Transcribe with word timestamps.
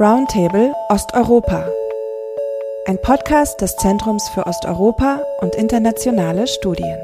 Roundtable 0.00 0.74
Osteuropa. 0.88 1.68
Ein 2.86 2.98
Podcast 3.02 3.60
des 3.60 3.76
Zentrums 3.76 4.26
für 4.30 4.46
Osteuropa 4.46 5.22
und 5.42 5.54
internationale 5.56 6.46
Studien. 6.46 6.98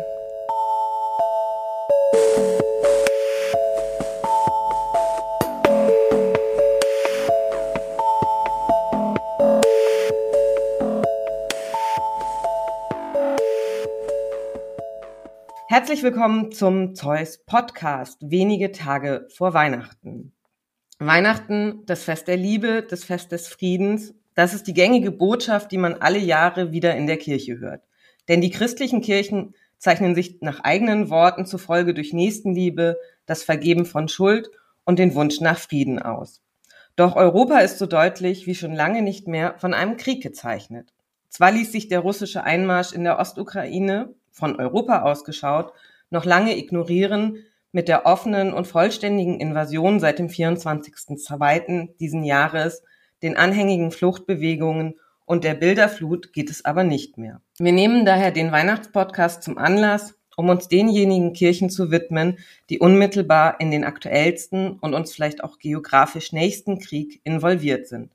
Herzlich 15.68 16.02
willkommen 16.02 16.50
zum 16.50 16.94
Zeus 16.94 17.44
Podcast, 17.44 18.16
wenige 18.22 18.72
Tage 18.72 19.26
vor 19.36 19.52
Weihnachten. 19.52 20.35
Weihnachten, 21.06 21.82
das 21.86 22.04
Fest 22.04 22.28
der 22.28 22.36
Liebe, 22.36 22.82
das 22.88 23.04
Fest 23.04 23.32
des 23.32 23.48
Friedens, 23.48 24.14
das 24.34 24.54
ist 24.54 24.66
die 24.66 24.74
gängige 24.74 25.10
Botschaft, 25.10 25.72
die 25.72 25.78
man 25.78 25.94
alle 25.94 26.18
Jahre 26.18 26.72
wieder 26.72 26.94
in 26.94 27.06
der 27.06 27.16
Kirche 27.16 27.58
hört. 27.58 27.82
Denn 28.28 28.40
die 28.40 28.50
christlichen 28.50 29.00
Kirchen 29.00 29.54
zeichnen 29.78 30.14
sich 30.14 30.40
nach 30.40 30.60
eigenen 30.60 31.10
Worten 31.10 31.46
zufolge 31.46 31.94
durch 31.94 32.12
Nächstenliebe, 32.12 32.98
das 33.24 33.42
Vergeben 33.42 33.86
von 33.86 34.08
Schuld 34.08 34.50
und 34.84 34.98
den 34.98 35.14
Wunsch 35.14 35.40
nach 35.40 35.58
Frieden 35.58 36.00
aus. 36.00 36.42
Doch 36.96 37.16
Europa 37.16 37.58
ist 37.58 37.78
so 37.78 37.86
deutlich 37.86 38.46
wie 38.46 38.54
schon 38.54 38.74
lange 38.74 39.02
nicht 39.02 39.28
mehr 39.28 39.54
von 39.58 39.74
einem 39.74 39.96
Krieg 39.96 40.22
gezeichnet. 40.22 40.92
Zwar 41.28 41.52
ließ 41.52 41.72
sich 41.72 41.88
der 41.88 42.00
russische 42.00 42.44
Einmarsch 42.44 42.92
in 42.92 43.04
der 43.04 43.18
Ostukraine 43.18 44.14
von 44.30 44.56
Europa 44.56 45.02
ausgeschaut 45.02 45.72
noch 46.10 46.24
lange 46.24 46.56
ignorieren, 46.56 47.44
mit 47.76 47.88
der 47.88 48.06
offenen 48.06 48.54
und 48.54 48.66
vollständigen 48.66 49.38
Invasion 49.38 50.00
seit 50.00 50.18
dem 50.18 50.28
24.02. 50.28 51.94
diesen 52.00 52.24
Jahres, 52.24 52.82
den 53.22 53.36
anhängigen 53.36 53.90
Fluchtbewegungen 53.90 54.94
und 55.26 55.44
der 55.44 55.52
Bilderflut 55.52 56.32
geht 56.32 56.48
es 56.48 56.64
aber 56.64 56.84
nicht 56.84 57.18
mehr. 57.18 57.42
Wir 57.58 57.72
nehmen 57.72 58.06
daher 58.06 58.30
den 58.30 58.50
Weihnachtspodcast 58.50 59.42
zum 59.42 59.58
Anlass, 59.58 60.14
um 60.38 60.48
uns 60.48 60.68
denjenigen 60.68 61.34
Kirchen 61.34 61.68
zu 61.68 61.90
widmen, 61.90 62.38
die 62.70 62.78
unmittelbar 62.78 63.60
in 63.60 63.70
den 63.70 63.84
aktuellsten 63.84 64.78
und 64.78 64.94
uns 64.94 65.12
vielleicht 65.12 65.44
auch 65.44 65.58
geografisch 65.58 66.32
nächsten 66.32 66.78
Krieg 66.78 67.20
involviert 67.24 67.88
sind. 67.88 68.10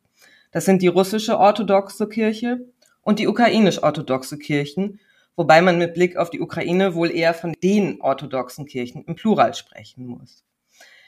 Das 0.49 0.65
sind 0.65 0.81
die 0.81 0.87
russische 0.87 1.37
orthodoxe 1.37 2.09
Kirche 2.09 2.61
und 3.03 3.19
die 3.19 3.27
ukrainisch-orthodoxe 3.27 4.39
Kirchen, 4.39 4.99
wobei 5.35 5.61
man 5.61 5.77
mit 5.77 5.93
Blick 5.93 6.17
auf 6.17 6.29
die 6.29 6.41
Ukraine 6.41 6.95
wohl 6.95 7.11
eher 7.11 7.33
von 7.33 7.53
den 7.63 8.01
orthodoxen 8.01 8.65
Kirchen 8.65 9.03
im 9.05 9.15
Plural 9.15 9.53
sprechen 9.53 10.05
muss. 10.05 10.43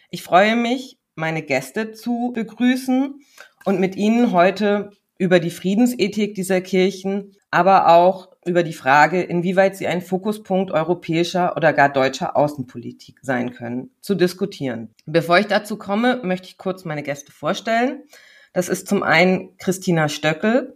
Ich 0.09 0.23
freue 0.23 0.55
mich, 0.55 0.97
meine 1.16 1.41
Gäste 1.41 1.91
zu 1.91 2.31
begrüßen 2.33 3.19
und 3.66 3.79
mit 3.79 3.95
ihnen 3.95 4.31
heute 4.31 4.91
über 5.17 5.39
die 5.39 5.51
Friedensethik 5.51 6.35
dieser 6.35 6.61
Kirchen, 6.61 7.35
aber 7.51 7.88
auch 7.88 8.29
über 8.45 8.63
die 8.63 8.73
Frage, 8.73 9.21
inwieweit 9.21 9.75
sie 9.75 9.88
ein 9.88 10.01
Fokuspunkt 10.01 10.71
europäischer 10.71 11.55
oder 11.55 11.71
gar 11.71 11.89
deutscher 11.89 12.35
Außenpolitik 12.35 13.19
sein 13.21 13.53
können, 13.53 13.91
zu 14.01 14.16
diskutieren. 14.16 14.89
Bevor 15.05 15.39
ich 15.39 15.47
dazu 15.47 15.77
komme, 15.77 16.19
möchte 16.23 16.47
ich 16.47 16.57
kurz 16.57 16.83
meine 16.83 17.03
Gäste 17.03 17.31
vorstellen. 17.31 18.03
Das 18.53 18.69
ist 18.69 18.88
zum 18.88 19.03
einen 19.03 19.55
Christina 19.57 20.09
Stöckel. 20.09 20.75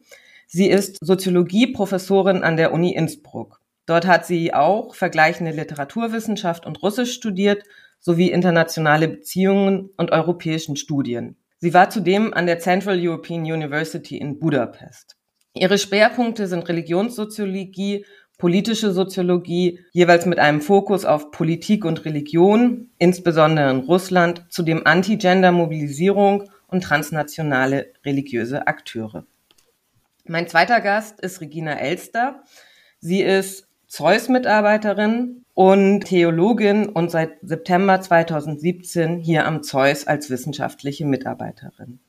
Sie 0.49 0.69
ist 0.69 0.97
Soziologie-Professorin 1.01 2.43
an 2.43 2.55
der 2.55 2.71
Uni 2.71 2.93
Innsbruck. 2.95 3.59
Dort 3.85 4.07
hat 4.07 4.25
sie 4.25 4.53
auch 4.53 4.95
vergleichende 4.95 5.51
Literaturwissenschaft 5.51 6.65
und 6.65 6.81
Russisch 6.81 7.13
studiert 7.13 7.63
sowie 7.99 8.31
internationale 8.31 9.09
Beziehungen 9.09 9.89
und 9.97 10.11
europäischen 10.11 10.77
Studien. 10.77 11.35
Sie 11.59 11.73
war 11.73 11.89
zudem 11.89 12.33
an 12.33 12.45
der 12.45 12.59
Central 12.59 12.97
European 12.97 13.41
University 13.41 14.17
in 14.17 14.39
Budapest. 14.39 15.17
Ihre 15.53 15.77
Schwerpunkte 15.77 16.47
sind 16.47 16.69
Religionssoziologie, 16.69 18.05
politische 18.37 18.93
Soziologie, 18.93 19.79
jeweils 19.91 20.25
mit 20.25 20.39
einem 20.39 20.61
Fokus 20.61 21.03
auf 21.03 21.31
Politik 21.31 21.83
und 21.83 22.05
Religion, 22.05 22.91
insbesondere 22.99 23.71
in 23.71 23.79
Russland, 23.79 24.45
zudem 24.49 24.83
Anti-Gender-Mobilisierung 24.85 26.49
und 26.67 26.83
transnationale 26.83 27.91
religiöse 28.05 28.67
Akteure. 28.67 29.25
Mein 30.29 30.47
zweiter 30.47 30.81
Gast 30.81 31.21
ist 31.21 31.39
Regina 31.39 31.79
Elster. 31.79 32.43
Sie 32.99 33.21
ist 33.21 33.67
Zeus-Mitarbeiterin 33.87 35.45
und 35.53 36.01
Theologin 36.01 36.89
und 36.89 37.09
seit 37.09 37.37
September 37.41 38.01
2017 38.01 39.19
hier 39.19 39.45
am 39.45 39.63
Zeus 39.63 40.05
als 40.05 40.29
wissenschaftliche 40.29 41.05
Mitarbeiterin. 41.05 41.99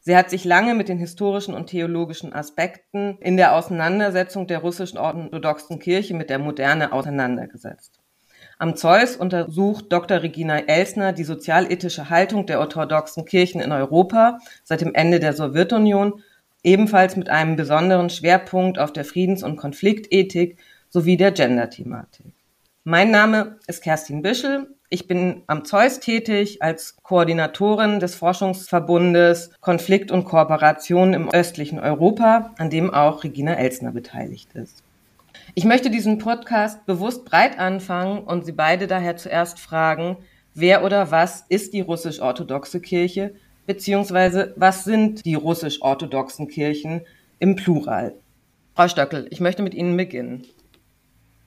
Sie 0.00 0.14
hat 0.14 0.28
sich 0.28 0.44
lange 0.44 0.74
mit 0.74 0.90
den 0.90 0.98
historischen 0.98 1.54
und 1.54 1.68
theologischen 1.68 2.34
Aspekten 2.34 3.16
in 3.20 3.38
der 3.38 3.54
Auseinandersetzung 3.54 4.46
der 4.46 4.58
russischen 4.58 4.98
orthodoxen 4.98 5.78
Kirche 5.78 6.12
mit 6.12 6.28
der 6.28 6.38
Moderne 6.38 6.92
auseinandergesetzt. 6.92 8.00
Am 8.58 8.76
Zeus 8.76 9.16
untersucht 9.16 9.86
Dr. 9.90 10.22
Regina 10.22 10.58
Elsner 10.58 11.12
die 11.12 11.24
sozialethische 11.24 12.10
Haltung 12.10 12.44
der 12.46 12.60
orthodoxen 12.60 13.24
Kirchen 13.24 13.60
in 13.60 13.72
Europa 13.72 14.38
seit 14.62 14.82
dem 14.82 14.94
Ende 14.94 15.20
der 15.20 15.32
Sowjetunion 15.32 16.22
ebenfalls 16.62 17.16
mit 17.16 17.28
einem 17.28 17.56
besonderen 17.56 18.10
Schwerpunkt 18.10 18.78
auf 18.78 18.92
der 18.92 19.04
Friedens- 19.04 19.42
und 19.42 19.56
Konfliktethik 19.56 20.58
sowie 20.88 21.16
der 21.16 21.32
Gender-Thematik. 21.32 22.32
Mein 22.84 23.10
Name 23.10 23.58
ist 23.66 23.82
Kerstin 23.82 24.22
Bischel. 24.22 24.66
Ich 24.88 25.06
bin 25.06 25.42
am 25.46 25.64
Zeus 25.64 26.00
tätig 26.00 26.60
als 26.62 26.96
Koordinatorin 27.02 27.98
des 28.00 28.14
Forschungsverbundes 28.14 29.52
Konflikt 29.60 30.10
und 30.10 30.24
Kooperation 30.24 31.14
im 31.14 31.30
östlichen 31.30 31.78
Europa, 31.78 32.52
an 32.58 32.68
dem 32.68 32.92
auch 32.92 33.24
Regina 33.24 33.54
Elsner 33.54 33.92
beteiligt 33.92 34.52
ist. 34.52 34.82
Ich 35.54 35.64
möchte 35.64 35.90
diesen 35.90 36.18
Podcast 36.18 36.84
bewusst 36.86 37.24
breit 37.24 37.58
anfangen 37.58 38.18
und 38.18 38.44
Sie 38.44 38.52
beide 38.52 38.86
daher 38.86 39.16
zuerst 39.16 39.60
fragen, 39.60 40.18
wer 40.54 40.84
oder 40.84 41.10
was 41.10 41.44
ist 41.48 41.72
die 41.72 41.80
russisch-orthodoxe 41.80 42.80
Kirche 42.80 43.34
beziehungsweise 43.66 44.52
was 44.56 44.84
sind 44.84 45.24
die 45.24 45.34
russisch-orthodoxen 45.34 46.48
Kirchen 46.48 47.02
im 47.38 47.56
Plural? 47.56 48.14
Frau 48.74 48.88
Stöckel, 48.88 49.26
ich 49.30 49.40
möchte 49.40 49.62
mit 49.62 49.74
Ihnen 49.74 49.96
beginnen. 49.96 50.46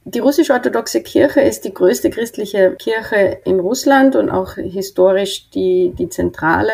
Die 0.07 0.19
russisch-orthodoxe 0.19 1.01
Kirche 1.01 1.41
ist 1.41 1.65
die 1.65 1.73
größte 1.73 2.11
christliche 2.11 2.75
Kirche 2.75 3.39
in 3.43 3.59
Russland 3.59 4.15
und 4.15 4.29
auch 4.29 4.53
historisch 4.53 5.49
die, 5.49 5.93
die 5.97 6.09
zentrale. 6.09 6.71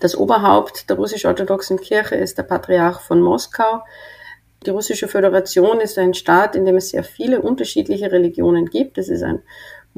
Das 0.00 0.16
Oberhaupt 0.16 0.90
der 0.90 0.96
russisch-orthodoxen 0.96 1.78
Kirche 1.78 2.16
ist 2.16 2.36
der 2.36 2.42
Patriarch 2.42 3.00
von 3.00 3.20
Moskau. 3.20 3.82
Die 4.66 4.70
russische 4.70 5.06
Föderation 5.06 5.80
ist 5.80 5.98
ein 5.98 6.14
Staat, 6.14 6.56
in 6.56 6.64
dem 6.64 6.76
es 6.76 6.90
sehr 6.90 7.04
viele 7.04 7.40
unterschiedliche 7.40 8.10
Religionen 8.10 8.66
gibt. 8.66 8.98
Es 8.98 9.08
ist 9.08 9.22
ein 9.22 9.42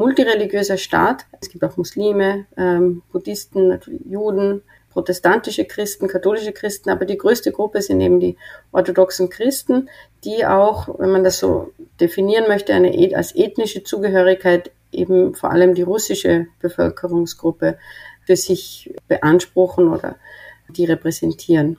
multireligiöser 0.00 0.78
Staat. 0.78 1.27
Es 1.41 1.50
gibt 1.50 1.62
auch 1.62 1.77
Muslime, 1.77 2.47
ähm, 2.56 3.03
Buddhisten, 3.12 3.78
Juden, 4.09 4.62
protestantische 4.91 5.66
Christen, 5.66 6.09
katholische 6.09 6.53
Christen, 6.53 6.91
aber 6.91 7.05
die 7.05 7.19
größte 7.19 7.53
Gruppe 7.53 7.83
sind 7.83 8.00
eben 8.00 8.19
die 8.19 8.37
orthodoxen 8.72 9.28
Christen, 9.28 9.88
die 10.25 10.47
auch, 10.47 10.88
wenn 10.99 11.11
man 11.11 11.22
das 11.22 11.38
so 11.38 11.72
definieren 12.00 12.49
möchte, 12.49 12.72
eine, 12.75 13.15
als 13.15 13.37
ethnische 13.37 13.84
Zugehörigkeit 13.84 14.72
eben 14.91 15.34
vor 15.34 15.50
allem 15.50 15.75
die 15.75 15.83
russische 15.83 16.47
Bevölkerungsgruppe 16.61 17.78
für 18.25 18.37
sich 18.37 18.93
beanspruchen 19.06 19.88
oder 19.88 20.17
die 20.71 20.87
repräsentieren. 20.87 21.77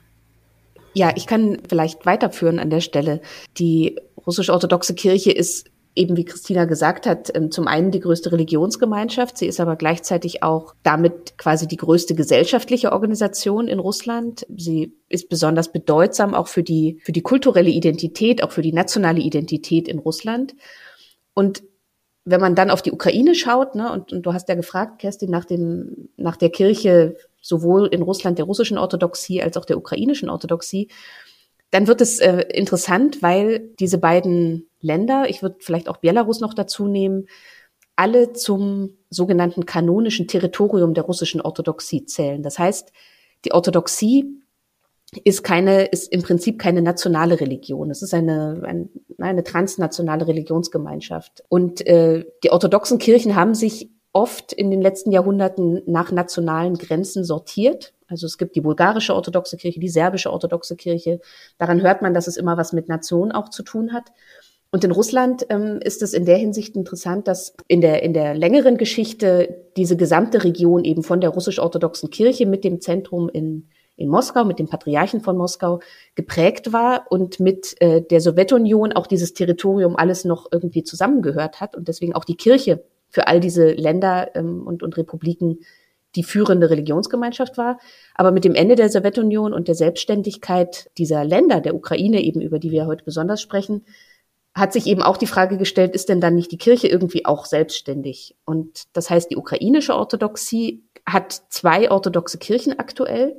Ja, 0.93 1.11
ich 1.15 1.25
kann 1.25 1.61
vielleicht 1.67 2.05
weiterführen 2.05 2.59
an 2.59 2.69
der 2.69 2.81
Stelle. 2.81 3.21
Die 3.57 3.99
russisch-orthodoxe 4.25 4.93
Kirche 4.93 5.31
ist 5.31 5.70
eben 5.95 6.15
wie 6.15 6.25
Christina 6.25 6.65
gesagt 6.65 7.05
hat, 7.05 7.35
ähm, 7.35 7.51
zum 7.51 7.67
einen 7.67 7.91
die 7.91 7.99
größte 7.99 8.31
Religionsgemeinschaft, 8.31 9.37
sie 9.37 9.47
ist 9.47 9.59
aber 9.59 9.75
gleichzeitig 9.75 10.41
auch 10.41 10.73
damit 10.83 11.37
quasi 11.37 11.67
die 11.67 11.77
größte 11.77 12.15
gesellschaftliche 12.15 12.91
Organisation 12.91 13.67
in 13.67 13.79
Russland. 13.79 14.45
Sie 14.55 14.93
ist 15.09 15.29
besonders 15.29 15.71
bedeutsam 15.71 16.33
auch 16.33 16.47
für 16.47 16.63
die, 16.63 16.99
für 17.03 17.11
die 17.11 17.21
kulturelle 17.21 17.69
Identität, 17.69 18.43
auch 18.43 18.51
für 18.51 18.61
die 18.61 18.73
nationale 18.73 19.19
Identität 19.19 19.87
in 19.87 19.99
Russland. 19.99 20.55
Und 21.33 21.63
wenn 22.23 22.39
man 22.39 22.55
dann 22.55 22.69
auf 22.69 22.81
die 22.81 22.91
Ukraine 22.91 23.35
schaut, 23.35 23.75
ne, 23.75 23.91
und, 23.91 24.13
und 24.13 24.25
du 24.25 24.33
hast 24.33 24.47
ja 24.47 24.55
gefragt, 24.55 24.99
Kerstin, 24.99 25.31
nach 25.31 25.45
dem, 25.45 26.09
nach 26.17 26.37
der 26.37 26.49
Kirche 26.51 27.17
sowohl 27.41 27.87
in 27.87 28.03
Russland 28.03 28.37
der 28.37 28.45
russischen 28.45 28.77
Orthodoxie 28.77 29.41
als 29.41 29.57
auch 29.57 29.65
der 29.65 29.77
ukrainischen 29.77 30.29
Orthodoxie, 30.29 30.87
dann 31.71 31.87
wird 31.87 32.01
es 32.01 32.19
äh, 32.19 32.45
interessant, 32.53 33.21
weil 33.21 33.71
diese 33.79 33.97
beiden 33.97 34.67
Länder, 34.81 35.25
ich 35.29 35.41
würde 35.41 35.57
vielleicht 35.59 35.89
auch 35.89 35.97
Belarus 35.97 36.41
noch 36.41 36.53
dazu 36.53 36.87
nehmen, 36.87 37.27
alle 37.95 38.33
zum 38.33 38.97
sogenannten 39.09 39.65
kanonischen 39.65 40.27
Territorium 40.27 40.93
der 40.93 41.03
russischen 41.03 41.41
Orthodoxie 41.41 42.05
zählen. 42.05 42.43
Das 42.43 42.59
heißt, 42.59 42.91
die 43.45 43.53
Orthodoxie 43.53 44.41
ist 45.23 45.43
keine, 45.43 45.85
ist 45.85 46.11
im 46.11 46.23
Prinzip 46.23 46.57
keine 46.57 46.81
nationale 46.81 47.39
Religion. 47.39 47.91
Es 47.91 48.01
ist 48.01 48.13
eine, 48.13 48.61
eine, 48.65 48.89
eine 49.17 49.43
transnationale 49.43 50.27
Religionsgemeinschaft. 50.27 51.43
Und 51.49 51.85
äh, 51.85 52.25
die 52.43 52.51
orthodoxen 52.51 52.97
Kirchen 52.97 53.35
haben 53.35 53.53
sich 53.53 53.89
oft 54.13 54.53
in 54.53 54.71
den 54.71 54.81
letzten 54.81 55.11
Jahrhunderten 55.11 55.81
nach 55.85 56.11
nationalen 56.11 56.75
Grenzen 56.75 57.23
sortiert. 57.23 57.93
Also 58.07 58.25
es 58.25 58.37
gibt 58.37 58.55
die 58.55 58.61
bulgarische 58.61 59.15
orthodoxe 59.15 59.55
Kirche, 59.57 59.79
die 59.79 59.89
serbische 59.89 60.31
orthodoxe 60.31 60.75
Kirche. 60.75 61.21
Daran 61.57 61.81
hört 61.81 62.01
man, 62.01 62.13
dass 62.13 62.27
es 62.27 62.37
immer 62.37 62.57
was 62.57 62.73
mit 62.73 62.89
Nation 62.89 63.31
auch 63.31 63.49
zu 63.49 63.63
tun 63.63 63.93
hat. 63.93 64.11
Und 64.73 64.83
in 64.85 64.91
Russland 64.91 65.45
ähm, 65.49 65.79
ist 65.83 66.01
es 66.01 66.13
in 66.13 66.25
der 66.25 66.37
Hinsicht 66.37 66.75
interessant, 66.75 67.27
dass 67.27 67.53
in 67.67 67.81
der, 67.81 68.03
in 68.03 68.13
der 68.13 68.33
längeren 68.33 68.77
Geschichte 68.77 69.65
diese 69.75 69.97
gesamte 69.97 70.43
Region 70.43 70.85
eben 70.85 71.03
von 71.03 71.19
der 71.19 71.31
russisch-orthodoxen 71.31 72.09
Kirche 72.09 72.45
mit 72.45 72.63
dem 72.63 72.79
Zentrum 72.79 73.27
in, 73.29 73.67
in 73.97 74.07
Moskau, 74.07 74.45
mit 74.45 74.59
dem 74.59 74.67
Patriarchen 74.67 75.19
von 75.19 75.37
Moskau 75.37 75.81
geprägt 76.15 76.71
war 76.71 77.05
und 77.09 77.41
mit 77.41 77.75
äh, 77.81 78.01
der 78.01 78.21
Sowjetunion 78.21 78.93
auch 78.93 79.07
dieses 79.07 79.33
Territorium 79.33 79.97
alles 79.97 80.23
noch 80.23 80.47
irgendwie 80.51 80.83
zusammengehört 80.83 81.59
hat 81.59 81.75
und 81.75 81.89
deswegen 81.89 82.15
auch 82.15 82.23
die 82.23 82.37
Kirche 82.37 82.83
für 83.11 83.27
all 83.27 83.39
diese 83.39 83.71
Länder 83.71 84.35
ähm, 84.35 84.65
und, 84.65 84.81
und 84.81 84.97
Republiken 84.97 85.59
die 86.15 86.23
führende 86.23 86.69
Religionsgemeinschaft 86.69 87.57
war. 87.57 87.79
Aber 88.15 88.31
mit 88.31 88.43
dem 88.43 88.55
Ende 88.55 88.75
der 88.75 88.89
Sowjetunion 88.89 89.53
und 89.53 89.67
der 89.67 89.75
Selbstständigkeit 89.75 90.89
dieser 90.97 91.23
Länder, 91.23 91.61
der 91.61 91.75
Ukraine 91.75 92.21
eben, 92.21 92.41
über 92.41 92.59
die 92.59 92.71
wir 92.71 92.85
heute 92.85 93.05
besonders 93.05 93.41
sprechen, 93.41 93.85
hat 94.53 94.73
sich 94.73 94.87
eben 94.87 95.01
auch 95.01 95.15
die 95.15 95.27
Frage 95.27 95.57
gestellt, 95.57 95.95
ist 95.95 96.09
denn 96.09 96.19
dann 96.19 96.35
nicht 96.35 96.51
die 96.51 96.57
Kirche 96.57 96.87
irgendwie 96.87 97.25
auch 97.25 97.45
selbstständig? 97.45 98.35
Und 98.43 98.83
das 98.93 99.09
heißt, 99.09 99.31
die 99.31 99.37
ukrainische 99.37 99.95
Orthodoxie 99.95 100.83
hat 101.05 101.31
zwei 101.49 101.89
orthodoxe 101.89 102.37
Kirchen 102.37 102.77
aktuell. 102.77 103.35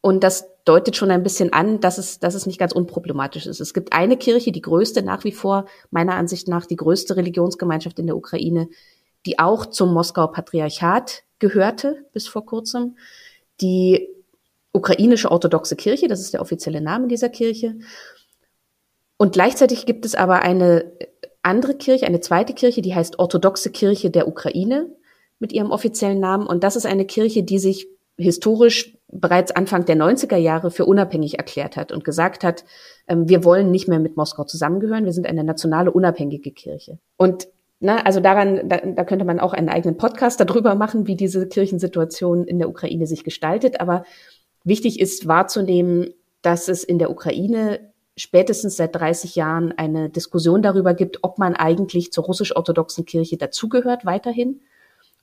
Und 0.00 0.24
das 0.24 0.46
deutet 0.64 0.96
schon 0.96 1.10
ein 1.10 1.22
bisschen 1.22 1.52
an, 1.52 1.80
dass 1.80 1.98
es, 1.98 2.18
dass 2.18 2.34
es 2.34 2.46
nicht 2.46 2.58
ganz 2.58 2.72
unproblematisch 2.72 3.46
ist. 3.46 3.60
Es 3.60 3.74
gibt 3.74 3.92
eine 3.92 4.16
Kirche, 4.16 4.52
die 4.52 4.62
größte 4.62 5.02
nach 5.02 5.24
wie 5.24 5.32
vor, 5.32 5.66
meiner 5.90 6.14
Ansicht 6.14 6.48
nach, 6.48 6.66
die 6.66 6.76
größte 6.76 7.16
Religionsgemeinschaft 7.16 7.98
in 7.98 8.06
der 8.06 8.16
Ukraine, 8.16 8.68
die 9.28 9.38
auch 9.38 9.66
zum 9.66 9.92
Moskauer 9.92 10.32
Patriarchat 10.32 11.22
gehörte 11.38 12.06
bis 12.14 12.26
vor 12.26 12.46
kurzem. 12.46 12.96
Die 13.60 14.08
ukrainische 14.72 15.30
orthodoxe 15.30 15.76
Kirche, 15.76 16.08
das 16.08 16.20
ist 16.20 16.32
der 16.32 16.40
offizielle 16.40 16.80
Name 16.80 17.08
dieser 17.08 17.28
Kirche. 17.28 17.74
Und 19.18 19.34
gleichzeitig 19.34 19.84
gibt 19.84 20.06
es 20.06 20.14
aber 20.14 20.40
eine 20.40 20.90
andere 21.42 21.74
Kirche, 21.74 22.06
eine 22.06 22.20
zweite 22.20 22.54
Kirche, 22.54 22.80
die 22.80 22.94
heißt 22.94 23.18
Orthodoxe 23.18 23.70
Kirche 23.70 24.10
der 24.10 24.28
Ukraine 24.28 24.90
mit 25.40 25.52
ihrem 25.52 25.72
offiziellen 25.72 26.20
Namen. 26.20 26.46
Und 26.46 26.64
das 26.64 26.74
ist 26.74 26.86
eine 26.86 27.04
Kirche, 27.04 27.42
die 27.42 27.58
sich 27.58 27.86
historisch 28.16 28.96
bereits 29.08 29.52
Anfang 29.52 29.84
der 29.84 29.96
90er 29.96 30.36
Jahre 30.36 30.70
für 30.70 30.86
unabhängig 30.86 31.36
erklärt 31.36 31.76
hat 31.76 31.92
und 31.92 32.02
gesagt 32.02 32.44
hat, 32.44 32.64
ähm, 33.08 33.28
wir 33.28 33.44
wollen 33.44 33.70
nicht 33.70 33.88
mehr 33.88 33.98
mit 33.98 34.16
Moskau 34.16 34.44
zusammengehören, 34.44 35.04
wir 35.04 35.12
sind 35.12 35.26
eine 35.26 35.44
nationale 35.44 35.90
unabhängige 35.90 36.50
Kirche. 36.50 36.98
Und 37.18 37.48
na, 37.80 38.04
also 38.04 38.20
daran, 38.20 38.68
da, 38.68 38.78
da 38.78 39.04
könnte 39.04 39.24
man 39.24 39.38
auch 39.38 39.52
einen 39.52 39.68
eigenen 39.68 39.96
Podcast 39.96 40.40
darüber 40.40 40.74
machen, 40.74 41.06
wie 41.06 41.14
diese 41.14 41.46
Kirchensituation 41.48 42.44
in 42.44 42.58
der 42.58 42.68
Ukraine 42.68 43.06
sich 43.06 43.22
gestaltet. 43.22 43.80
Aber 43.80 44.04
wichtig 44.64 44.98
ist 44.98 45.28
wahrzunehmen, 45.28 46.12
dass 46.42 46.68
es 46.68 46.82
in 46.82 46.98
der 46.98 47.10
Ukraine 47.10 47.92
spätestens 48.16 48.76
seit 48.76 48.96
30 48.96 49.36
Jahren 49.36 49.72
eine 49.72 50.10
Diskussion 50.10 50.60
darüber 50.60 50.92
gibt, 50.92 51.18
ob 51.22 51.38
man 51.38 51.54
eigentlich 51.54 52.12
zur 52.12 52.24
russisch-orthodoxen 52.24 53.04
Kirche 53.04 53.36
dazugehört 53.36 54.04
weiterhin 54.04 54.60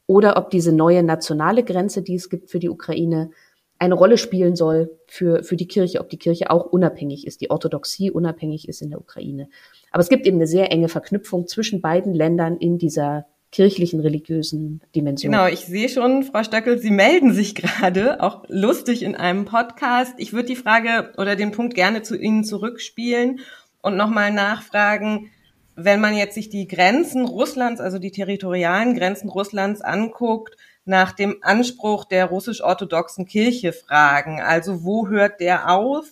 oder 0.07 0.37
ob 0.37 0.49
diese 0.49 0.71
neue 0.71 1.03
nationale 1.03 1.63
Grenze, 1.63 2.03
die 2.03 2.15
es 2.15 2.29
gibt 2.29 2.49
für 2.49 2.59
die 2.59 2.69
Ukraine, 2.69 3.31
eine 3.77 3.95
Rolle 3.95 4.17
spielen 4.17 4.55
soll 4.55 4.97
für, 5.07 5.43
für 5.43 5.57
die 5.57 5.67
Kirche, 5.67 5.99
ob 5.99 6.09
die 6.09 6.17
Kirche 6.17 6.49
auch 6.49 6.65
unabhängig 6.65 7.27
ist, 7.27 7.41
die 7.41 7.51
Orthodoxie 7.51 8.09
unabhängig 8.09 8.69
ist 8.69 8.81
in 8.81 8.91
der 8.91 8.99
Ukraine. 8.99 9.49
Aber 9.95 10.01
es 10.01 10.09
gibt 10.09 10.27
eben 10.27 10.35
eine 10.35 10.45
sehr 10.45 10.73
enge 10.73 10.89
Verknüpfung 10.89 11.47
zwischen 11.47 11.79
beiden 11.79 12.13
Ländern 12.13 12.57
in 12.57 12.77
dieser 12.77 13.27
kirchlichen, 13.53 14.01
religiösen 14.01 14.81
Dimension. 14.93 15.31
Genau, 15.31 15.47
ich 15.47 15.61
sehe 15.61 15.87
schon, 15.87 16.23
Frau 16.23 16.43
Stöckel, 16.43 16.79
Sie 16.79 16.91
melden 16.91 17.31
sich 17.31 17.55
gerade, 17.55 18.21
auch 18.21 18.43
lustig 18.49 19.03
in 19.03 19.15
einem 19.15 19.45
Podcast. 19.45 20.15
Ich 20.17 20.33
würde 20.33 20.49
die 20.49 20.57
Frage 20.57 21.13
oder 21.17 21.37
den 21.37 21.53
Punkt 21.53 21.75
gerne 21.75 22.01
zu 22.01 22.17
Ihnen 22.17 22.43
zurückspielen 22.43 23.39
und 23.81 23.95
nochmal 23.95 24.33
nachfragen, 24.33 25.31
wenn 25.77 26.01
man 26.01 26.17
jetzt 26.17 26.35
sich 26.35 26.49
die 26.49 26.67
Grenzen 26.67 27.23
Russlands, 27.23 27.79
also 27.79 27.97
die 27.97 28.11
territorialen 28.11 28.97
Grenzen 28.97 29.29
Russlands 29.29 29.79
anguckt, 29.79 30.57
nach 30.83 31.13
dem 31.13 31.37
Anspruch 31.39 32.03
der 32.03 32.25
russisch-orthodoxen 32.25 33.27
Kirche 33.27 33.71
fragen. 33.71 34.41
Also 34.41 34.83
wo 34.83 35.07
hört 35.07 35.39
der 35.39 35.71
auf? 35.71 36.11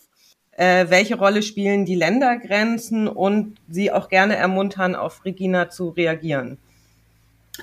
Äh, 0.55 0.85
welche 0.89 1.17
Rolle 1.17 1.41
spielen 1.41 1.85
die 1.85 1.95
Ländergrenzen 1.95 3.07
und 3.07 3.55
Sie 3.69 3.91
auch 3.91 4.09
gerne 4.09 4.35
ermuntern, 4.35 4.95
auf 4.95 5.25
Regina 5.25 5.69
zu 5.69 5.89
reagieren? 5.89 6.57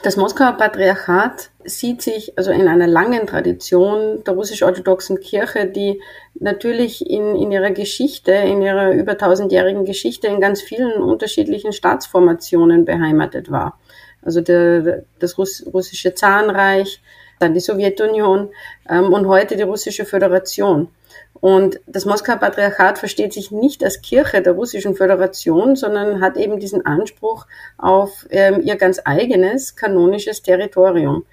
Das 0.05 0.17
Moskauer 0.17 0.53
Patriarchat 0.53 1.51
sieht 1.65 2.01
sich 2.01 2.39
also 2.39 2.53
in 2.53 2.69
einer 2.69 2.87
langen 2.87 3.27
Tradition 3.27 4.23
der 4.25 4.35
russisch-orthodoxen 4.35 5.19
Kirche, 5.19 5.67
die 5.67 6.01
natürlich 6.35 7.11
in, 7.11 7.35
in 7.35 7.51
ihrer 7.51 7.73
Geschichte, 7.73 8.31
in 8.31 8.63
ihrer 8.63 8.93
über 8.93 9.19
tausendjährigen 9.19 9.85
Geschichte 9.85 10.29
in 10.29 10.41
ganz 10.41 10.63
vielen 10.63 11.03
unterschiedlichen 11.03 11.73
Staatsformationen 11.73 12.85
beheimatet 12.85 13.51
war. 13.51 13.81
Also 14.23 14.41
der, 14.41 15.03
das 15.19 15.39
Russ, 15.39 15.67
russische 15.73 16.15
Zahnreich, 16.15 17.03
dann 17.41 17.55
die 17.55 17.61
Sowjetunion 17.61 18.51
ähm, 18.89 19.13
und 19.13 19.27
heute 19.27 19.57
die 19.57 19.63
russische 19.63 20.05
Föderation. 20.05 20.89
Und 21.35 21.81
das 21.87 22.05
Moskauer 22.05 22.37
Patriarchat 22.37 22.99
versteht 22.99 23.33
sich 23.33 23.51
nicht 23.51 23.83
als 23.83 24.03
Kirche 24.03 24.43
der 24.43 24.53
Russischen 24.53 24.95
Föderation, 24.95 25.75
sondern 25.75 26.21
hat 26.21 26.37
eben 26.37 26.61
diesen 26.61 26.85
Anspruch 26.85 27.47
auf 27.79 28.27
ähm, 28.31 28.61
ihr 28.63 28.77
ganz 28.77 29.01
eigenes 29.05 29.75
kanonisches 29.75 30.43
Territorium. 30.43 31.25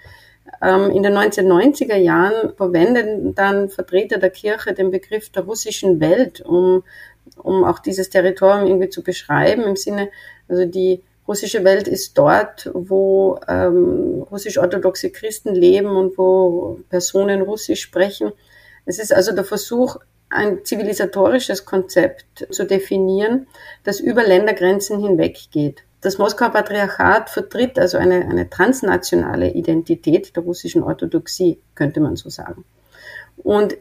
Ähm, 0.61 0.91
in 0.91 1.03
den 1.03 1.13
1990er 1.13 1.97
Jahren 1.97 2.53
verwenden 2.55 3.35
dann 3.35 3.69
Vertreter 3.69 4.17
der 4.17 4.29
Kirche 4.29 4.73
den 4.73 4.91
Begriff 4.91 5.29
der 5.29 5.43
russischen 5.43 5.99
Welt, 5.99 6.41
um, 6.41 6.83
um 7.37 7.65
auch 7.65 7.79
dieses 7.79 8.09
Territorium 8.09 8.65
irgendwie 8.65 8.89
zu 8.89 9.03
beschreiben, 9.03 9.63
im 9.63 9.75
Sinne, 9.75 10.09
also 10.47 10.65
die 10.65 11.03
russische 11.27 11.63
Welt 11.65 11.87
ist 11.87 12.17
dort, 12.17 12.71
wo 12.73 13.39
ähm, 13.47 14.25
russisch-orthodoxe 14.31 15.09
Christen 15.11 15.53
leben 15.53 15.89
und 15.89 16.17
wo 16.17 16.79
Personen 16.89 17.41
Russisch 17.41 17.81
sprechen. 17.81 18.31
Es 18.87 18.99
ist 18.99 19.13
also 19.13 19.33
der 19.33 19.43
Versuch, 19.43 19.97
ein 20.29 20.65
zivilisatorisches 20.65 21.65
Konzept 21.65 22.47
zu 22.49 22.65
definieren, 22.65 23.47
das 23.83 23.99
über 23.99 24.23
Ländergrenzen 24.23 24.99
hinweggeht. 24.99 25.83
Das 26.01 26.17
Moskauer 26.17 26.51
Patriarchat 26.51 27.29
vertritt 27.29 27.77
also 27.77 27.97
eine, 27.97 28.25
eine 28.25 28.49
transnationale 28.49 29.51
Identität 29.51 30.35
der 30.35 30.43
russischen 30.43 30.81
Orthodoxie, 30.83 31.59
könnte 31.75 31.99
man 31.99 32.15
so 32.15 32.29
sagen. 32.29 32.63
Und 33.37 33.77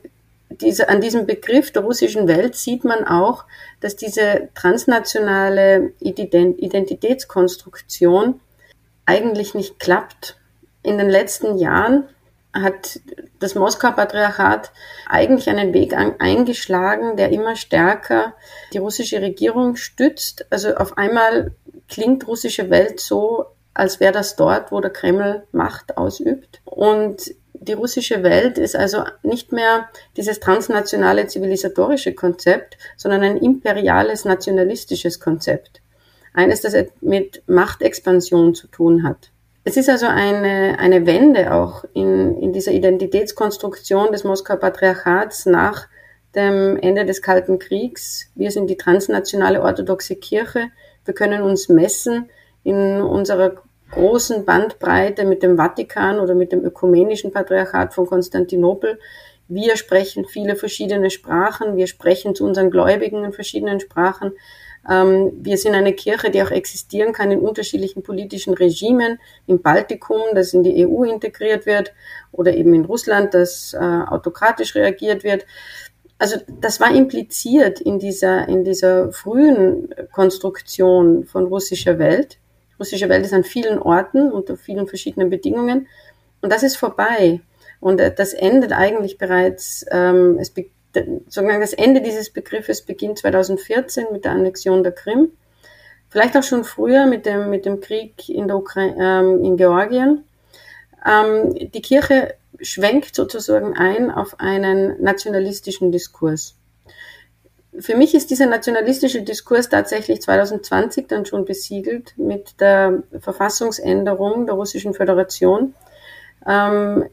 diese, 0.51 0.89
an 0.89 1.01
diesem 1.01 1.27
Begriff 1.27 1.71
der 1.73 1.83
russischen 1.83 2.27
Welt 2.27 2.57
sieht 2.57 2.83
man 2.85 3.07
auch, 3.07 3.45
dass 3.81 3.95
diese 3.97 4.49
transnationale 4.55 5.93
Identitätskonstruktion 6.01 8.41
eigentlich 9.05 9.55
nicht 9.55 9.79
klappt. 9.79 10.39
In 10.83 10.99
den 10.99 11.09
letzten 11.09 11.59
Jahren 11.59 12.09
hat 12.63 13.01
das 13.39 13.55
Moskauer 13.55 13.93
Patriarchat 13.93 14.73
eigentlich 15.09 15.49
einen 15.49 15.73
Weg 15.73 15.95
eingeschlagen, 15.95 17.17
der 17.17 17.31
immer 17.31 17.57
stärker 17.57 18.35
die 18.73 18.79
russische 18.79 19.21
Regierung 19.21 19.77
stützt. 19.77 20.47
Also 20.51 20.75
auf 20.75 20.99
einmal 20.99 21.53
klingt 21.89 22.27
russische 22.27 22.71
Welt 22.71 23.01
so, 23.01 23.47
als 23.75 24.01
wäre 24.01 24.13
das 24.13 24.37
dort, 24.37 24.73
wo 24.73 24.81
der 24.81 24.91
Kreml 24.91 25.45
Macht 25.53 25.97
ausübt. 25.97 26.61
Und 26.65 27.35
die 27.53 27.73
russische 27.73 28.23
Welt 28.23 28.59
ist 28.59 28.77
also 28.77 29.05
nicht 29.23 29.53
mehr 29.53 29.89
dieses 30.17 30.41
transnationale 30.41 31.27
zivilisatorische 31.27 32.15
Konzept, 32.15 32.77
sondern 32.97 33.23
ein 33.23 33.37
imperiales 33.37 34.25
nationalistisches 34.25 35.21
Konzept. 35.21 35.83
Eines, 36.33 36.61
das 36.61 36.75
mit 37.01 37.43
Machtexpansion 37.47 38.55
zu 38.55 38.67
tun 38.69 39.05
hat. 39.05 39.31
Es 39.69 39.77
ist 39.77 39.91
also 39.91 40.07
eine, 40.07 40.79
eine 40.79 41.07
Wende 41.07 41.53
auch 41.53 41.85
in, 41.93 42.41
in 42.41 42.53
dieser 42.53 42.71
Identitätskonstruktion 42.71 44.13
des 44.13 44.23
Moskauer 44.23 44.59
Patriarchats 44.59 45.45
nach 45.45 45.89
dem 46.37 46.77
Ende 46.77 47.05
des 47.05 47.21
Kalten 47.21 47.59
Kriegs. 47.59 48.31
Wir 48.37 48.53
sind 48.53 48.71
die 48.71 48.77
transnationale 48.77 49.61
orthodoxe 49.61 50.15
Kirche. 50.15 50.69
Wir 51.05 51.15
können 51.15 51.43
uns 51.43 51.69
messen 51.69 52.31
in 52.63 53.01
unserer 53.03 53.61
großen 53.91 54.45
Bandbreite 54.45 55.25
mit 55.25 55.43
dem 55.43 55.57
Vatikan 55.57 56.21
oder 56.21 56.37
mit 56.37 56.53
dem 56.53 56.65
ökumenischen 56.65 57.33
Patriarchat 57.33 57.93
von 57.93 58.07
Konstantinopel. 58.07 59.01
Wir 59.49 59.77
sprechen 59.77 60.27
viele 60.27 60.55
verschiedene 60.55 61.11
Sprachen. 61.11 61.77
Wir 61.77 61.89
sprechen 61.89 62.37
zu 62.37 62.45
unseren 62.45 62.71
Gläubigen 62.71 63.25
in 63.25 63.33
verschiedenen 63.33 63.81
Sprachen. 63.81 64.31
Ähm, 64.89 65.33
wir 65.41 65.59
sind 65.59 65.75
eine 65.75 65.93
Kirche, 65.93 66.31
die 66.31 66.43
auch 66.43 66.51
existieren 66.51 67.13
kann 67.13 67.31
in 67.31 67.41
unterschiedlichen 67.41 68.03
politischen 68.03 68.55
Regimen, 68.55 69.19
im 69.47 69.61
Baltikum, 69.61 70.21
das 70.35 70.55
in 70.55 70.63
die 70.63 70.87
EU 70.87 71.05
integriert 71.05 71.67
wird, 71.67 71.93
oder 72.33 72.55
eben 72.55 72.75
in 72.75 72.85
Russland, 72.85 73.35
das 73.35 73.75
äh, 73.75 73.79
autokratisch 73.79 74.75
reagiert 74.75 75.25
wird. 75.25 75.47
Also 76.19 76.37
das 76.61 76.81
war 76.81 76.95
impliziert 76.95 77.81
in 77.81 77.99
dieser, 77.99 78.49
in 78.49 78.65
dieser 78.65 79.13
frühen 79.13 79.95
Konstruktion 80.13 81.25
von 81.25 81.47
russischer 81.47 81.99
Welt. 81.99 82.39
russische 82.79 83.09
Welt 83.09 83.25
ist 83.25 83.35
an 83.35 83.45
vielen 83.45 83.79
Orten 83.79 84.31
unter 84.33 84.57
vielen 84.57 84.87
verschiedenen 84.87 85.31
Bedingungen. 85.31 85.89
Und 86.41 86.53
das 86.53 86.63
ist 86.63 86.77
vorbei. 86.77 87.41
Und 87.81 88.01
äh, 88.01 88.15
das 88.15 88.33
endet 88.33 88.73
eigentlich 88.73 89.19
bereits, 89.19 89.85
ähm, 89.91 90.39
es 90.41 90.51
sozusagen 91.05 91.61
das 91.61 91.73
Ende 91.73 92.01
dieses 92.01 92.31
Begriffes 92.31 92.83
beginnt 92.83 93.19
2014 93.19 94.07
mit 94.13 94.25
der 94.25 94.33
Annexion 94.33 94.83
der 94.83 94.93
Krim. 94.93 95.33
Vielleicht 96.09 96.37
auch 96.37 96.43
schon 96.43 96.65
früher 96.65 97.07
mit 97.07 97.27
dem, 97.27 97.51
mit 97.51 97.67
dem 97.67 97.81
Krieg 97.81 98.29
in, 98.29 98.49
der 98.49 98.57
Ukraine, 98.57 98.97
ähm, 98.99 99.45
in 99.45 99.57
Georgien. 99.57 100.25
Ähm, 101.05 101.55
die 101.55 101.83
Kirche 101.83 102.35
schwenkt 102.61 103.15
sozusagen 103.15 103.75
ein 103.77 104.11
auf 104.11 104.41
einen 104.41 105.03
nationalistischen 105.03 105.93
Diskurs. 105.93 106.55
Für 107.79 107.97
mich 107.97 108.15
ist 108.15 108.31
dieser 108.31 108.47
nationalistische 108.47 109.23
Diskurs 109.23 109.69
tatsächlich 109.69 110.23
2020 110.23 111.09
dann 111.09 111.27
schon 111.27 111.45
besiegelt 111.45 112.15
mit 112.17 112.61
der 112.61 113.03
Verfassungsänderung 113.21 114.47
der 114.47 114.55
Russischen 114.55 114.95
Föderation, 114.95 115.75
ähm, 116.47 117.05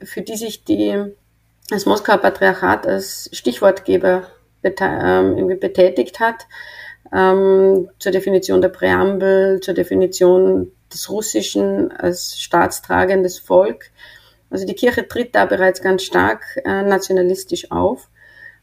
für 0.00 0.22
die 0.22 0.36
sich 0.36 0.64
die, 0.64 1.12
das 1.72 1.86
Moskauer 1.86 2.18
Patriarchat 2.18 2.86
als 2.86 3.30
Stichwortgeber 3.32 4.24
ähm, 4.62 5.58
betätigt 5.58 6.20
hat, 6.20 6.46
ähm, 7.12 7.88
zur 7.98 8.12
Definition 8.12 8.60
der 8.60 8.68
Präambel, 8.68 9.60
zur 9.60 9.74
Definition 9.74 10.70
des 10.92 11.10
Russischen 11.10 11.90
als 11.92 12.38
staatstragendes 12.40 13.38
Volk. 13.38 13.90
Also 14.50 14.66
die 14.66 14.74
Kirche 14.74 15.08
tritt 15.08 15.34
da 15.34 15.46
bereits 15.46 15.80
ganz 15.80 16.02
stark 16.02 16.44
äh, 16.64 16.82
nationalistisch 16.82 17.70
auf, 17.70 18.08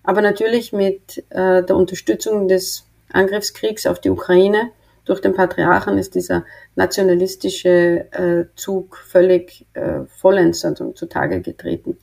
aber 0.04 0.22
natürlich 0.22 0.72
mit 0.72 1.24
äh, 1.30 1.64
der 1.64 1.76
Unterstützung 1.76 2.48
des 2.48 2.86
Angriffskriegs 3.12 3.88
auf 3.88 4.00
die 4.00 4.12
Ukraine 4.12 4.72
durch 5.06 5.22
den 5.22 5.34
Patriarchen 5.34 5.98
ist 5.98 6.14
dieser 6.14 6.46
nationalistische 6.76 8.06
äh, 8.12 8.46
Zug 8.56 8.96
völlig 8.98 9.66
äh, 9.74 10.02
vollends 10.06 10.64
also 10.64 10.92
zutage 10.92 11.42
getreten. 11.42 11.98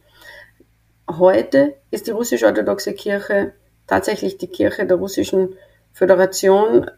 Heute 1.09 1.77
ist 1.91 2.07
die 2.07 2.13
russisch-orthodoxe 2.13 2.93
Kirche 2.95 3.53
tatsächlich 3.87 4.39
die 4.39 4.49
Kirche 4.49 4.87
der 4.87 4.97
russischen 4.97 5.55
Föderation, 5.93 6.91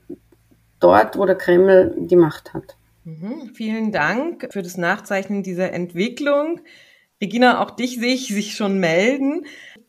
dort, 0.80 1.18
wo 1.18 1.26
der 1.26 1.36
Kreml 1.36 1.94
die 1.98 2.16
Macht 2.16 2.54
hat. 2.54 2.76
Mhm, 3.04 3.52
vielen 3.54 3.92
Dank 3.92 4.48
für 4.50 4.62
das 4.62 4.76
Nachzeichnen 4.76 5.42
dieser 5.42 5.72
Entwicklung. 5.72 6.60
Regina, 7.20 7.62
auch 7.62 7.70
dich 7.70 7.98
sehe 7.98 8.14
ich 8.14 8.28
sich 8.28 8.54
schon 8.54 8.78
melden. 8.78 9.44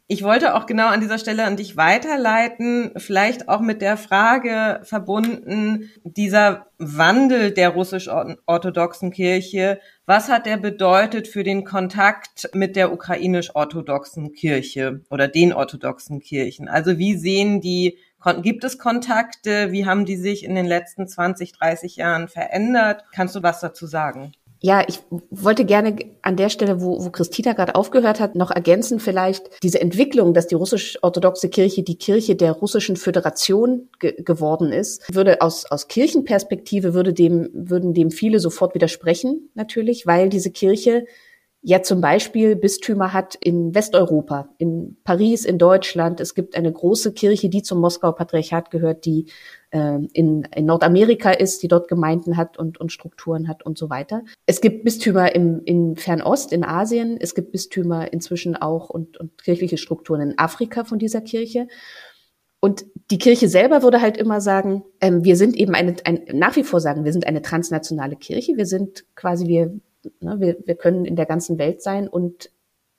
Ich 0.08 0.24
wollte 0.24 0.56
auch 0.56 0.66
genau 0.66 0.88
an 0.88 1.02
dieser 1.02 1.20
Stelle 1.20 1.44
an 1.44 1.56
dich 1.56 1.78
weiterleiten, 1.78 2.92
vielleicht 2.98 3.48
auch 3.48 3.62
mit 3.62 3.84
der 3.84 3.96
Frage 3.96 4.80
verbunden, 4.84 5.92
dieser 6.04 6.66
Wandel 6.80 7.52
der 7.52 7.70
russisch-orthodoxen 7.70 9.12
Kirche, 9.12 9.80
was 10.10 10.28
hat 10.28 10.48
der 10.48 10.58
bedeutet 10.58 11.28
für 11.28 11.44
den 11.44 11.63
Kontakt 11.63 12.50
mit 12.56 12.75
der 12.75 12.92
ukrainisch-orthodoxen 12.92 14.34
Kirche 14.34 15.01
oder 15.12 15.28
den 15.28 15.54
orthodoxen 15.54 16.20
Kirchen? 16.20 16.68
Also 16.68 16.98
wie 16.98 17.16
sehen 17.16 17.62
die 17.62 18.00
Gibt 18.42 18.63
es 18.63 18.80
Kontakte? 18.80 19.72
Wie 19.72 19.86
haben 19.86 20.06
die 20.06 20.18
sich 20.18 20.44
in 20.44 20.56
den 20.56 20.66
letzten 20.66 21.08
20, 21.08 21.54
30 21.54 21.96
Jahren 21.96 22.28
verändert? 22.28 23.06
Kannst 23.13 23.36
du 23.36 23.44
was 23.44 23.62
dazu 23.62 23.86
sagen? 23.86 24.34
Ja, 24.62 24.84
ich 24.86 25.00
wollte 25.30 25.63
gerne 25.63 25.96
an 26.22 26.36
der 26.36 26.50
Stelle, 26.50 26.82
wo, 26.82 27.04
wo 27.04 27.10
Christina 27.12 27.54
gerade 27.54 27.75
aufgehört 27.75 28.20
hat, 28.20 28.36
noch 28.36 28.51
ergänzen 28.51 29.00
vielleicht 29.00 29.63
diese 29.63 29.80
Entwicklung, 29.80 30.34
dass 30.34 30.48
die 30.48 30.56
russisch-orthodoxe 30.56 31.48
Kirche 31.50 31.84
die 31.84 31.98
Kirche 31.98 32.36
der 32.36 32.51
russischen 32.51 32.98
Föderation 32.98 33.88
ge 34.00 34.22
geworden 34.22 34.74
ist, 34.74 35.13
würde 35.13 35.42
aus, 35.42 35.66
aus 35.66 35.88
Kirchenperspektive 35.88 36.94
würde 36.94 37.13
dem, 37.13 37.50
würden 37.54 37.94
dem 37.94 38.12
viele 38.12 38.39
sofort 38.39 38.75
widersprechen, 38.75 39.50
natürlich, 39.54 40.06
weil 40.06 40.28
diese 40.28 40.51
Kirche 40.51 41.06
ja 41.62 41.82
zum 41.82 42.01
Beispiel 42.01 42.56
Bistümer 42.56 43.13
hat 43.13 43.36
in 43.36 43.74
Westeuropa, 43.75 44.50
in 44.58 44.98
Paris, 45.04 45.46
in 45.46 45.58
Deutschland. 45.58 46.20
Es 46.20 46.34
gibt 46.34 46.56
eine 46.56 46.72
große 46.72 47.13
Kirche, 47.13 47.50
die 47.50 47.62
zum 47.62 47.80
Moskauer 47.80 48.16
Patriarchat 48.16 48.72
gehört, 48.72 49.06
die 49.06 49.28
in, 49.72 50.44
in 50.56 50.66
Nordamerika 50.66 51.32
ist, 51.32 51.62
die 51.62 51.68
dort 51.68 51.88
Gemeinden 51.88 52.38
hat 52.38 52.58
und, 52.58 52.80
und 52.80 52.92
Strukturen 52.92 53.48
hat 53.48 53.64
und 53.64 53.78
so 53.78 53.90
weiter. 53.90 54.24
Es 54.46 54.62
gibt 54.62 54.84
Bistümer 54.84 55.36
im, 55.36 55.62
in 55.66 55.96
Fernost, 55.96 56.52
in 56.52 56.64
Asien. 56.64 57.18
Es 57.20 57.36
gibt 57.36 57.52
Bistümer 57.52 58.12
inzwischen 58.12 58.56
auch 58.56 58.90
und, 58.90 59.18
und 59.18 59.44
kirchliche 59.44 59.78
Strukturen 59.78 60.22
in 60.22 60.40
Afrika 60.40 60.84
von 60.84 60.98
dieser 60.98 61.22
Kirche. 61.22 61.68
Und 62.60 62.86
die 63.12 63.20
Kirche 63.20 63.48
selber 63.48 63.84
würde 63.84 64.02
halt 64.02 64.18
immer 64.18 64.42
sagen, 64.42 64.84
ähm, 65.02 65.24
wir 65.24 65.38
sind 65.38 65.56
eben 65.56 65.76
eine, 65.76 65.96
ein, 66.04 66.24
nach 66.34 66.56
wie 66.56 66.64
vor 66.64 66.82
sagen, 66.82 67.06
wir 67.06 67.14
sind 67.14 67.28
eine 67.28 67.42
transnationale 67.42 68.16
Kirche. 68.16 68.58
Wir 68.58 68.66
sind 68.66 69.06
quasi, 69.16 69.48
wir, 69.48 69.80
Ne, 70.22 70.40
wir, 70.40 70.58
wir 70.66 70.76
können 70.76 71.06
in 71.06 71.16
der 71.16 71.26
ganzen 71.26 71.58
Welt 71.58 71.82
sein 71.82 72.08
und 72.08 72.52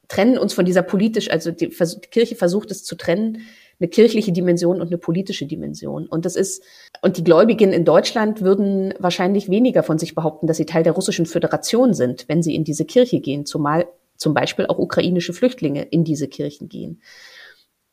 trennen 0.08 0.38
uns 0.38 0.52
von 0.52 0.64
dieser 0.64 0.82
politisch, 0.82 1.30
also 1.30 1.50
die, 1.50 1.68
die 1.68 2.08
Kirche 2.10 2.36
versucht 2.36 2.70
es 2.70 2.84
zu 2.84 2.94
trennen, 2.96 3.42
eine 3.80 3.88
kirchliche 3.88 4.32
Dimension 4.32 4.80
und 4.80 4.88
eine 4.88 4.98
politische 4.98 5.46
Dimension. 5.46 6.06
Und 6.06 6.26
das 6.26 6.36
ist, 6.36 6.62
und 7.02 7.16
die 7.16 7.24
Gläubigen 7.24 7.72
in 7.72 7.84
Deutschland 7.84 8.42
würden 8.42 8.94
wahrscheinlich 8.98 9.48
weniger 9.48 9.82
von 9.82 9.98
sich 9.98 10.14
behaupten, 10.14 10.46
dass 10.46 10.58
sie 10.58 10.66
Teil 10.66 10.82
der 10.82 10.92
russischen 10.92 11.26
Föderation 11.26 11.94
sind, 11.94 12.26
wenn 12.28 12.42
sie 12.42 12.54
in 12.54 12.64
diese 12.64 12.84
Kirche 12.84 13.20
gehen, 13.20 13.46
zumal 13.46 13.86
zum 14.16 14.34
Beispiel 14.34 14.66
auch 14.66 14.78
ukrainische 14.78 15.32
Flüchtlinge 15.32 15.82
in 15.82 16.04
diese 16.04 16.28
Kirchen 16.28 16.68
gehen. 16.68 17.00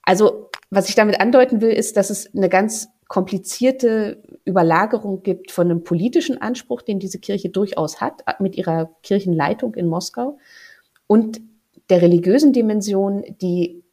Also, 0.01 0.49
was 0.69 0.89
ich 0.89 0.95
damit 0.95 1.21
andeuten 1.21 1.61
will, 1.61 1.71
ist, 1.71 1.95
dass 1.95 2.09
es 2.09 2.33
eine 2.35 2.49
ganz 2.49 2.89
komplizierte 3.07 4.21
Überlagerung 4.43 5.23
gibt 5.23 5.51
von 5.51 5.71
einem 5.71 5.83
politischen 5.83 6.41
Anspruch, 6.41 6.81
den 6.81 6.99
diese 6.99 7.19
Kirche 7.19 7.49
durchaus 7.49 8.01
hat, 8.01 8.23
mit 8.41 8.57
ihrer 8.57 8.91
Kirchenleitung 9.03 9.75
in 9.75 9.87
Moskau, 9.87 10.37
und 11.07 11.39
der 11.89 12.01
religiösen 12.01 12.51
Dimension, 12.51 13.23
die 13.41 13.83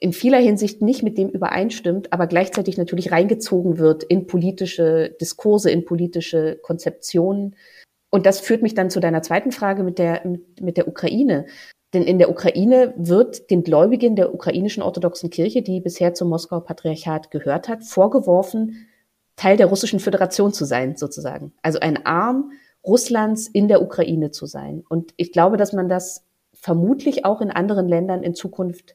in 0.00 0.12
vieler 0.12 0.38
Hinsicht 0.38 0.82
nicht 0.82 1.02
mit 1.02 1.18
dem 1.18 1.28
übereinstimmt, 1.28 2.12
aber 2.12 2.26
gleichzeitig 2.26 2.78
natürlich 2.78 3.12
reingezogen 3.12 3.78
wird 3.78 4.04
in 4.04 4.26
politische 4.26 5.16
Diskurse, 5.20 5.70
in 5.70 5.84
politische 5.84 6.58
Konzeptionen. 6.62 7.56
Und 8.10 8.26
das 8.26 8.40
führt 8.40 8.62
mich 8.62 8.74
dann 8.74 8.90
zu 8.90 9.00
deiner 9.00 9.22
zweiten 9.22 9.52
Frage 9.52 9.82
mit 9.82 9.98
der, 9.98 10.22
mit, 10.60 10.76
der 10.76 10.88
Ukraine. 10.88 11.46
Denn 11.94 12.02
in 12.02 12.18
der 12.18 12.30
Ukraine 12.30 12.94
wird 12.96 13.50
den 13.50 13.62
Gläubigen 13.62 14.16
der 14.16 14.34
ukrainischen 14.34 14.82
orthodoxen 14.82 15.30
Kirche, 15.30 15.62
die 15.62 15.80
bisher 15.80 16.14
zum 16.14 16.28
Moskauer 16.28 16.64
Patriarchat 16.64 17.30
gehört 17.30 17.68
hat, 17.68 17.84
vorgeworfen, 17.84 18.88
Teil 19.36 19.56
der 19.56 19.66
russischen 19.66 20.00
Föderation 20.00 20.52
zu 20.52 20.64
sein, 20.64 20.96
sozusagen. 20.96 21.52
Also 21.62 21.80
ein 21.80 22.04
Arm 22.04 22.52
Russlands 22.84 23.48
in 23.48 23.68
der 23.68 23.82
Ukraine 23.82 24.30
zu 24.30 24.46
sein. 24.46 24.84
Und 24.88 25.12
ich 25.16 25.32
glaube, 25.32 25.56
dass 25.56 25.72
man 25.72 25.88
das 25.88 26.24
vermutlich 26.52 27.24
auch 27.24 27.40
in 27.40 27.50
anderen 27.50 27.86
Ländern 27.86 28.22
in 28.22 28.34
Zukunft 28.34 28.94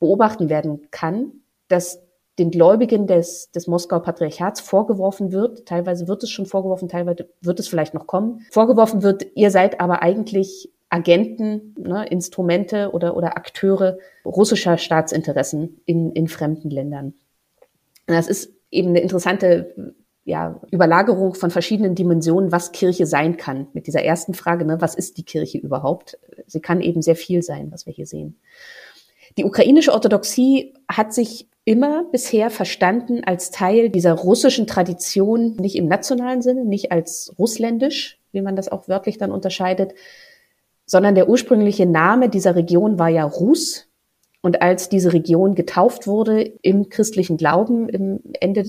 beobachten 0.00 0.48
werden 0.48 0.88
kann, 0.90 1.32
dass 1.68 2.02
den 2.38 2.50
Gläubigen 2.50 3.06
des, 3.06 3.50
des 3.52 3.66
Moskauer 3.66 4.02
Patriarchats 4.02 4.60
vorgeworfen 4.60 5.30
wird, 5.30 5.66
teilweise 5.66 6.08
wird 6.08 6.22
es 6.22 6.30
schon 6.30 6.46
vorgeworfen, 6.46 6.88
teilweise 6.88 7.28
wird 7.42 7.60
es 7.60 7.68
vielleicht 7.68 7.92
noch 7.92 8.06
kommen, 8.06 8.46
vorgeworfen 8.50 9.02
wird, 9.02 9.26
ihr 9.34 9.50
seid 9.50 9.78
aber 9.80 10.02
eigentlich 10.02 10.72
Agenten, 10.88 11.74
ne, 11.78 12.06
Instrumente 12.08 12.90
oder, 12.92 13.16
oder 13.16 13.36
Akteure 13.36 13.98
russischer 14.24 14.78
Staatsinteressen 14.78 15.80
in, 15.84 16.12
in 16.12 16.28
fremden 16.28 16.70
Ländern. 16.70 17.14
Und 18.08 18.14
das 18.14 18.26
ist 18.26 18.52
eben 18.70 18.88
eine 18.88 19.00
interessante 19.00 19.94
ja, 20.24 20.60
Überlagerung 20.70 21.34
von 21.34 21.50
verschiedenen 21.50 21.94
Dimensionen, 21.94 22.52
was 22.52 22.72
Kirche 22.72 23.06
sein 23.06 23.36
kann. 23.36 23.68
Mit 23.72 23.86
dieser 23.86 24.02
ersten 24.02 24.34
Frage, 24.34 24.64
ne, 24.64 24.80
was 24.80 24.94
ist 24.94 25.16
die 25.18 25.24
Kirche 25.24 25.58
überhaupt? 25.58 26.18
Sie 26.46 26.60
kann 26.60 26.80
eben 26.80 27.02
sehr 27.02 27.16
viel 27.16 27.42
sein, 27.42 27.70
was 27.70 27.86
wir 27.86 27.92
hier 27.92 28.06
sehen. 28.06 28.40
Die 29.38 29.44
ukrainische 29.44 29.92
Orthodoxie 29.92 30.74
hat 30.88 31.14
sich 31.14 31.48
immer 31.64 32.04
bisher 32.10 32.50
verstanden 32.50 33.22
als 33.24 33.50
Teil 33.50 33.90
dieser 33.90 34.12
russischen 34.14 34.66
Tradition, 34.66 35.56
nicht 35.56 35.76
im 35.76 35.86
nationalen 35.86 36.42
Sinne, 36.42 36.64
nicht 36.64 36.90
als 36.90 37.32
russländisch, 37.38 38.18
wie 38.32 38.40
man 38.40 38.56
das 38.56 38.68
auch 38.68 38.88
wörtlich 38.88 39.18
dann 39.18 39.30
unterscheidet, 39.30 39.94
sondern 40.86 41.14
der 41.14 41.28
ursprüngliche 41.28 41.86
Name 41.86 42.28
dieser 42.28 42.56
Region 42.56 42.98
war 42.98 43.08
ja 43.08 43.24
Rus. 43.24 43.86
Und 44.42 44.62
als 44.62 44.88
diese 44.88 45.12
Region 45.12 45.54
getauft 45.54 46.06
wurde 46.06 46.40
im 46.40 46.88
christlichen 46.88 47.36
Glauben 47.36 47.90
im 47.90 48.20
Ende 48.40 48.64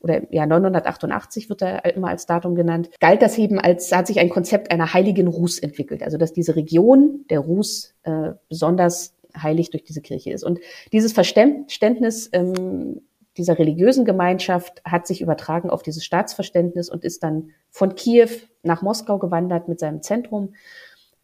oder 0.00 0.20
ja 0.32 0.46
988 0.46 1.48
wird 1.48 1.62
da 1.62 1.78
immer 1.78 2.08
als 2.08 2.26
Datum 2.26 2.56
genannt, 2.56 2.90
galt 2.98 3.22
das 3.22 3.38
eben 3.38 3.60
als 3.60 3.92
hat 3.92 4.08
sich 4.08 4.18
ein 4.18 4.30
Konzept 4.30 4.72
einer 4.72 4.92
heiligen 4.92 5.28
Rus 5.28 5.60
entwickelt, 5.60 6.02
also 6.02 6.18
dass 6.18 6.32
diese 6.32 6.56
Region 6.56 7.24
der 7.30 7.38
Rus 7.38 7.94
äh, 8.02 8.32
besonders 8.48 9.14
heilig 9.36 9.70
durch 9.70 9.84
diese 9.84 10.00
Kirche 10.00 10.32
ist. 10.32 10.44
Und 10.44 10.60
dieses 10.92 11.12
Verständnis 11.12 12.28
ähm, 12.32 13.02
dieser 13.36 13.58
religiösen 13.58 14.04
Gemeinschaft 14.04 14.82
hat 14.84 15.06
sich 15.06 15.20
übertragen 15.20 15.70
auf 15.70 15.82
dieses 15.82 16.04
Staatsverständnis 16.04 16.90
und 16.90 17.04
ist 17.04 17.22
dann 17.22 17.50
von 17.70 17.94
Kiew 17.94 18.28
nach 18.62 18.82
Moskau 18.82 19.18
gewandert 19.18 19.68
mit 19.68 19.80
seinem 19.80 20.02
Zentrum 20.02 20.54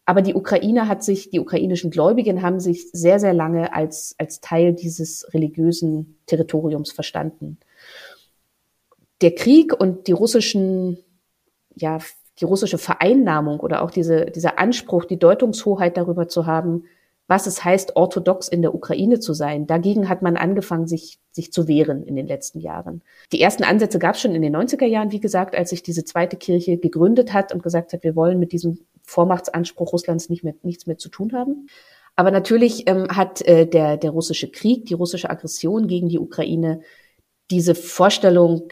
aber 0.09 0.23
die 0.23 0.33
Ukraine 0.33 0.87
hat 0.87 1.03
sich, 1.03 1.29
die 1.29 1.39
ukrainischen 1.39 1.91
Gläubigen 1.91 2.41
haben 2.41 2.59
sich 2.59 2.89
sehr, 2.91 3.19
sehr 3.19 3.35
lange 3.35 3.75
als, 3.75 4.15
als 4.17 4.41
Teil 4.41 4.73
dieses 4.73 5.31
religiösen 5.35 6.17
Territoriums 6.25 6.91
verstanden. 6.91 7.59
Der 9.21 9.35
Krieg 9.35 9.71
und 9.71 10.07
die 10.07 10.11
russischen 10.11 10.97
ja, 11.75 11.99
die 12.39 12.45
russische 12.45 12.79
Vereinnahmung 12.79 13.59
oder 13.59 13.83
auch 13.83 13.91
diese, 13.91 14.25
dieser 14.25 14.57
Anspruch, 14.57 15.05
die 15.05 15.19
Deutungshoheit 15.19 15.95
darüber 15.95 16.27
zu 16.27 16.47
haben, 16.47 16.85
was 17.29 17.45
es 17.45 17.63
heißt, 17.63 17.95
orthodox 17.95 18.47
in 18.47 18.63
der 18.63 18.73
Ukraine 18.73 19.19
zu 19.19 19.33
sein. 19.33 19.67
Dagegen 19.67 20.09
hat 20.09 20.23
man 20.23 20.35
angefangen, 20.35 20.87
sich, 20.87 21.19
sich 21.31 21.53
zu 21.53 21.67
wehren 21.67 22.03
in 22.03 22.15
den 22.15 22.25
letzten 22.25 22.59
Jahren. 22.59 23.03
Die 23.31 23.39
ersten 23.39 23.63
Ansätze 23.63 23.99
gab 23.99 24.15
es 24.15 24.21
schon 24.21 24.33
in 24.33 24.41
den 24.41 24.55
90er 24.55 24.87
Jahren, 24.87 25.11
wie 25.11 25.19
gesagt, 25.19 25.55
als 25.55 25.69
sich 25.69 25.83
diese 25.83 26.03
zweite 26.03 26.37
Kirche 26.37 26.77
gegründet 26.77 27.31
hat 27.31 27.53
und 27.53 27.61
gesagt 27.61 27.93
hat, 27.93 28.03
wir 28.03 28.15
wollen 28.15 28.39
mit 28.39 28.51
diesem 28.51 28.79
Vormachtsanspruch 29.03 29.93
Russlands 29.93 30.29
nicht 30.29 30.43
mehr, 30.43 30.55
nichts 30.63 30.87
mehr 30.87 30.97
zu 30.97 31.07
tun 31.07 31.31
haben. 31.33 31.69
Aber 32.15 32.31
natürlich 32.31 32.89
ähm, 32.89 33.07
hat 33.09 33.43
äh, 33.43 33.67
der, 33.67 33.97
der 33.97 34.09
russische 34.09 34.49
Krieg, 34.49 34.87
die 34.87 34.95
russische 34.95 35.29
Aggression 35.29 35.87
gegen 35.87 36.09
die 36.09 36.19
Ukraine 36.19 36.81
diese 37.51 37.75
Vorstellung 37.75 38.69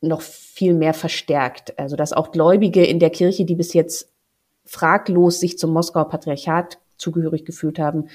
noch 0.00 0.22
viel 0.22 0.72
mehr 0.72 0.94
verstärkt. 0.94 1.78
Also 1.78 1.96
dass 1.96 2.14
auch 2.14 2.32
Gläubige 2.32 2.82
in 2.82 2.98
der 2.98 3.10
Kirche, 3.10 3.44
die 3.44 3.56
bis 3.56 3.74
jetzt 3.74 4.10
fraglos 4.64 5.38
sich 5.38 5.58
zum 5.58 5.74
Moskauer 5.74 6.08
Patriarchat 6.08 6.78
zugehörig 7.00 7.44
gefühlt 7.44 7.78
haben, 7.78 8.08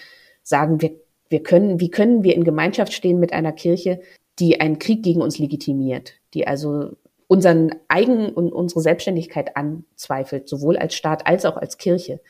sagen, 0.43 0.81
wir, 0.81 0.91
wir 1.29 1.43
können, 1.43 1.79
wie 1.79 1.89
können 1.89 2.23
wir 2.23 2.35
in 2.35 2.43
Gemeinschaft 2.43 2.93
stehen 2.93 3.19
mit 3.19 3.33
einer 3.33 3.51
Kirche, 3.51 3.99
die 4.39 4.59
einen 4.61 4.79
Krieg 4.79 5.03
gegen 5.03 5.21
uns 5.21 5.39
legitimiert, 5.39 6.13
die 6.33 6.47
also 6.47 6.91
unseren 7.27 7.75
Eigen 7.87 8.29
und 8.29 8.51
unsere 8.51 8.81
Selbstständigkeit 8.81 9.57
anzweifelt, 9.57 10.47
sowohl 10.47 10.77
als 10.77 10.95
Staat 10.95 11.25
als 11.25 11.45
auch 11.45 11.57
als 11.57 11.77
Kirche. 11.77 12.21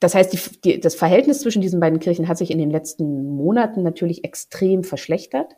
Das 0.00 0.14
heißt, 0.14 0.32
die, 0.32 0.38
die, 0.64 0.80
das 0.80 0.94
Verhältnis 0.94 1.40
zwischen 1.40 1.62
diesen 1.62 1.80
beiden 1.80 1.98
Kirchen 1.98 2.28
hat 2.28 2.38
sich 2.38 2.50
in 2.50 2.58
den 2.58 2.70
letzten 2.70 3.36
Monaten 3.36 3.82
natürlich 3.82 4.24
extrem 4.24 4.84
verschlechtert. 4.84 5.56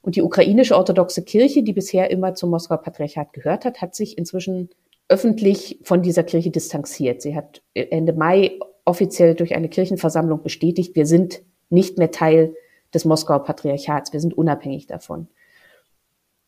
Und 0.00 0.16
die 0.16 0.22
ukrainische 0.22 0.76
orthodoxe 0.76 1.22
Kirche, 1.22 1.62
die 1.62 1.72
bisher 1.72 2.10
immer 2.10 2.34
zum 2.34 2.50
Moskauer 2.50 2.82
Patriarchat 2.82 3.32
gehört 3.32 3.64
hat, 3.64 3.80
hat 3.80 3.94
sich 3.94 4.18
inzwischen 4.18 4.70
öffentlich 5.08 5.80
von 5.82 6.02
dieser 6.02 6.24
Kirche 6.24 6.50
distanziert. 6.50 7.22
Sie 7.22 7.36
hat 7.36 7.62
Ende 7.74 8.14
Mai 8.14 8.58
offiziell 8.84 9.34
durch 9.34 9.54
eine 9.54 9.68
Kirchenversammlung 9.68 10.42
bestätigt, 10.42 10.94
wir 10.94 11.06
sind 11.06 11.42
nicht 11.70 11.98
mehr 11.98 12.10
Teil 12.10 12.54
des 12.92 13.04
Moskauer 13.04 13.44
Patriarchats, 13.44 14.12
wir 14.12 14.20
sind 14.20 14.36
unabhängig 14.36 14.86
davon. 14.86 15.28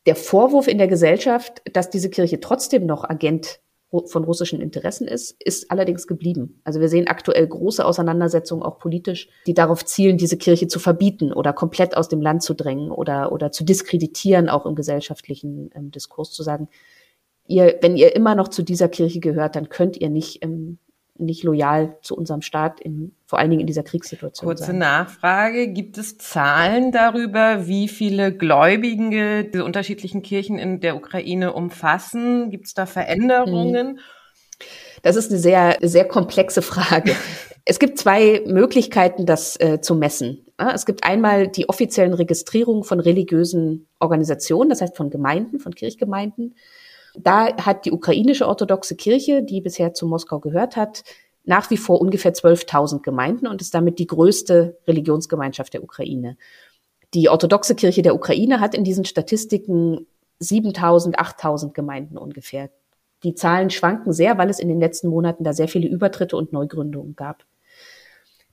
Der 0.07 0.15
Vorwurf 0.17 0.69
in 0.69 0.79
der 0.79 0.87
Gesellschaft, 0.87 1.63
dass 1.73 1.91
diese 1.91 2.11
Kirche 2.11 2.41
trotzdem 2.41 2.87
noch 2.87 3.05
Agent 3.05 3.61
von 4.07 4.25
russischen 4.25 4.61
Interessen 4.61 5.07
ist, 5.07 5.37
ist 5.43 5.71
allerdings 5.71 6.07
geblieben. 6.07 6.61
Also 6.65 6.81
wir 6.81 6.89
sehen 6.89 7.07
aktuell 7.07 7.47
große 7.47 7.85
Auseinandersetzungen, 7.85 8.63
auch 8.63 8.79
politisch, 8.79 9.29
die 9.47 9.55
darauf 9.55 9.85
zielen, 9.85 10.19
diese 10.19 10.37
Kirche 10.37 10.69
zu 10.69 10.79
verbieten 10.79 11.33
oder 11.33 11.53
komplett 11.53 11.97
aus 11.97 12.09
dem 12.09 12.21
Land 12.21 12.43
zu 12.43 12.55
drängen 12.55 12.91
oder, 12.91 13.33
oder 13.33 13.53
zu 13.53 13.65
diskreditieren, 13.65 14.49
auch 14.49 14.67
im 14.67 14.75
gesellschaftlichen 14.75 15.71
ähm, 15.75 15.91
Diskurs 15.93 16.33
zu 16.33 16.43
sagen, 16.43 16.69
ihr, 17.47 17.79
wenn 17.81 17.97
ihr 17.97 18.15
immer 18.15 18.35
noch 18.35 18.49
zu 18.49 18.63
dieser 18.63 18.89
Kirche 18.89 19.21
gehört, 19.21 19.57
dann 19.57 19.69
könnt 19.69 19.97
ihr 19.97 20.11
nicht, 20.11 20.45
ähm, 20.45 20.79
nicht 21.19 21.43
loyal 21.43 21.99
zu 22.03 22.17
unserem 22.17 22.43
Staat, 22.43 22.81
in, 22.81 23.15
vor 23.27 23.39
allen 23.39 23.51
Dingen 23.51 23.61
in 23.61 23.67
dieser 23.67 23.83
Kriegssituation 23.83 24.49
Kurze 24.49 24.67
sein. 24.67 24.79
Nachfrage. 24.79 25.69
Gibt 25.69 25.99
es 25.99 26.19
Zahlen 26.19 26.93
darüber, 26.93 27.67
wie 27.67 27.89
viele 27.89 28.33
Gläubige 28.33 29.45
diese 29.45 29.65
unterschiedlichen 29.65 30.23
Kirchen 30.23 30.59
in 30.59 30.81
der 30.81 30.97
Ukraine 30.97 31.53
umfassen? 31.53 32.51
Gibt 32.51 32.67
es 32.67 32.75
da 32.75 32.87
Veränderungen? 32.87 34.01
Das 35.03 35.17
ist 35.17 35.31
eine 35.31 35.41
sehr, 35.41 35.79
sehr 35.83 36.07
komplexe 36.07 36.63
Frage. 36.63 37.15
Es 37.69 37.81
gibt 37.81 37.99
zwei 37.99 38.45
Möglichkeiten, 38.47 39.27
das 39.27 39.59
äh, 39.59 39.81
zu 39.81 39.97
messen. 39.97 40.47
Es 40.57 40.87
gibt 40.87 41.03
einmal 41.03 41.49
die 41.49 41.69
offiziellen 41.69 42.15
Registrierungen 42.15 42.85
von 42.85 43.01
religiösen 43.01 43.89
Organisationen, 43.99 44.71
das 44.71 44.83
heißt 44.83 44.97
von 44.97 45.11
Gemeinden, 45.11 45.59
von 45.59 45.75
Kirchgemeinden. 45.75 46.55
Da 47.17 47.57
hat 47.57 47.85
die 47.85 47.93
ukrainische 47.93 48.47
orthodoxe 48.47 48.97
Kirche, 48.97 49.43
die 49.43 49.61
bisher 49.61 49.95
zu 49.95 50.07
Moskau 50.07 50.39
gehört 50.39 50.77
hat, 50.77 51.03
nach 51.45 51.71
wie 51.71 51.77
vor 51.77 52.01
ungefähr 52.01 52.35
12.000 52.35 53.03
Gemeinden 53.03 53.47
und 53.47 53.61
ist 53.61 53.75
damit 53.75 53.99
die 53.99 54.07
größte 54.07 54.79
Religionsgemeinschaft 54.87 55.75
der 55.75 55.83
Ukraine. 55.83 56.37
Die 57.15 57.29
orthodoxe 57.29 57.75
Kirche 57.75 58.03
der 58.03 58.15
Ukraine 58.15 58.61
hat 58.61 58.75
in 58.75 58.85
diesen 58.85 59.05
Statistiken 59.05 60.07
7.000, 60.41 61.15
8.000 61.15 61.73
Gemeinden 61.73 62.19
ungefähr. 62.19 62.69
Die 63.23 63.35
Zahlen 63.35 63.71
schwanken 63.71 64.13
sehr, 64.13 64.37
weil 64.39 64.51
es 64.51 64.59
in 64.59 64.69
den 64.69 64.81
letzten 64.81 65.09
Monaten 65.09 65.45
da 65.45 65.53
sehr 65.53 65.69
viele 65.69 65.89
Übertritte 65.89 66.37
und 66.37 66.53
Neugründungen 66.53 67.17
gab. 67.17 67.45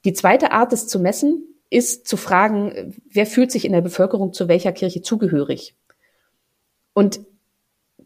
Die 0.05 0.13
zweite 0.13 0.51
Art, 0.51 0.71
es 0.71 0.87
zu 0.87 0.99
messen, 0.99 1.43
ist 1.69 2.07
zu 2.07 2.17
fragen, 2.17 2.95
wer 3.09 3.25
fühlt 3.25 3.51
sich 3.51 3.65
in 3.65 3.73
der 3.73 3.81
Bevölkerung 3.81 4.31
zu 4.33 4.47
welcher 4.47 4.71
Kirche 4.71 5.01
zugehörig? 5.01 5.75
Und 6.93 7.21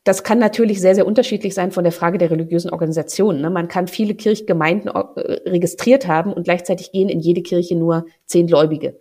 das 0.08 0.24
kann 0.24 0.40
natürlich 0.40 0.80
sehr, 0.80 0.96
sehr 0.96 1.06
unterschiedlich 1.06 1.54
sein 1.54 1.72
von 1.72 1.84
der 1.84 1.92
Frage 1.92 2.18
der 2.18 2.32
religiösen 2.32 2.72
Organisation. 2.72 3.42
Ne? 3.42 3.50
Man 3.50 3.68
kann 3.68 3.88
viele 3.88 4.16
Kirchgemeinden 4.16 4.90
äh, 4.90 5.50
registriert 5.50 6.08
haben 6.08 6.32
und 6.32 6.44
gleichzeitig 6.44 6.92
gehen 6.92 7.10
in 7.10 7.20
jede 7.20 7.42
Kirche 7.42 7.76
nur 7.76 8.06
zehn 8.26 8.48
Gläubige. 8.48 9.00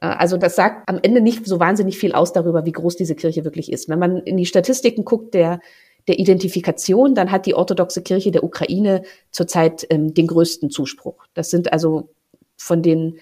Äh, 0.00 0.06
also 0.06 0.36
das 0.36 0.54
sagt 0.54 0.88
am 0.88 0.98
Ende 1.02 1.22
nicht 1.22 1.46
so 1.46 1.60
wahnsinnig 1.60 1.96
viel 1.96 2.12
aus 2.12 2.32
darüber, 2.32 2.66
wie 2.66 2.72
groß 2.72 2.96
diese 2.96 3.14
Kirche 3.14 3.44
wirklich 3.44 3.72
ist. 3.72 3.88
Wenn 3.88 3.98
man 3.98 4.18
in 4.18 4.36
die 4.36 4.44
Statistiken 4.44 5.04
guckt 5.04 5.32
der, 5.32 5.60
der 6.08 6.18
Identifikation, 6.18 7.14
dann 7.14 7.30
hat 7.30 7.46
die 7.46 7.54
orthodoxe 7.54 8.02
Kirche 8.02 8.30
der 8.30 8.44
Ukraine 8.44 9.02
zurzeit 9.30 9.86
ähm, 9.88 10.12
den 10.12 10.26
größten 10.26 10.68
Zuspruch. 10.68 11.24
Das 11.32 11.50
sind 11.50 11.72
also 11.72 12.10
von 12.58 12.82
den 12.82 13.18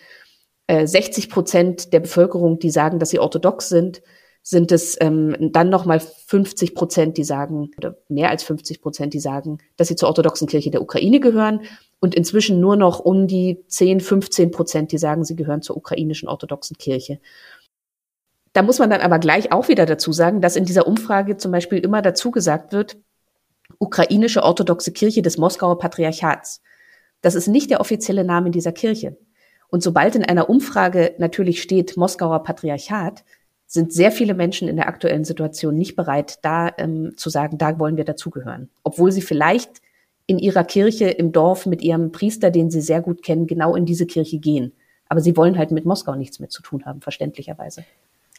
äh, 0.67 0.89
60 0.89 1.31
Prozent 1.31 1.93
der 1.93 2.01
Bevölkerung, 2.01 2.59
die 2.59 2.71
sagen, 2.71 2.99
dass 2.99 3.11
sie 3.11 3.21
orthodox 3.21 3.69
sind, 3.69 4.03
sind 4.43 4.73
es 4.73 4.97
ähm, 5.01 5.37
dann 5.53 5.69
nochmal 5.69 6.01
50 6.01 6.75
Prozent, 6.75 7.17
die 7.17 7.25
sagen, 7.25 7.71
oder 7.77 7.97
mehr 8.09 8.31
als 8.31 8.43
50 8.43 8.83
Prozent, 8.83 9.15
die 9.15 9.21
sagen, 9.21 9.59
dass 9.77 9.89
sie 9.89 9.97
zur 9.97 10.09
orthodoxen 10.09 10.49
Kirche 10.49 10.71
der 10.71 10.83
Ukraine 10.83 11.21
gehören 11.21 11.61
und 12.01 12.17
inzwischen 12.17 12.59
nur 12.59 12.77
noch 12.77 12.99
um 12.99 13.29
die 13.29 13.65
10, 13.69 14.01
15 14.01 14.51
Prozent, 14.51 14.91
die 14.91 14.99
sagen, 14.99 15.25
sie 15.25 15.37
gehören 15.37 15.63
zur 15.63 15.77
ukrainischen 15.77 16.29
orthodoxen 16.29 16.77
Kirche. 16.77 17.21
Da 18.53 18.63
muss 18.63 18.81
man 18.81 18.91
dann 18.91 19.01
aber 19.01 19.21
gleich 19.21 19.53
auch 19.53 19.69
wieder 19.69 19.87
dazu 19.87 20.13
sagen, 20.13 20.41
dass 20.41 20.57
in 20.57 20.65
dieser 20.65 20.89
Umfrage 20.89 21.37
zum 21.37 21.53
Beispiel 21.53 21.79
immer 21.79 22.03
dazu 22.03 22.33
gesagt 22.33 22.73
wird, 22.73 22.99
ukrainische 23.79 24.43
orthodoxe 24.43 24.93
Kirche 24.93 25.23
des 25.23 25.39
Moskauer 25.39 25.79
Patriarchats. 25.79 26.61
Das 27.21 27.37
ist 27.37 27.47
nicht 27.47 27.71
der 27.71 27.81
offizielle 27.81 28.25
Name 28.25 28.51
dieser 28.51 28.73
Kirche. 28.73 29.17
Und 29.69 29.83
sobald 29.83 30.17
in 30.17 30.25
einer 30.25 30.51
Umfrage 30.51 31.15
natürlich 31.19 31.63
steht 31.63 31.97
Moskauer 31.97 32.43
Patriarchat, 32.43 33.25
sind 33.73 33.91
sehr 33.91 34.13
viele 34.13 34.35
Menschen 34.35 34.69
in 34.69 34.77
der 34.77 34.87
aktuellen 34.87 35.25
Situation 35.25 35.79
nicht 35.79 35.97
bereit, 35.97 36.41
da 36.43 36.71
ähm, 36.77 37.17
zu 37.17 37.31
sagen, 37.31 37.57
da 37.57 37.79
wollen 37.79 37.97
wir 37.97 38.05
dazugehören. 38.05 38.69
Obwohl 38.83 39.11
sie 39.13 39.23
vielleicht 39.23 39.81
in 40.27 40.39
ihrer 40.39 40.65
Kirche 40.65 41.09
im 41.09 41.33
Dorf 41.33 41.65
mit 41.65 41.81
ihrem 41.81 42.13
Priester, 42.13 42.51
den 42.51 42.71
sie 42.71 42.83
sehr 42.83 43.01
gut 43.01 43.23
kennen, 43.23 43.47
genau 43.47 43.75
in 43.75 43.87
diese 43.87 44.05
Kirche 44.05 44.39
gehen. 44.39 44.75
Aber 45.09 45.23
sie 45.23 45.39
wollen 45.39 45.57
halt 45.57 45.71
mit 45.71 45.87
Moskau 45.87 46.15
nichts 46.17 46.39
mehr 46.39 46.51
zu 46.51 46.61
tun 46.61 46.85
haben, 46.85 47.01
verständlicherweise. 47.01 47.83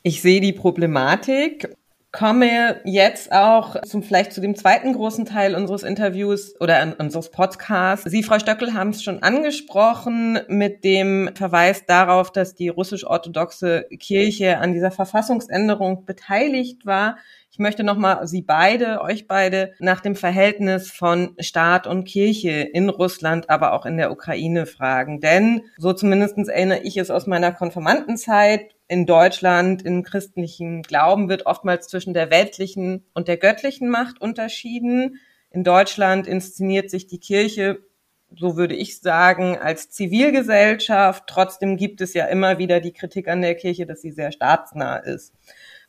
Ich 0.04 0.22
sehe 0.22 0.39
die 0.39 0.54
Problematik 0.54 1.76
komme 2.13 2.80
jetzt 2.86 3.32
auch 3.32 3.82
zum 3.82 4.04
vielleicht 4.04 4.34
zu 4.34 4.39
dem 4.39 4.56
zweiten 4.56 4.93
großen 4.93 5.26
Teil 5.26 5.56
unseres 5.56 5.82
Interviews 5.82 6.54
oder 6.62 6.95
unseres 6.99 7.32
Podcasts. 7.32 8.10
Sie, 8.10 8.21
Frau 8.21 8.38
Stöckel, 8.38 8.76
haben 8.76 8.91
es 8.91 9.04
schon 9.04 9.23
angesprochen 9.23 10.39
mit 10.47 10.84
dem 10.84 11.32
Verweis 11.34 11.88
darauf, 11.88 12.32
dass 12.32 12.54
die 12.54 12.69
russisch-orthodoxe 12.69 13.88
Kirche 13.99 14.60
an 14.60 14.73
dieser 14.73 14.91
Verfassungsänderung 14.91 16.06
beteiligt 16.06 16.86
war. 16.86 17.17
Ich 17.49 17.58
möchte 17.58 17.84
nochmal 17.84 18.28
Sie 18.28 18.43
beide, 18.43 19.02
euch 19.02 19.28
beide, 19.28 19.73
nach 19.80 19.99
dem 19.99 20.15
Verhältnis 20.15 20.91
von 20.91 21.36
Staat 21.39 21.88
und 21.88 22.06
Kirche 22.06 22.49
in 22.52 22.89
Russland, 22.89 23.49
aber 23.49 23.73
auch 23.73 23.88
in 23.88 23.97
der 23.97 24.12
Ukraine 24.12 24.67
fragen. 24.67 25.19
Denn, 25.19 25.62
so 25.78 25.93
zumindestens 25.93 26.47
erinnere 26.47 26.82
ich 26.84 26.97
es 26.97 27.10
aus 27.10 27.26
meiner 27.26 27.52
Konfirmandenzeit, 27.52 28.72
in 28.88 29.06
Deutschland 29.06 29.84
im 29.84 30.04
christlichen 30.04 30.82
Glauben 30.84 31.30
wird 31.30 31.46
oftmals 31.46 31.88
zwischen 31.88 32.13
der 32.13 32.30
weltlichen 32.30 33.06
und 33.13 33.28
der 33.28 33.38
göttlichen 33.38 33.89
Macht 33.89 34.22
unterschieden. 34.22 35.19
In 35.50 35.63
Deutschland 35.63 36.28
inszeniert 36.28 36.89
sich 36.89 37.08
die 37.08 37.19
Kirche, 37.19 37.80
so 38.36 38.58
würde 38.58 38.76
ich 38.76 39.00
sagen, 39.00 39.58
als 39.58 39.89
Zivilgesellschaft. 39.89 41.26
Trotzdem 41.28 41.78
gibt 41.78 42.02
es 42.02 42.13
ja 42.13 42.26
immer 42.26 42.58
wieder 42.58 42.80
die 42.80 42.93
Kritik 42.93 43.28
an 43.28 43.41
der 43.41 43.56
Kirche, 43.56 43.86
dass 43.86 44.02
sie 44.02 44.12
sehr 44.12 44.32
staatsnah 44.32 44.98
ist. 44.98 45.34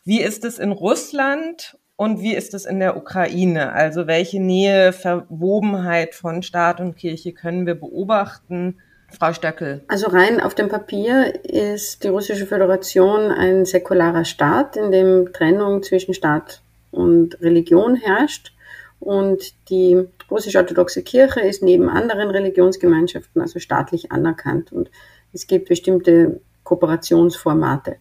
Wie 0.05 0.21
ist 0.21 0.45
es 0.45 0.59
in 0.59 0.71
Russland 0.71 1.79
und 1.97 2.21
wie 2.21 2.35
ist 2.35 2.55
es 2.55 2.67
in 2.67 2.79
der 2.79 2.97
Ukraine? 2.97 3.73
Also 3.73 4.07
welche 4.07 4.41
Nähe, 4.41 4.93
Verwobenheit 4.93 6.15
von 6.15 6.43
Staat 6.43 6.81
und 6.81 6.97
Kirche 6.97 7.33
können 7.33 7.67
wir 7.67 7.75
beobachten? 7.75 8.81
Frau 9.15 9.33
Stöckel. 9.33 9.83
Also 9.89 10.09
rein 10.09 10.41
auf 10.41 10.55
dem 10.55 10.69
Papier 10.69 11.45
ist 11.45 12.05
die 12.05 12.09
Russische 12.09 12.47
Föderation 12.47 13.31
ein 13.31 13.65
säkularer 13.65 14.25
Staat, 14.25 14.77
in 14.77 14.91
dem 14.91 15.33
Trennung 15.33 15.83
zwischen 15.83 16.15
Staat 16.15 16.63
und 16.91 17.41
Religion 17.41 17.97
herrscht. 17.97 18.53
Und 19.01 19.55
die 19.69 20.03
russisch-orthodoxe 20.31 21.03
Kirche 21.03 21.41
ist 21.41 21.63
neben 21.63 21.89
anderen 21.89 22.31
Religionsgemeinschaften 22.31 23.43
also 23.43 23.59
staatlich 23.59 24.13
anerkannt. 24.13 24.73
Und 24.73 24.91
es 25.33 25.47
gibt 25.47 25.69
bestimmte 25.69 26.41
Kooperationsformate. 26.63 27.97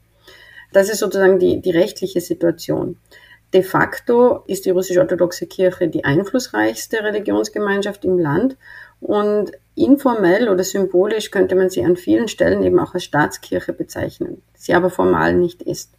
Das 0.72 0.90
ist 0.90 1.00
sozusagen 1.00 1.40
die, 1.40 1.62
die 1.62 1.72
rechtliche 1.72 2.22
Situation. 2.22 2.98
de 3.54 3.62
facto 3.62 4.44
ist 4.48 4.66
die 4.66 4.72
russisch-orthodoxe 4.72 5.46
Kirche 5.46 5.88
die 5.88 6.06
einflussreichste 6.06 7.04
Religionsgemeinschaft 7.04 8.04
im 8.04 8.18
Land 8.18 8.58
und 9.00 9.52
informell 9.76 10.50
oder 10.50 10.64
symbolisch 10.64 11.32
könnte 11.32 11.56
man 11.56 11.70
sie 11.70 11.84
an 11.84 11.96
vielen 11.96 12.28
Stellen 12.28 12.64
eben 12.64 12.80
auch 12.80 12.94
als 12.94 13.04
Staatskirche 13.04 13.74
bezeichnen, 13.74 14.42
sie 14.56 14.74
aber 14.74 14.90
formal 14.90 15.34
nicht 15.34 15.62
ist. 15.64 15.92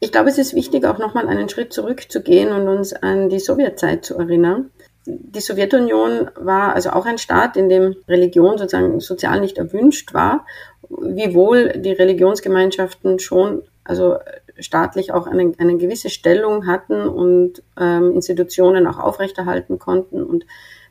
Ich 0.00 0.10
glaube, 0.10 0.30
es 0.30 0.38
ist 0.38 0.54
wichtig, 0.54 0.84
auch 0.84 0.98
nochmal 0.98 1.28
einen 1.28 1.48
Schritt 1.48 1.72
zurückzugehen 1.72 2.52
und 2.52 2.68
uns 2.68 2.92
an 2.92 3.28
die 3.28 3.38
Sowjetzeit 3.38 4.04
zu 4.04 4.18
erinnern. 4.18 4.70
Die 5.06 5.40
Sowjetunion 5.40 6.30
war 6.36 6.74
also 6.74 6.90
auch 6.90 7.06
ein 7.06 7.18
Staat, 7.18 7.56
in 7.56 7.68
dem 7.68 7.96
Religion 8.08 8.58
sozusagen 8.58 8.98
sozial 9.00 9.40
nicht 9.40 9.58
erwünscht 9.58 10.14
war, 10.14 10.46
wiewohl 10.88 11.74
die 11.76 11.92
Religionsgemeinschaften 11.92 13.18
schon 13.18 13.62
also 13.84 14.18
staatlich 14.58 15.12
auch 15.12 15.26
eine, 15.26 15.52
eine 15.58 15.76
gewisse 15.76 16.10
Stellung 16.10 16.66
hatten 16.66 17.02
und 17.08 17.62
ähm, 17.78 18.12
Institutionen 18.12 18.86
auch 18.86 18.98
aufrechterhalten 18.98 19.78
konnten 19.78 20.22
und 20.22 20.46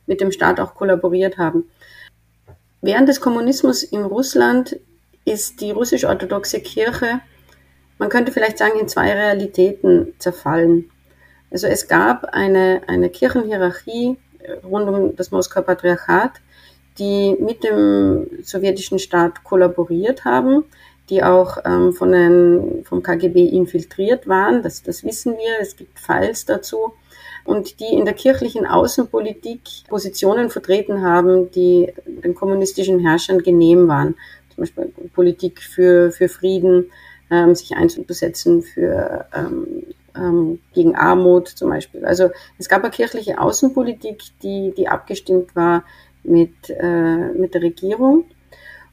mit 0.06 0.20
dem 0.20 0.32
Staat 0.32 0.60
auch 0.60 0.74
kollaboriert 0.74 1.38
haben. 1.38 1.70
Während 2.82 3.08
des 3.08 3.20
Kommunismus 3.20 3.82
in 3.82 4.04
Russland 4.04 4.78
ist 5.24 5.60
die 5.60 5.70
russisch-orthodoxe 5.70 6.60
Kirche, 6.60 7.20
man 7.98 8.08
könnte 8.08 8.32
vielleicht 8.32 8.58
sagen, 8.58 8.78
in 8.78 8.88
zwei 8.88 9.12
Realitäten 9.12 10.14
zerfallen. 10.18 10.90
Also 11.50 11.68
es 11.68 11.86
gab 11.86 12.24
eine, 12.24 12.82
eine 12.88 13.08
Kirchenhierarchie 13.08 14.16
rund 14.64 14.88
um 14.88 15.16
das 15.16 15.30
Moskauer 15.30 15.62
Patriarchat, 15.62 16.32
die 16.98 17.36
mit 17.38 17.62
dem 17.62 18.26
sowjetischen 18.42 18.98
Staat 18.98 19.44
kollaboriert 19.44 20.24
haben 20.24 20.64
die 21.12 21.22
auch 21.22 21.58
ähm, 21.64 21.92
von 21.92 22.12
den, 22.12 22.84
vom 22.84 23.02
KGB 23.02 23.46
infiltriert 23.46 24.28
waren. 24.28 24.62
Das, 24.62 24.82
das 24.82 25.04
wissen 25.04 25.34
wir. 25.36 25.60
Es 25.60 25.76
gibt 25.76 25.98
Files 25.98 26.44
dazu. 26.44 26.94
Und 27.44 27.80
die 27.80 27.92
in 27.92 28.04
der 28.04 28.14
kirchlichen 28.14 28.66
Außenpolitik 28.66 29.60
Positionen 29.88 30.50
vertreten 30.50 31.02
haben, 31.02 31.50
die 31.50 31.92
den 32.06 32.34
kommunistischen 32.34 33.00
Herrschern 33.00 33.42
genehm 33.42 33.88
waren. 33.88 34.14
Zum 34.54 34.62
Beispiel 34.62 34.92
Politik 35.14 35.60
für, 35.60 36.12
für 36.12 36.28
Frieden, 36.28 36.90
ähm, 37.30 37.54
sich 37.54 37.74
einzusetzen 37.74 38.62
für 38.62 39.26
ähm, 39.34 39.84
ähm, 40.14 40.60
gegen 40.72 40.94
Armut 40.94 41.48
zum 41.48 41.70
Beispiel. 41.70 42.04
Also 42.04 42.30
es 42.58 42.68
gab 42.68 42.82
eine 42.82 42.90
kirchliche 42.90 43.40
Außenpolitik, 43.40 44.22
die, 44.42 44.72
die 44.76 44.88
abgestimmt 44.88 45.56
war 45.56 45.84
mit, 46.22 46.70
äh, 46.70 47.32
mit 47.32 47.54
der 47.54 47.62
Regierung. 47.62 48.26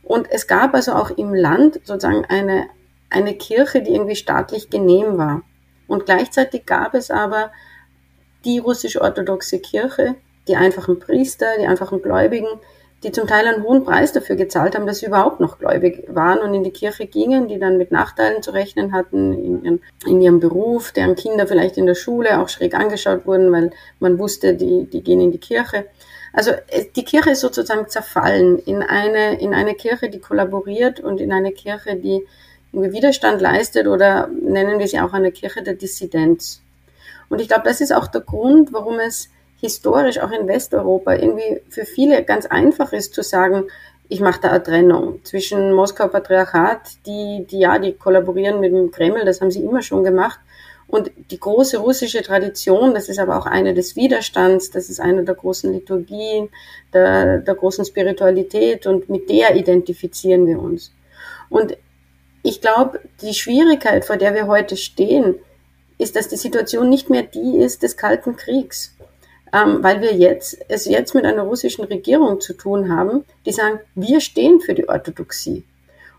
Und 0.03 0.31
es 0.31 0.47
gab 0.47 0.73
also 0.73 0.93
auch 0.93 1.11
im 1.11 1.33
Land 1.33 1.75
sozusagen 1.83 2.25
eine, 2.25 2.67
eine 3.09 3.35
Kirche, 3.35 3.81
die 3.81 3.93
irgendwie 3.93 4.15
staatlich 4.15 4.69
genehm 4.69 5.17
war. 5.17 5.43
Und 5.87 6.05
gleichzeitig 6.05 6.65
gab 6.65 6.93
es 6.93 7.11
aber 7.11 7.51
die 8.45 8.59
russisch-orthodoxe 8.59 9.59
Kirche, 9.59 10.15
die 10.47 10.55
einfachen 10.55 10.99
Priester, 10.99 11.47
die 11.59 11.67
einfachen 11.67 12.01
Gläubigen, 12.01 12.47
die 13.03 13.11
zum 13.11 13.27
Teil 13.27 13.47
einen 13.47 13.63
hohen 13.63 13.83
Preis 13.83 14.11
dafür 14.11 14.35
gezahlt 14.35 14.75
haben, 14.75 14.85
dass 14.85 14.99
sie 14.99 15.05
überhaupt 15.05 15.39
noch 15.39 15.57
gläubig 15.57 16.03
waren 16.09 16.39
und 16.39 16.53
in 16.53 16.63
die 16.63 16.71
Kirche 16.71 17.05
gingen, 17.05 17.47
die 17.47 17.57
dann 17.57 17.77
mit 17.77 17.91
Nachteilen 17.91 18.43
zu 18.43 18.51
rechnen 18.51 18.91
hatten 18.91 19.33
in 19.33 19.63
ihrem, 19.63 19.79
in 20.05 20.21
ihrem 20.21 20.39
Beruf, 20.39 20.91
deren 20.91 21.15
Kinder 21.15 21.47
vielleicht 21.47 21.77
in 21.77 21.85
der 21.85 21.95
Schule 21.95 22.39
auch 22.39 22.49
schräg 22.49 22.73
angeschaut 22.75 23.25
wurden, 23.25 23.51
weil 23.51 23.71
man 23.99 24.19
wusste, 24.19 24.53
die, 24.53 24.85
die 24.85 25.01
gehen 25.01 25.21
in 25.21 25.31
die 25.31 25.37
Kirche. 25.37 25.85
Also 26.33 26.51
die 26.95 27.05
Kirche 27.05 27.31
ist 27.31 27.39
sozusagen 27.39 27.87
zerfallen 27.87 28.59
in 28.59 28.83
eine, 28.83 29.39
in 29.39 29.53
eine 29.53 29.75
Kirche, 29.75 30.09
die 30.09 30.19
kollaboriert 30.19 30.99
und 30.99 31.21
in 31.21 31.31
eine 31.31 31.51
Kirche, 31.51 31.95
die 31.95 32.25
Widerstand 32.71 33.41
leistet 33.41 33.87
oder 33.87 34.27
nennen 34.27 34.77
wir 34.77 34.87
sie 34.87 34.99
auch 34.99 35.13
eine 35.13 35.31
Kirche 35.31 35.63
der 35.63 35.73
Dissidenz. 35.73 36.61
Und 37.29 37.39
ich 37.41 37.47
glaube, 37.47 37.63
das 37.65 37.81
ist 37.81 37.93
auch 37.93 38.07
der 38.07 38.21
Grund, 38.21 38.73
warum 38.73 38.99
es 38.99 39.29
historisch 39.59 40.19
auch 40.19 40.31
in 40.31 40.47
Westeuropa 40.47 41.13
irgendwie 41.13 41.61
für 41.69 41.85
viele 41.85 42.23
ganz 42.23 42.45
einfach 42.45 42.93
ist 42.93 43.13
zu 43.13 43.23
sagen, 43.23 43.65
ich 44.07 44.21
mache 44.21 44.41
da 44.41 44.49
eine 44.49 44.63
Trennung 44.63 45.23
zwischen 45.23 45.73
Moskauer 45.73 46.09
Patriarchat, 46.09 47.05
die, 47.05 47.45
die 47.49 47.59
ja, 47.59 47.77
die 47.77 47.93
kollaborieren 47.93 48.59
mit 48.59 48.73
dem 48.73 48.89
Kreml, 48.89 49.23
das 49.23 49.39
haben 49.39 49.51
sie 49.51 49.63
immer 49.63 49.83
schon 49.83 50.03
gemacht, 50.03 50.39
und 50.89 51.11
die 51.29 51.39
große 51.39 51.77
russische 51.77 52.23
Tradition, 52.23 52.95
das 52.95 53.09
ist 53.09 53.19
aber 53.19 53.37
auch 53.37 53.45
eine 53.45 53.75
des 53.75 53.95
Widerstands, 53.95 54.71
das 54.71 54.89
ist 54.89 54.99
eine 54.99 55.23
der 55.23 55.35
großen 55.35 55.71
Liturgien, 55.71 56.49
der, 56.91 57.37
der 57.37 57.53
großen 57.53 57.85
Spiritualität 57.85 58.87
und 58.87 59.07
mit 59.07 59.29
der 59.29 59.55
identifizieren 59.55 60.47
wir 60.47 60.59
uns. 60.59 60.91
Und 61.47 61.77
ich 62.41 62.59
glaube, 62.59 63.01
die 63.21 63.35
Schwierigkeit, 63.35 64.03
vor 64.03 64.17
der 64.17 64.33
wir 64.33 64.47
heute 64.47 64.77
stehen, 64.77 65.35
ist, 65.99 66.15
dass 66.15 66.29
die 66.29 66.37
Situation 66.37 66.89
nicht 66.89 67.11
mehr 67.11 67.21
die 67.21 67.57
ist 67.57 67.83
des 67.83 67.95
Kalten 67.95 68.35
Kriegs. 68.35 68.95
Ähm, 69.53 69.83
weil 69.83 70.01
wir 70.01 70.13
jetzt, 70.13 70.57
es 70.67 70.85
jetzt 70.85 71.15
mit 71.15 71.25
einer 71.25 71.41
russischen 71.43 71.83
Regierung 71.85 72.39
zu 72.39 72.53
tun 72.53 72.95
haben, 72.95 73.25
die 73.45 73.51
sagen, 73.51 73.79
wir 73.95 74.21
stehen 74.21 74.61
für 74.61 74.75
die 74.75 74.87
Orthodoxie. 74.87 75.63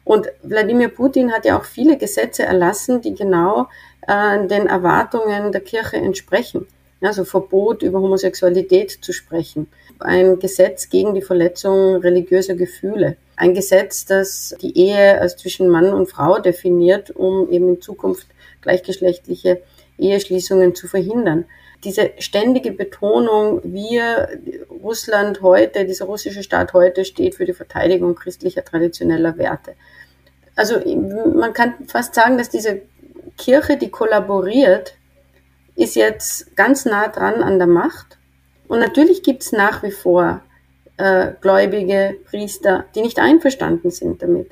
Und 0.05 0.29
Wladimir 0.43 0.89
Putin 0.89 1.33
hat 1.33 1.45
ja 1.45 1.59
auch 1.59 1.65
viele 1.65 1.97
Gesetze 1.97 2.43
erlassen, 2.43 3.01
die 3.01 3.15
genau 3.15 3.69
äh, 4.07 4.47
den 4.47 4.67
Erwartungen 4.67 5.53
der 5.53 5.61
Kirche 5.61 5.97
entsprechen. 5.97 6.67
Also 7.01 7.25
Verbot 7.25 7.83
über 7.83 8.01
Homosexualität 8.01 8.99
zu 9.01 9.13
sprechen. 9.13 9.69
Ein 10.01 10.39
Gesetz 10.39 10.91
gegen 10.91 11.15
die 11.15 11.23
Verletzung 11.23 11.97
religiöser 11.97 12.55
Gefühle. 12.55 13.17
Ein 13.37 13.55
Gesetz, 13.55 14.05
das 14.05 14.55
die 14.61 14.77
Ehe 14.77 15.19
als 15.21 15.37
zwischen 15.37 15.69
Mann 15.69 15.95
und 15.95 16.11
Frau 16.11 16.41
definiert, 16.41 17.11
um 17.11 17.49
eben 17.51 17.77
in 17.77 17.81
Zukunft 17.81 18.27
gleichgeschlechtliche 18.61 19.63
Eheschließungen 19.99 20.75
zu 20.75 20.89
verhindern. 20.89 21.45
Diese 21.85 22.11
ständige 22.19 22.73
Betonung, 22.73 23.61
wir, 23.65 24.29
Russland 24.83 25.41
heute, 25.41 25.87
dieser 25.87 26.05
russische 26.05 26.43
Staat 26.43 26.73
heute 26.73 27.05
steht 27.05 27.35
für 27.35 27.47
die 27.47 27.55
Verteidigung 27.55 28.15
christlicher 28.15 28.65
traditioneller 28.65 29.39
Werte. 29.39 29.75
Also 30.57 30.81
man 31.35 31.53
kann 31.55 31.75
fast 31.87 32.15
sagen, 32.15 32.37
dass 32.37 32.51
diese 32.51 32.83
Kirche, 33.39 33.79
die 33.79 33.91
kollaboriert, 33.91 34.95
ist 35.75 35.97
jetzt 35.97 36.55
ganz 36.57 36.85
nah 36.85 37.09
dran 37.09 37.43
an 37.43 37.59
der 37.59 37.67
Macht. 37.67 38.19
Und 38.69 38.81
natürlich 38.81 39.23
gibt 39.23 39.43
es 39.43 39.53
nach 39.53 39.83
wie 39.83 39.91
vor 39.91 40.43
äh, 40.99 41.33
gläubige 41.41 42.17
Priester, 42.27 42.85
die 42.95 43.01
nicht 43.01 43.19
einverstanden 43.19 43.91
sind 43.91 44.23
damit, 44.23 44.51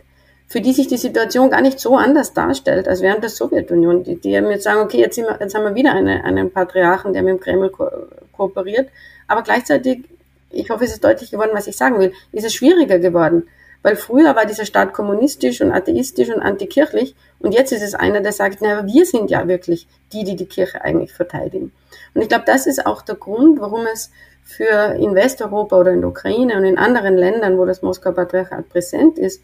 für 0.49 0.63
die 0.63 0.73
sich 0.73 0.89
die 0.89 0.97
Situation 0.97 1.51
gar 1.51 1.61
nicht 1.61 1.79
so 1.79 1.97
anders 1.97 2.33
darstellt 2.33 2.89
als 2.89 3.03
während 3.03 3.23
der 3.23 3.31
Sowjetunion, 3.31 4.03
die, 4.03 4.17
die 4.17 4.31
jetzt 4.31 4.65
sagen, 4.65 4.81
okay, 4.81 4.99
jetzt, 4.99 5.19
wir, 5.19 5.37
jetzt 5.39 5.55
haben 5.55 5.65
wir 5.65 5.75
wieder 5.75 5.93
eine, 5.93 6.25
einen 6.25 6.51
Patriarchen, 6.51 7.13
der 7.13 7.23
mit 7.23 7.35
dem 7.35 7.41
Kreml 7.41 7.71
ko 7.71 7.89
kooperiert, 8.33 8.89
aber 9.27 9.43
gleichzeitig, 9.43 10.05
ich 10.51 10.71
hoffe, 10.71 10.85
es 10.85 10.93
ist 10.93 11.05
deutlich 11.05 11.31
geworden, 11.31 11.51
was 11.53 11.67
ich 11.67 11.77
sagen 11.77 11.99
will, 11.99 12.13
ist 12.33 12.47
es 12.47 12.55
schwieriger 12.55 12.99
geworden, 12.99 13.49
weil 13.83 13.97
früher 13.97 14.35
war 14.37 14.47
dieser 14.47 14.65
Staat 14.65 14.93
kommunistisch 14.93 15.61
und 15.61 15.73
atheistisch 15.73 16.31
und 16.31 16.41
antikirchlich 16.41 17.15
und 17.41 17.53
jetzt 17.53 17.73
ist 17.73 17.83
es 17.83 17.95
einer, 17.95 18.21
der 18.21 18.33
sagt, 18.33 18.63
naja, 18.63 18.87
wir 18.87 19.05
sind 19.05 19.31
ja 19.31 19.49
wirklich 19.49 19.87
die, 20.13 20.25
die 20.25 20.37
die 20.37 20.47
Kirche 20.47 20.83
eigentlich 20.83 21.13
verteidigen. 21.13 21.73
Und 22.15 22.23
ich 22.23 22.29
glaube, 22.29 22.45
das 22.47 22.67
ist 22.67 22.87
auch 22.87 23.03
der 23.03 23.17
Grund, 23.17 23.61
warum 23.61 23.87
es 23.93 24.11
für 24.45 24.95
in 24.99 25.15
Westeuropa 25.15 25.79
oder 25.79 25.93
in 25.93 26.01
der 26.01 26.09
Ukraine 26.09 26.57
und 26.57 26.65
in 26.65 26.79
anderen 26.79 27.17
Ländern, 27.17 27.59
wo 27.59 27.67
das 27.67 27.83
Moskauer 27.83 28.15
Patriarchat 28.15 28.71
präsent 28.71 29.19
ist, 29.19 29.43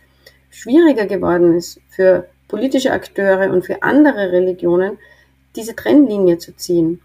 schwieriger 0.55 1.07
geworden 1.07 1.57
ist 1.57 1.81
für 1.89 2.29
politische 2.49 2.93
Akteure 2.93 3.51
und 3.51 3.67
für 3.67 3.83
andere 3.83 4.33
Religionen, 4.33 4.99
diese 5.57 5.75
Trennlinie 5.75 6.39
zu 6.39 6.55
ziehen, 6.57 7.01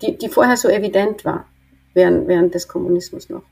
die, 0.00 0.16
die 0.16 0.28
vorher 0.28 0.56
so 0.56 0.68
evident 0.68 1.24
war, 1.24 1.46
während, 1.92 2.28
während 2.28 2.54
des 2.54 2.66
Kommunismus 2.68 3.28
noch. 3.28 3.42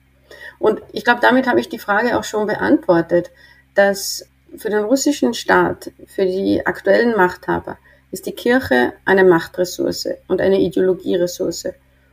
Und 0.58 0.80
ich 0.92 1.04
glaube, 1.04 1.20
damit 1.20 1.46
habe 1.46 1.60
ich 1.60 1.68
die 1.68 1.78
Frage 1.78 2.18
auch 2.18 2.24
schon 2.24 2.46
beantwortet, 2.46 3.30
dass 3.74 4.26
für 4.56 4.70
den 4.70 4.84
russischen 4.84 5.34
Staat, 5.34 5.90
für 6.06 6.24
die 6.24 6.64
aktuellen 6.66 7.16
Machthaber, 7.16 7.78
ist 8.10 8.26
die 8.26 8.32
Kirche 8.32 8.92
eine 9.04 9.24
Machtressource 9.24 10.08
und 10.28 10.40
eine 10.40 10.60
Ideologieressource 10.60 11.68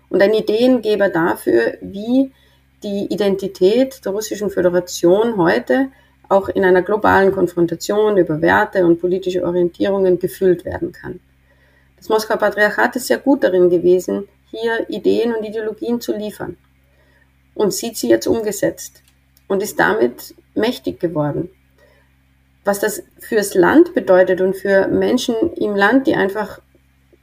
und 0.10 0.22
ein 0.22 0.34
Ideengeber 0.34 1.10
dafür, 1.10 1.78
wie 1.82 2.32
die 2.84 3.08
Identität 3.10 4.06
der 4.06 4.14
russischen 4.14 4.50
Föderation 4.50 5.38
heute 5.38 5.90
auch 6.30 6.48
in 6.48 6.64
einer 6.64 6.84
globalen 6.84 7.32
Konfrontation 7.32 8.18
über 8.18 8.42
Werte 8.42 8.86
und 8.86 9.02
politische 9.02 9.44
Orientierungen 9.44 10.20
gefüllt 10.20 10.64
werden 10.64 10.92
kann. 10.92 11.20
Das 11.98 12.08
Moskauer 12.08 12.38
Patriarchat 12.38 12.96
ist 12.96 13.08
sehr 13.08 13.18
gut 13.18 13.44
darin 13.44 13.70
gewesen, 13.70 14.28
hier 14.52 14.90
Ideen 14.90 15.34
und 15.36 15.44
Ideologien 15.44 16.00
zu 16.00 16.16
liefern 16.16 16.58
und 17.56 17.74
sieht 17.74 17.98
sie 17.98 18.10
jetzt 18.10 18.28
umgesetzt 18.28 19.04
und 19.48 19.62
ist 19.62 19.80
damit 19.80 20.34
mächtig 20.56 21.00
geworden. 21.00 21.50
Was 22.64 22.80
das 22.80 23.04
fürs 23.20 23.54
Land 23.56 23.94
bedeutet 23.94 24.42
und 24.42 24.56
für 24.56 24.88
Menschen 24.88 25.36
im 25.56 25.76
Land, 25.76 26.08
die 26.08 26.16
einfach 26.16 26.62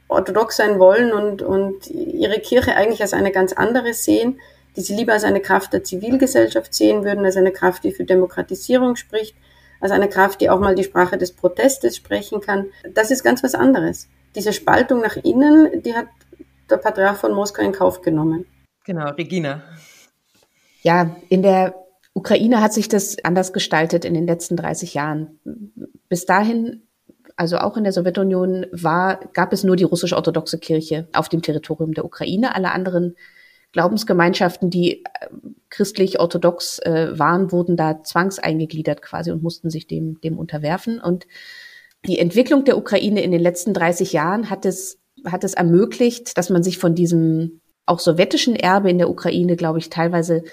orthodox 0.09 0.57
sein 0.57 0.79
wollen 0.79 1.11
und, 1.11 1.41
und 1.41 1.87
ihre 1.89 2.39
Kirche 2.39 2.75
eigentlich 2.75 3.01
als 3.01 3.13
eine 3.13 3.31
ganz 3.31 3.53
andere 3.53 3.93
sehen, 3.93 4.39
die 4.77 4.81
sie 4.81 4.95
lieber 4.95 5.13
als 5.13 5.23
eine 5.23 5.41
Kraft 5.41 5.73
der 5.73 5.83
Zivilgesellschaft 5.83 6.73
sehen 6.73 7.03
würden, 7.03 7.25
als 7.25 7.35
eine 7.35 7.51
Kraft, 7.51 7.83
die 7.83 7.91
für 7.91 8.05
Demokratisierung 8.05 8.95
spricht, 8.95 9.35
als 9.81 9.91
eine 9.91 10.07
Kraft, 10.07 10.39
die 10.39 10.51
auch 10.51 10.59
mal 10.59 10.75
die 10.75 10.83
Sprache 10.83 11.17
des 11.17 11.31
Protestes 11.31 11.95
sprechen 11.95 12.41
kann. 12.41 12.67
Das 12.93 13.09
ist 13.09 13.23
ganz 13.23 13.43
was 13.43 13.55
anderes. 13.55 14.07
Diese 14.35 14.53
Spaltung 14.53 15.01
nach 15.01 15.17
innen, 15.17 15.81
die 15.81 15.95
hat 15.95 16.07
der 16.69 16.77
Patriarch 16.77 17.17
von 17.17 17.33
Moskau 17.33 17.63
in 17.63 17.71
Kauf 17.71 18.01
genommen. 18.01 18.45
Genau, 18.85 19.09
Regina. 19.09 19.63
Ja, 20.83 21.15
in 21.29 21.41
der 21.41 21.73
Ukraine 22.13 22.61
hat 22.61 22.73
sich 22.73 22.87
das 22.87 23.17
anders 23.23 23.53
gestaltet 23.53 24.05
in 24.05 24.13
den 24.13 24.27
letzten 24.27 24.57
30 24.57 24.93
Jahren. 24.93 25.39
Bis 26.07 26.25
dahin, 26.25 26.83
also 27.35 27.57
auch 27.57 27.77
in 27.77 27.83
der 27.83 27.93
Sowjetunion, 27.93 28.67
war, 28.71 29.19
gab 29.33 29.53
es 29.53 29.63
nur 29.63 29.75
die 29.75 29.83
russisch-orthodoxe 29.83 30.59
Kirche 30.59 31.07
auf 31.13 31.29
dem 31.29 31.41
Territorium 31.41 31.93
der 31.93 32.05
Ukraine. 32.05 32.53
Alle 32.55 32.71
anderen 32.71 33.15
Glaubensgemeinschaften, 33.73 34.69
die 34.69 35.03
äh, 35.03 35.27
christlich-orthodox 35.69 36.79
äh, 36.79 37.17
waren, 37.19 37.51
wurden 37.51 37.77
da 37.77 38.03
zwangeingegliedert 38.03 39.01
quasi 39.01 39.31
und 39.31 39.43
mussten 39.43 39.69
sich 39.69 39.87
dem, 39.87 40.19
dem 40.21 40.37
unterwerfen. 40.37 40.99
Und 40.99 41.27
die 42.05 42.19
Entwicklung 42.19 42.63
der 42.63 42.77
Ukraine 42.77 43.21
in 43.21 43.31
den 43.31 43.41
letzten 43.41 43.73
30 43.73 44.13
Jahren 44.13 44.49
hat 44.49 44.65
es, 44.65 44.99
hat 45.25 45.43
es 45.43 45.53
ermöglicht, 45.53 46.37
dass 46.37 46.49
man 46.49 46.63
sich 46.63 46.77
von 46.77 46.95
diesem 46.95 47.61
auch 47.85 47.99
sowjetischen 47.99 48.55
Erbe 48.55 48.89
in 48.89 48.97
der 48.97 49.09
Ukraine, 49.09 49.55
glaube 49.55 49.79
ich, 49.79 49.89
teilweise 49.89 50.43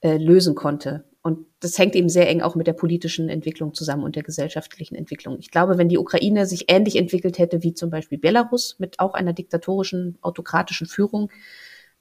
äh, 0.00 0.16
lösen 0.16 0.54
konnte. 0.54 1.04
Und 1.26 1.46
das 1.58 1.76
hängt 1.76 1.96
eben 1.96 2.08
sehr 2.08 2.28
eng 2.28 2.40
auch 2.40 2.54
mit 2.54 2.68
der 2.68 2.72
politischen 2.72 3.28
Entwicklung 3.28 3.74
zusammen 3.74 4.04
und 4.04 4.14
der 4.14 4.22
gesellschaftlichen 4.22 4.94
Entwicklung. 4.94 5.38
Ich 5.40 5.50
glaube, 5.50 5.76
wenn 5.76 5.88
die 5.88 5.98
Ukraine 5.98 6.46
sich 6.46 6.70
ähnlich 6.70 6.94
entwickelt 6.94 7.38
hätte 7.38 7.64
wie 7.64 7.74
zum 7.74 7.90
Beispiel 7.90 8.18
Belarus 8.18 8.76
mit 8.78 9.00
auch 9.00 9.14
einer 9.14 9.32
diktatorischen, 9.32 10.18
autokratischen 10.22 10.86
Führung, 10.86 11.32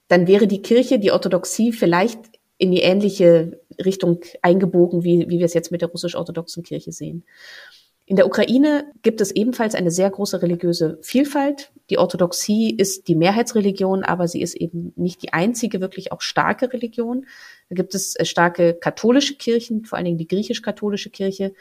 dann 0.08 0.28
wäre 0.28 0.48
die 0.48 0.62
Kirche, 0.62 1.00
die 1.00 1.12
Orthodoxie 1.12 1.72
vielleicht 1.72 2.20
in 2.58 2.72
die 2.72 2.82
ähnliche 2.82 3.60
Richtung 3.84 4.22
eingebogen, 4.42 5.04
wie, 5.04 5.28
wie 5.30 5.40
wir 5.40 5.46
es 5.46 5.54
jetzt 5.54 5.72
mit 5.72 5.82
der 5.82 5.90
russisch-orthodoxen 5.90 6.64
Kirche 6.64 6.92
sehen. 6.92 7.26
In 8.08 8.18
der 8.18 8.28
Ukraine 8.28 8.86
gibt 9.02 9.20
es 9.20 9.32
ebenfalls 9.32 9.74
eine 9.74 9.90
sehr 9.90 10.12
große 10.12 10.44
religiöse 10.44 11.00
Vielfalt. 11.02 11.72
Die 11.90 11.98
Orthodoxie 11.98 12.70
ist 12.70 13.08
die 13.08 13.16
Mehrheitsreligion, 13.16 14.04
aber 14.04 14.28
sie 14.28 14.42
ist 14.42 14.56
eben 14.56 14.94
nicht 14.96 15.24
die 15.24 15.34
einzige 15.34 15.82
wirklich 15.82 16.12
auch 16.12 16.22
starke 16.22 16.72
Religion. 16.72 17.26
Da 17.70 17.76
gibt 17.76 17.96
es 17.96 18.16
äh, 18.16 18.26
starke 18.26 18.76
katholische 18.76 19.36
Kirchen, 19.36 19.86
vor 19.86 19.98
allen 19.98 20.06
Dingen 20.06 20.20
die 20.20 20.28
griechisch-katholische 20.28 21.10
Kirche. 21.10 21.54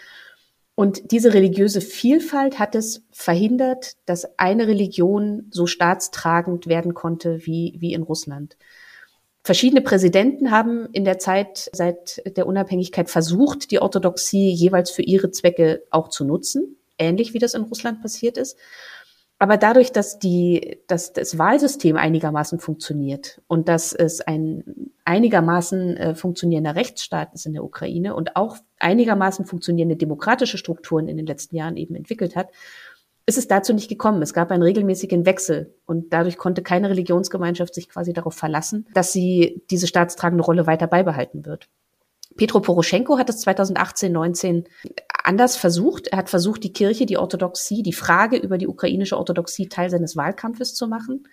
Und 0.77 1.13
diese 1.13 1.35
religiöse 1.35 1.81
Vielfalt 1.81 2.59
hat 2.59 2.75
es 2.75 3.05
verhindert, 3.13 3.93
dass 4.07 4.39
eine 4.39 4.67
Religion 4.67 5.47
so 5.51 5.67
staatstragend 5.67 6.67
werden 6.67 6.95
konnte 6.95 7.47
wie, 7.47 7.77
wie 7.79 7.93
in 7.93 8.03
Russland. 8.03 8.57
Verschiedene 9.45 9.83
Präsidenten 9.83 10.51
haben 10.51 10.89
in 10.93 11.05
der 11.05 11.19
Zeit 11.19 11.71
seit 11.73 12.23
der 12.37 12.47
Unabhängigkeit 12.47 13.11
versucht, 13.11 13.71
die 13.71 13.79
Orthodoxie 13.79 14.51
jeweils 14.51 14.91
für 14.91 15.03
ihre 15.03 15.31
Zwecke 15.31 15.85
auch 15.91 16.09
zu 16.09 16.25
nutzen, 16.25 16.77
ähnlich 16.99 17.35
wie 17.35 17.39
das 17.39 17.55
in 17.55 17.63
Russland 17.63 18.01
passiert 18.01 18.39
ist. 18.39 18.57
Aber 19.39 19.57
dadurch, 19.57 19.93
dass 19.93 20.19
die, 20.19 20.79
dass 20.87 21.13
das 21.13 21.39
Wahlsystem 21.39 21.97
einigermaßen 21.97 22.61
funktioniert 22.61 23.43
und 23.49 23.69
dass 23.69 23.93
es 23.93 24.21
ein 24.21 24.93
einigermaßen 25.05 25.97
äh, 25.97 26.15
funktionierender 26.15 26.77
Rechtsstaat 26.77 27.35
ist 27.35 27.47
in 27.47 27.53
der 27.53 27.65
Ukraine 27.65 28.15
und 28.15 28.37
auch 28.37 28.57
einigermaßen 28.79 29.45
funktionierende 29.45 29.97
demokratische 29.97 30.57
Strukturen 30.57 31.09
in 31.09 31.17
den 31.17 31.27
letzten 31.27 31.57
Jahren 31.57 31.77
eben 31.77 31.95
entwickelt 31.95 32.37
hat, 32.37 32.49
ist 33.27 33.39
es 33.39 33.49
dazu 33.49 33.73
nicht 33.73 33.89
gekommen. 33.89 34.23
Es 34.23 34.35
gab 34.35 34.51
einen 34.51 34.63
regelmäßigen 34.63 35.27
Wechsel 35.27 35.75
und 35.87 36.13
dadurch 36.13 36.37
konnte 36.37 36.63
keine 36.63 36.91
Religionsgemeinschaft 36.91 37.75
sich 37.75 37.89
quasi 37.89 38.13
darauf 38.13 38.35
verlassen, 38.35 38.87
dass 38.95 39.13
sie 39.13 39.63
diese 39.71 39.87
staatstragende 39.87 40.45
Rolle 40.45 40.67
weiter 40.67 40.87
beibehalten 40.87 41.45
wird. 41.45 41.69
Petro 42.37 42.61
Poroschenko 42.61 43.19
hat 43.19 43.31
es 43.31 43.41
2018, 43.41 44.13
19 44.13 44.65
anders 45.25 45.57
versucht. 45.57 46.09
Er 46.09 46.19
hat 46.19 46.31
versucht, 46.31 46.63
die 46.63 46.73
Kirche, 46.73 47.07
die 47.07 47.19
Orthodoxie, 47.19 47.83
die 47.83 47.93
Frage 47.93 48.37
über 48.37 48.59
die 48.59 48.69
ukrainische 48.69 49.17
Orthodoxie 49.17 49.69
Teil 49.69 49.91
seines 49.91 50.17
Wahlkampfes 50.17 50.75
zu 50.75 50.87
machen. 50.87 51.27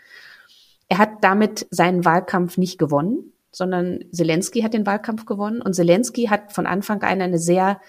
Er 0.88 0.98
hat 0.98 1.24
damit 1.24 1.68
seinen 1.70 2.04
Wahlkampf 2.04 2.58
nicht 2.58 2.78
gewonnen, 2.78 3.34
sondern 3.52 4.00
Zelensky 4.12 4.62
hat 4.62 4.74
den 4.74 4.86
Wahlkampf 4.86 5.26
gewonnen 5.26 5.62
und 5.62 5.74
Zelensky 5.74 6.26
hat 6.26 6.54
von 6.54 6.66
Anfang 6.66 7.02
an 7.04 7.22
eine 7.22 7.38
sehr 7.38 7.80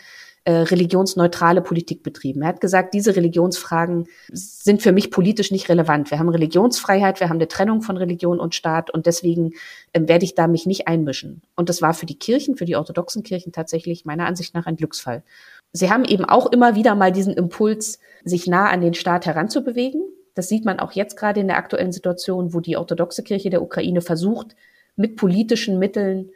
äh, 0.44 0.52
religionsneutrale 0.52 1.62
Politik 1.62 2.02
betrieben. 2.02 2.42
Er 2.42 2.48
hat 2.48 2.60
gesagt, 2.60 2.94
diese 2.94 3.14
Religionsfragen 3.14 4.08
sind 4.32 4.82
für 4.82 4.90
mich 4.90 5.12
politisch 5.12 5.52
nicht 5.52 5.68
relevant. 5.68 6.10
Wir 6.10 6.18
haben 6.18 6.28
Religionsfreiheit, 6.28 7.20
wir 7.20 7.28
haben 7.28 7.36
eine 7.36 7.46
Trennung 7.46 7.80
von 7.80 7.96
Religion 7.96 8.40
und 8.40 8.56
Staat 8.56 8.90
und 8.90 9.06
deswegen 9.06 9.52
äh, 9.92 10.00
werde 10.02 10.24
ich 10.24 10.34
da 10.34 10.48
mich 10.48 10.66
nicht 10.66 10.88
einmischen. 10.88 11.42
Und 11.54 11.68
das 11.68 11.80
war 11.80 11.94
für 11.94 12.06
die 12.06 12.18
Kirchen, 12.18 12.56
für 12.56 12.64
die 12.64 12.74
orthodoxen 12.74 13.22
Kirchen 13.22 13.52
tatsächlich 13.52 14.04
meiner 14.04 14.26
Ansicht 14.26 14.52
nach 14.52 14.66
ein 14.66 14.76
Glücksfall. 14.76 15.22
Sie 15.72 15.90
haben 15.90 16.04
eben 16.04 16.24
auch 16.24 16.52
immer 16.52 16.74
wieder 16.74 16.94
mal 16.94 17.12
diesen 17.12 17.34
Impuls, 17.34 17.98
sich 18.24 18.46
nah 18.46 18.68
an 18.68 18.80
den 18.80 18.94
Staat 18.94 19.26
heranzubewegen. 19.26 20.02
Das 20.34 20.48
sieht 20.48 20.64
man 20.64 20.80
auch 20.80 20.92
jetzt 20.92 21.16
gerade 21.16 21.40
in 21.40 21.48
der 21.48 21.56
aktuellen 21.56 21.92
Situation, 21.92 22.54
wo 22.54 22.60
die 22.60 22.76
orthodoxe 22.76 23.22
Kirche 23.22 23.50
der 23.50 23.62
Ukraine 23.62 24.00
versucht, 24.00 24.54
mit 24.96 25.16
politischen 25.16 25.78
Mitteln 25.78 26.30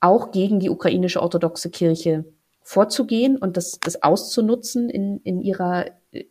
auch 0.00 0.32
gegen 0.32 0.58
die 0.58 0.70
ukrainische 0.70 1.22
orthodoxe 1.22 1.70
Kirche 1.70 2.24
vorzugehen 2.62 3.36
und 3.36 3.56
das, 3.56 3.78
das 3.80 4.02
auszunutzen 4.02 4.90
in, 4.90 5.18
in, 5.18 5.40
ihrer, 5.40 5.86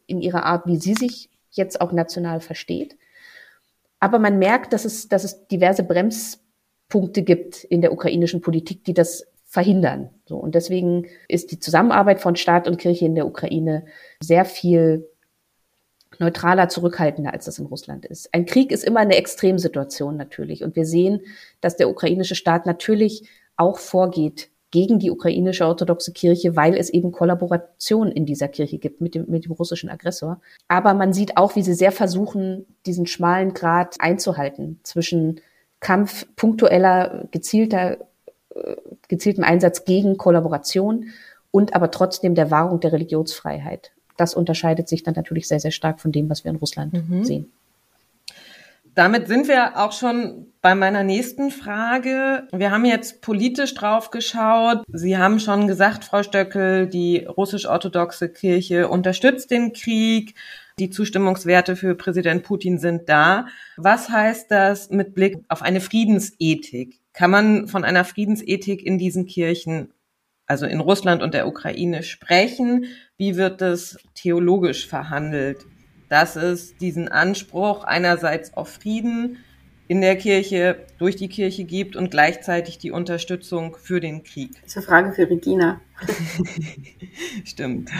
in 0.07 0.21
ihrer 0.21 0.43
Art, 0.43 0.65
wie 0.65 0.77
sie 0.77 0.93
sich 0.93 1.29
jetzt 1.51 1.81
auch 1.81 1.91
national 1.91 2.41
versteht. 2.41 2.97
Aber 3.99 4.19
man 4.19 4.39
merkt, 4.39 4.73
dass 4.73 4.83
es, 4.85 5.07
dass 5.07 5.23
es 5.23 5.47
diverse 5.47 5.83
Bremspunkte 5.83 7.21
gibt 7.21 7.63
in 7.65 7.81
der 7.81 7.93
ukrainischen 7.93 8.41
Politik, 8.41 8.83
die 8.83 8.93
das 8.93 9.27
verhindern. 9.51 10.09
So, 10.25 10.37
und 10.37 10.55
deswegen 10.55 11.07
ist 11.27 11.51
die 11.51 11.59
Zusammenarbeit 11.59 12.21
von 12.21 12.37
Staat 12.37 12.69
und 12.69 12.77
Kirche 12.77 13.05
in 13.05 13.15
der 13.15 13.27
Ukraine 13.27 13.83
sehr 14.21 14.45
viel 14.45 15.09
neutraler, 16.19 16.69
zurückhaltender, 16.69 17.33
als 17.33 17.45
das 17.45 17.59
in 17.59 17.65
Russland 17.65 18.05
ist. 18.05 18.33
Ein 18.33 18.45
Krieg 18.45 18.71
ist 18.71 18.85
immer 18.85 19.01
eine 19.01 19.17
Extremsituation 19.17 20.15
natürlich. 20.15 20.63
Und 20.63 20.77
wir 20.77 20.85
sehen, 20.85 21.19
dass 21.59 21.75
der 21.75 21.89
ukrainische 21.89 22.35
Staat 22.35 22.65
natürlich 22.65 23.27
auch 23.57 23.77
vorgeht 23.77 24.49
gegen 24.71 24.99
die 24.99 25.11
ukrainische 25.11 25.65
orthodoxe 25.65 26.13
Kirche, 26.13 26.55
weil 26.55 26.77
es 26.77 26.89
eben 26.89 27.11
Kollaboration 27.11 28.09
in 28.09 28.25
dieser 28.25 28.47
Kirche 28.47 28.77
gibt 28.77 29.01
mit 29.01 29.15
dem, 29.15 29.25
mit 29.27 29.43
dem 29.43 29.51
russischen 29.51 29.89
Aggressor. 29.89 30.39
Aber 30.69 30.93
man 30.93 31.11
sieht 31.11 31.35
auch, 31.35 31.57
wie 31.57 31.63
sie 31.63 31.73
sehr 31.73 31.91
versuchen, 31.91 32.65
diesen 32.85 33.05
schmalen 33.05 33.53
Grad 33.53 33.97
einzuhalten 33.99 34.79
zwischen 34.83 35.41
Kampf 35.81 36.25
punktueller, 36.37 37.27
gezielter, 37.31 37.97
gezieltem 39.07 39.43
Einsatz 39.43 39.85
gegen 39.85 40.17
Kollaboration 40.17 41.07
und 41.51 41.75
aber 41.75 41.91
trotzdem 41.91 42.35
der 42.35 42.51
Wahrung 42.51 42.79
der 42.79 42.93
Religionsfreiheit. 42.93 43.91
Das 44.17 44.33
unterscheidet 44.33 44.87
sich 44.87 45.03
dann 45.03 45.15
natürlich 45.15 45.47
sehr, 45.47 45.59
sehr 45.59 45.71
stark 45.71 45.99
von 45.99 46.11
dem, 46.11 46.29
was 46.29 46.43
wir 46.43 46.51
in 46.51 46.57
Russland 46.57 46.93
mhm. 46.93 47.23
sehen. 47.23 47.51
Damit 48.93 49.27
sind 49.29 49.47
wir 49.47 49.79
auch 49.79 49.93
schon 49.93 50.47
bei 50.61 50.75
meiner 50.75 51.03
nächsten 51.03 51.49
Frage. 51.49 52.47
Wir 52.51 52.71
haben 52.71 52.83
jetzt 52.83 53.21
politisch 53.21 53.73
drauf 53.73 54.11
geschaut. 54.11 54.83
Sie 54.91 55.17
haben 55.17 55.39
schon 55.39 55.67
gesagt, 55.67 56.03
Frau 56.03 56.23
Stöckel, 56.23 56.87
die 56.87 57.25
russisch-orthodoxe 57.25 58.27
Kirche 58.27 58.89
unterstützt 58.89 59.49
den 59.49 59.71
Krieg. 59.71 60.35
Die 60.77 60.89
Zustimmungswerte 60.89 61.77
für 61.77 61.95
Präsident 61.95 62.43
Putin 62.43 62.79
sind 62.79 63.07
da. 63.07 63.47
Was 63.77 64.09
heißt 64.09 64.51
das 64.51 64.89
mit 64.89 65.15
Blick 65.15 65.39
auf 65.47 65.61
eine 65.61 65.79
Friedensethik? 65.79 67.00
Kann 67.13 67.31
man 67.31 67.67
von 67.67 67.83
einer 67.83 68.05
Friedensethik 68.05 68.85
in 68.85 68.97
diesen 68.97 69.25
Kirchen, 69.25 69.93
also 70.45 70.65
in 70.65 70.79
Russland 70.79 71.21
und 71.21 71.33
der 71.33 71.47
Ukraine, 71.47 72.03
sprechen? 72.03 72.85
Wie 73.17 73.35
wird 73.35 73.61
das 73.61 73.97
theologisch 74.15 74.87
verhandelt? 74.87 75.65
dass 76.11 76.35
es 76.35 76.75
diesen 76.75 77.07
Anspruch 77.07 77.85
einerseits 77.85 78.53
auf 78.57 78.67
Frieden 78.67 79.37
in 79.87 80.01
der 80.01 80.17
Kirche, 80.17 80.85
durch 80.97 81.15
die 81.15 81.29
Kirche 81.29 81.63
gibt 81.63 81.95
und 81.95 82.11
gleichzeitig 82.11 82.77
die 82.77 82.91
Unterstützung 82.91 83.77
für 83.77 84.01
den 84.01 84.23
Krieg. 84.23 84.51
Das 84.61 84.71
ist 84.71 84.77
eine 84.77 84.85
Frage 84.85 85.13
für 85.13 85.29
Regina. 85.29 85.79
Stimmt. 87.45 87.89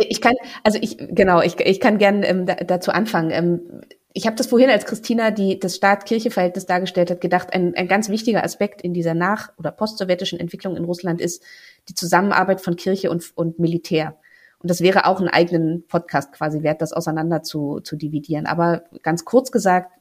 Ich 0.00 0.20
kann, 0.20 0.34
also 0.62 0.78
ich, 0.80 0.96
genau, 0.96 1.42
ich, 1.42 1.58
ich 1.58 1.80
kann 1.80 1.98
gern 1.98 2.22
ähm, 2.22 2.46
da, 2.46 2.54
dazu 2.54 2.92
anfangen. 2.92 3.32
Ähm, 3.32 3.80
ich 4.14 4.26
habe 4.26 4.36
das 4.36 4.46
vorhin, 4.46 4.70
als 4.70 4.86
Christina 4.86 5.30
die, 5.30 5.58
das 5.58 5.76
Staat-Kirche-Verhältnis 5.76 6.66
dargestellt 6.66 7.10
hat, 7.10 7.20
gedacht, 7.20 7.52
ein, 7.52 7.74
ein 7.74 7.88
ganz 7.88 8.08
wichtiger 8.08 8.42
Aspekt 8.42 8.80
in 8.80 8.94
dieser 8.94 9.14
nach- 9.14 9.52
oder 9.58 9.70
postsowjetischen 9.70 10.40
Entwicklung 10.40 10.76
in 10.76 10.84
Russland 10.84 11.20
ist 11.20 11.42
die 11.88 11.94
Zusammenarbeit 11.94 12.60
von 12.60 12.76
Kirche 12.76 13.10
und, 13.10 13.32
und 13.36 13.58
Militär. 13.58 14.16
Und 14.60 14.70
das 14.70 14.80
wäre 14.80 15.06
auch 15.06 15.20
einen 15.20 15.28
eigenen 15.28 15.86
Podcast 15.86 16.32
quasi 16.32 16.62
wert, 16.62 16.82
das 16.82 16.92
auseinander 16.92 17.42
zu, 17.42 17.80
zu 17.80 17.96
dividieren. 17.96 18.46
Aber 18.46 18.84
ganz 19.02 19.24
kurz 19.24 19.52
gesagt, 19.52 19.92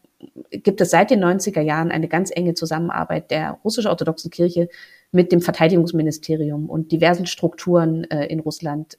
gibt 0.49 0.81
es 0.81 0.89
seit 0.89 1.11
den 1.11 1.23
90er 1.23 1.61
Jahren 1.61 1.91
eine 1.91 2.07
ganz 2.07 2.31
enge 2.33 2.55
Zusammenarbeit 2.55 3.29
der 3.29 3.59
russisch-orthodoxen 3.63 4.31
Kirche 4.31 4.69
mit 5.11 5.31
dem 5.31 5.41
Verteidigungsministerium 5.41 6.69
und 6.69 6.91
diversen 6.91 7.27
Strukturen 7.27 8.05
äh, 8.05 8.25
in 8.25 8.39
Russland. 8.39 8.97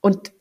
Und 0.00 0.32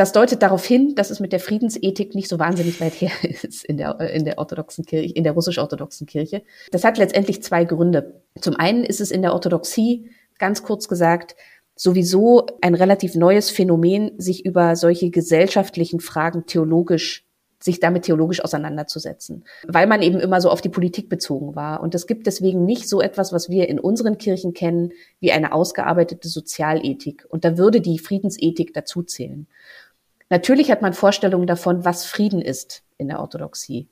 das 0.00 0.12
deutet 0.12 0.40
darauf 0.40 0.64
hin, 0.64 0.94
dass 0.94 1.10
es 1.10 1.20
mit 1.20 1.30
der 1.30 1.40
Friedensethik 1.40 2.14
nicht 2.14 2.28
so 2.30 2.38
wahnsinnig 2.38 2.80
weit 2.80 2.94
her 2.94 3.10
ist 3.22 3.66
in 3.66 3.76
der, 3.76 4.00
in 4.00 4.24
der 4.24 4.38
orthodoxen 4.38 4.86
Kirche, 4.86 5.12
in 5.12 5.24
der 5.24 5.34
russisch-orthodoxen 5.34 6.06
Kirche. 6.06 6.42
Das 6.70 6.84
hat 6.84 6.96
letztendlich 6.96 7.42
zwei 7.42 7.64
Gründe. 7.66 8.22
Zum 8.40 8.56
einen 8.56 8.82
ist 8.82 9.02
es 9.02 9.10
in 9.10 9.20
der 9.20 9.34
Orthodoxie, 9.34 10.10
ganz 10.38 10.62
kurz 10.62 10.88
gesagt, 10.88 11.36
sowieso 11.76 12.46
ein 12.62 12.74
relativ 12.74 13.14
neues 13.14 13.50
Phänomen, 13.50 14.12
sich 14.18 14.46
über 14.46 14.74
solche 14.74 15.10
gesellschaftlichen 15.10 16.00
Fragen 16.00 16.46
theologisch 16.46 17.26
sich 17.62 17.78
damit 17.78 18.04
theologisch 18.04 18.42
auseinanderzusetzen, 18.42 19.44
weil 19.68 19.86
man 19.86 20.00
eben 20.00 20.18
immer 20.18 20.40
so 20.40 20.50
auf 20.50 20.62
die 20.62 20.70
Politik 20.70 21.10
bezogen 21.10 21.54
war. 21.54 21.82
Und 21.82 21.94
es 21.94 22.06
gibt 22.06 22.26
deswegen 22.26 22.64
nicht 22.64 22.88
so 22.88 23.02
etwas, 23.02 23.32
was 23.32 23.50
wir 23.50 23.68
in 23.68 23.78
unseren 23.78 24.16
Kirchen 24.16 24.54
kennen, 24.54 24.92
wie 25.20 25.30
eine 25.30 25.52
ausgearbeitete 25.52 26.28
Sozialethik. 26.28 27.26
Und 27.28 27.44
da 27.44 27.58
würde 27.58 27.82
die 27.82 27.98
Friedensethik 27.98 28.72
dazuzählen. 28.72 29.46
Natürlich 30.30 30.70
hat 30.70 30.80
man 30.80 30.94
Vorstellungen 30.94 31.46
davon, 31.46 31.84
was 31.84 32.06
Frieden 32.06 32.40
ist 32.40 32.84
in 32.96 33.08
der 33.08 33.20
Orthodoxie. 33.20 33.88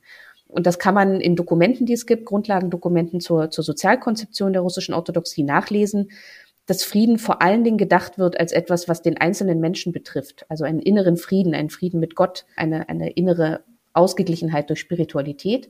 Und 0.46 0.66
das 0.66 0.79
kann 0.79 0.94
man 0.94 1.20
in 1.20 1.37
Dokumenten, 1.37 1.85
die 1.85 1.92
es 1.92 2.07
gibt, 2.07 2.24
Grundlagendokumenten 2.24 3.20
zur, 3.20 3.51
zur 3.51 3.64
Sozialkonzeption 3.64 4.55
der 4.55 4.62
russischen 4.62 4.94
Orthodoxie 4.94 5.42
nachlesen, 5.42 6.11
dass 6.64 6.85
Frieden 6.85 7.18
vor 7.18 7.42
allen 7.42 7.64
Dingen 7.64 7.77
gedacht 7.77 8.18
wird 8.18 8.38
als 8.38 8.53
etwas, 8.53 8.88
was 8.88 9.03
den 9.03 9.18
einzelnen 9.18 9.61
Menschen 9.61 9.92
betrifft. 9.92 10.46
Also 10.48 10.64
einen 10.64 10.81
inneren 10.81 11.16
Frieden, 11.16 11.55
einen 11.55 11.70
Frieden 11.70 12.01
mit 12.01 12.14
Gott, 12.14 12.46
eine, 12.57 12.88
eine 12.88 13.11
innere 13.11 13.64
Ausgeglichenheit 13.92 14.68
durch 14.68 14.81
Spiritualität. 14.81 15.68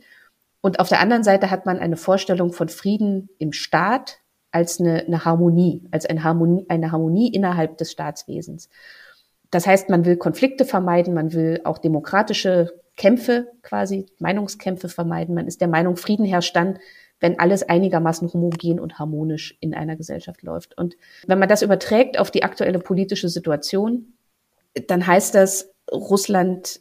Und 0.61 0.81
auf 0.81 0.89
der 0.89 1.01
anderen 1.01 1.25
Seite 1.25 1.51
hat 1.51 1.67
man 1.67 1.79
eine 1.79 1.97
Vorstellung 1.97 2.53
von 2.53 2.69
Frieden 2.69 3.31
im 3.39 3.53
Staat 3.53 4.19
als 4.51 4.81
eine, 4.81 5.05
eine 5.07 5.25
Harmonie, 5.25 5.83
als 5.93 6.05
eine 6.07 6.25
Harmonie, 6.25 6.67
eine 6.69 6.93
Harmonie 6.93 7.33
innerhalb 7.33 7.79
des 7.79 7.93
Staatswesens. 7.93 8.69
Das 9.51 9.67
heißt, 9.67 9.89
man 9.89 10.05
will 10.05 10.17
Konflikte 10.17 10.65
vermeiden, 10.65 11.15
man 11.15 11.33
will 11.33 11.61
auch 11.65 11.79
demokratische 11.79 12.81
Kämpfe 12.97 13.49
quasi, 13.63 14.07
Meinungskämpfe 14.19 14.89
vermeiden. 14.89 15.35
Man 15.35 15.47
ist 15.47 15.61
der 15.61 15.69
Meinung, 15.69 15.97
Frieden 15.97 16.27
herrscht 16.27 16.55
dann, 16.55 16.79
wenn 17.21 17.39
alles 17.39 17.63
einigermaßen 17.63 18.33
homogen 18.33 18.79
und 18.79 18.99
harmonisch 18.99 19.57
in 19.61 19.75
einer 19.75 19.97
Gesellschaft 19.97 20.43
läuft. 20.43 20.77
Und 20.77 20.97
wenn 21.27 21.39
man 21.39 21.49
das 21.49 21.63
überträgt 21.63 22.19
auf 22.19 22.31
die 22.31 22.43
aktuelle 22.43 22.79
politische 22.79 23.29
Situation, 23.29 24.13
dann 24.87 25.07
heißt 25.07 25.35
das, 25.35 25.71
Russland, 25.91 26.81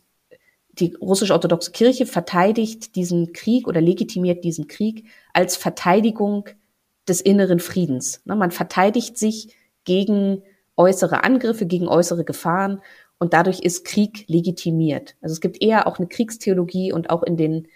die 0.73 0.93
russisch-orthodoxe 0.95 1.71
Kirche 1.71 2.05
verteidigt 2.05 2.95
diesen 2.95 3.33
Krieg 3.33 3.67
oder 3.67 3.81
legitimiert 3.81 4.43
diesen 4.43 4.67
Krieg 4.67 5.07
als 5.33 5.55
Verteidigung 5.55 6.49
des 7.07 7.21
inneren 7.21 7.59
Friedens. 7.59 8.21
Man 8.25 8.51
verteidigt 8.51 9.17
sich 9.17 9.55
gegen 9.85 10.43
äußere 10.77 11.23
Angriffe, 11.23 11.65
gegen 11.65 11.87
äußere 11.87 12.23
Gefahren 12.23 12.81
und 13.19 13.33
dadurch 13.33 13.59
ist 13.59 13.85
Krieg 13.85 14.25
legitimiert. 14.27 15.15
Also 15.21 15.33
es 15.33 15.41
gibt 15.41 15.61
eher 15.61 15.87
auch 15.87 15.97
eine 15.97 16.07
Kriegstheologie 16.07 16.93
und 16.93 17.09
auch 17.09 17.23
in 17.23 17.35
den, 17.35 17.67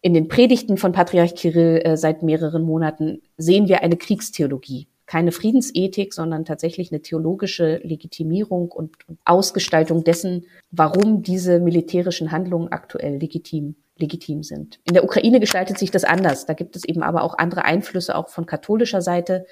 in 0.00 0.14
den 0.14 0.28
Predigten 0.28 0.76
von 0.76 0.92
Patriarch 0.92 1.34
Kirill 1.34 1.80
äh, 1.84 1.96
seit 1.96 2.22
mehreren 2.22 2.62
Monaten 2.62 3.22
sehen 3.36 3.68
wir 3.68 3.82
eine 3.82 3.96
Kriegstheologie. 3.96 4.88
Keine 5.06 5.32
Friedensethik, 5.32 6.14
sondern 6.14 6.44
tatsächlich 6.44 6.90
eine 6.90 7.02
theologische 7.02 7.76
Legitimierung 7.84 8.72
und, 8.72 8.96
Ausgestaltung 9.24 10.02
dessen, 10.02 10.46
warum 10.70 11.22
diese 11.22 11.60
militärischen 11.60 12.32
Handlungen 12.32 12.72
aktuell 12.72 13.18
legitim 13.18 13.76
legitim 13.96 14.42
sind. 14.42 14.80
In 14.82 14.94
der 14.94 15.04
Ukraine 15.04 15.38
gestaltet 15.38 15.78
sich 15.78 15.92
das 15.92 16.02
anders. 16.02 16.46
Da 16.46 16.54
gibt 16.54 16.74
es 16.74 16.84
eben 16.84 17.04
aber 17.04 17.22
auch 17.22 17.38
andere 17.38 17.64
Einflüsse, 17.64 18.16
auch 18.16 18.28
von 18.28 18.44
katholischer 18.44 19.00
Seite, 19.00 19.46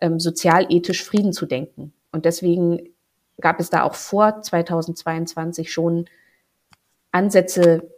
ähm, 0.00 0.20
sozialethisch 0.20 1.02
Frieden 1.02 1.32
zu 1.32 1.46
denken. 1.46 1.92
Und 2.12 2.24
deswegen 2.24 2.88
gab 3.40 3.60
es 3.60 3.70
da 3.70 3.82
auch 3.82 3.94
vor 3.94 4.42
2022 4.42 5.72
schon 5.72 6.06
Ansätze, 7.12 7.90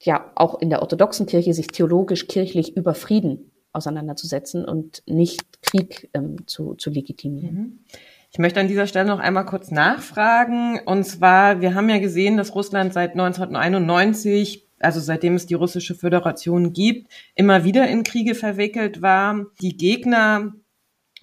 ja, 0.00 0.30
auch 0.34 0.60
in 0.60 0.70
der 0.70 0.82
orthodoxen 0.82 1.26
Kirche, 1.26 1.54
sich 1.54 1.68
theologisch, 1.68 2.28
kirchlich 2.28 2.76
über 2.76 2.94
Frieden 2.94 3.50
auseinanderzusetzen 3.72 4.64
und 4.64 5.02
nicht 5.06 5.62
Krieg 5.62 6.10
ähm, 6.14 6.46
zu, 6.46 6.74
zu 6.74 6.90
legitimieren. 6.90 7.54
Mhm. 7.54 7.78
Ich 8.32 8.38
möchte 8.38 8.60
an 8.60 8.68
dieser 8.68 8.86
Stelle 8.86 9.08
noch 9.08 9.18
einmal 9.18 9.46
kurz 9.46 9.70
nachfragen. 9.70 10.80
Und 10.84 11.04
zwar, 11.04 11.60
wir 11.60 11.74
haben 11.74 11.88
ja 11.88 11.98
gesehen, 11.98 12.36
dass 12.36 12.54
Russland 12.54 12.92
seit 12.92 13.12
1991, 13.12 14.68
also 14.80 15.00
seitdem 15.00 15.34
es 15.34 15.46
die 15.46 15.54
russische 15.54 15.94
Föderation 15.94 16.72
gibt, 16.72 17.10
immer 17.34 17.64
wieder 17.64 17.88
in 17.88 18.02
Kriege 18.02 18.34
verwickelt 18.34 19.00
war. 19.00 19.46
Die 19.60 19.76
Gegner 19.76 20.52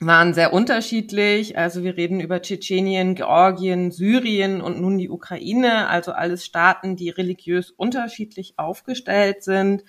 waren 0.06 0.34
sehr 0.34 0.54
unterschiedlich. 0.54 1.58
Also 1.58 1.84
wir 1.84 1.98
reden 1.98 2.20
über 2.20 2.42
Tschetschenien, 2.42 3.16
Georgien, 3.16 3.92
Syrien 3.92 4.62
und 4.62 4.80
nun 4.80 4.98
die 4.98 5.10
Ukraine, 5.10 5.88
also 5.88 6.12
alles 6.12 6.46
Staaten, 6.46 6.96
die 6.96 7.10
religiös 7.10 7.72
unterschiedlich 7.72 8.54
aufgestellt 8.58 9.44
sind. 9.44 9.84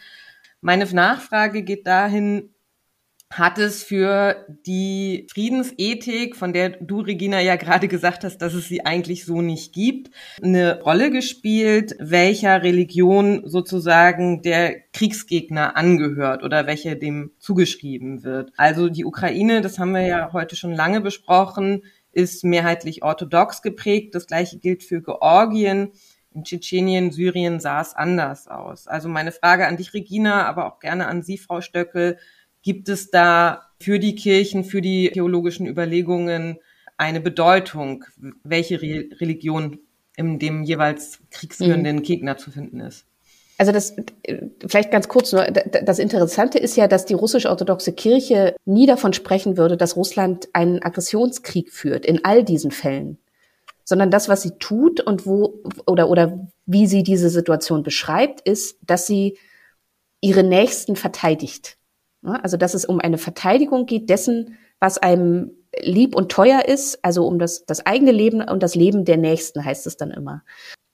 Meine 0.61 0.87
Nachfrage 0.87 1.63
geht 1.63 1.87
dahin, 1.87 2.54
hat 3.31 3.59
es 3.59 3.83
für 3.83 4.47
die 4.67 5.27
Friedensethik, 5.33 6.37
von 6.37 6.53
der 6.53 6.71
du, 6.71 7.01
Regina, 7.01 7.41
ja 7.41 7.57
gerade 7.57 7.89
gesagt 7.89 8.23
hast, 8.23 8.39
dass 8.39 8.55
es 8.55 8.69
sie 8.69 8.87
eigentlich 8.87 9.25
so 9.25 9.43
nicht 9.43 9.73
gibt, 9.73 10.15
eine 10.41 10.81
Rolle 10.83 11.11
gespielt, 11.11 11.97
welcher 11.99 12.63
Religion 12.63 13.43
sozusagen 13.45 14.43
der 14.43 14.81
Kriegsgegner 14.93 15.77
angehört 15.77 16.45
oder 16.45 16.67
welche 16.67 16.97
dem 16.97 17.33
zugeschrieben 17.39 18.23
wird. 18.23 18.53
Also 18.57 18.89
die 18.89 19.05
Ukraine, 19.05 19.63
das 19.63 19.79
haben 19.79 19.93
wir 19.93 20.07
ja 20.07 20.33
heute 20.33 20.55
schon 20.55 20.73
lange 20.73 21.01
besprochen, 21.01 21.83
ist 22.13 22.45
mehrheitlich 22.45 23.03
orthodox 23.03 23.63
geprägt. 23.63 24.15
Das 24.15 24.27
gleiche 24.27 24.59
gilt 24.59 24.85
für 24.85 25.03
Georgien. 25.03 25.93
In 26.33 26.45
Tschetschenien, 26.45 27.13
Syrien 27.13 27.61
sah 27.61 27.81
es 27.81 27.95
anders 27.95 28.49
aus. 28.49 28.89
Also 28.89 29.09
meine 29.09 29.33
Frage 29.33 29.67
an 29.67 29.77
dich, 29.77 29.95
Regina, 29.95 30.47
aber 30.47 30.67
auch 30.67 30.81
gerne 30.81 31.07
an 31.07 31.23
Sie, 31.23 31.39
Frau 31.39 31.61
Stöckel. 31.61 32.19
Gibt 32.65 32.89
es 32.89 33.11
da 33.11 33.71
für 33.79 33.99
die 33.99 34.17
Kirchen, 34.17 34.65
für 34.65 34.81
die 34.81 35.11
theologischen 35.13 35.67
Überlegungen 35.67 36.59
eine 36.97 37.21
Bedeutung, 37.21 38.05
welche 38.43 38.81
Re 38.81 39.05
Religion 39.21 39.79
in 40.17 40.39
dem 40.39 40.65
jeweils 40.65 41.21
kriegsführenden 41.31 41.97
mhm. 41.97 42.03
Gegner 42.03 42.39
zu 42.39 42.51
finden 42.51 42.81
ist? 42.81 43.05
Also 43.59 43.71
das 43.71 43.95
vielleicht 44.67 44.91
ganz 44.91 45.09
kurz 45.09 45.33
nur. 45.33 45.45
Das 45.45 45.99
Interessante 45.99 46.59
ist 46.59 46.77
ja, 46.77 46.89
dass 46.89 47.05
die 47.05 47.15
russisch-orthodoxe 47.15 47.93
Kirche 47.93 48.57
nie 48.65 48.87
davon 48.87 49.13
sprechen 49.13 49.57
würde, 49.57 49.77
dass 49.77 49.97
Russland 49.97 50.49
einen 50.55 50.83
Aggressionskrieg 50.83 51.71
führt 51.71 52.07
in 52.07 52.25
all 52.25 52.43
diesen 52.43 52.71
Fällen, 52.71 53.19
sondern 53.85 54.11
das, 54.11 54.29
was 54.29 54.43
sie 54.43 54.59
tut 54.59 55.01
und 55.01 55.27
wo 55.27 55.63
oder 55.87 56.09
oder 56.09 56.49
wie 56.65 56.87
sie 56.87 57.03
diese 57.03 57.29
Situation 57.29 57.83
beschreibt, 57.83 58.41
ist, 58.41 58.79
dass 58.83 59.07
sie 59.07 59.37
ihre 60.21 60.43
Nächsten 60.43 60.97
verteidigt. 60.97 61.77
Also, 62.25 62.57
dass 62.57 62.75
es 62.75 62.85
um 62.85 63.01
eine 63.01 63.19
Verteidigung 63.19 63.87
geht 63.87 64.09
dessen, 64.09 64.57
was 64.81 64.99
einem 64.99 65.53
lieb 65.81 66.15
und 66.15 66.31
teuer 66.31 66.65
ist, 66.67 67.05
also 67.05 67.27
um 67.27 67.39
das, 67.39 67.65
das 67.67 67.85
eigene 67.85 68.13
Leben 68.13 68.43
und 68.43 68.63
das 68.63 68.75
Leben 68.75 69.05
der 69.05 69.17
Nächsten, 69.17 69.65
heißt 69.65 69.87
es 69.87 69.97
dann 69.97 70.11
immer. 70.11 70.43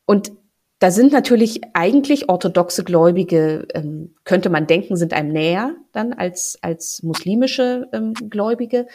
Und 0.06 0.32
da 0.80 0.90
sind 0.90 1.12
natürlich 1.12 1.60
eigentlich 1.74 2.30
orthodoxe 2.30 2.84
Gläubige, 2.84 3.68
ähm, 3.74 4.14
könnte 4.24 4.48
man 4.48 4.66
denken, 4.66 4.96
sind 4.96 5.12
einem 5.12 5.30
näher 5.30 5.76
dann 5.92 6.14
als, 6.14 6.58
als 6.62 7.02
muslimische 7.02 7.88
ähm, 7.92 8.14
Gläubige. 8.14 8.86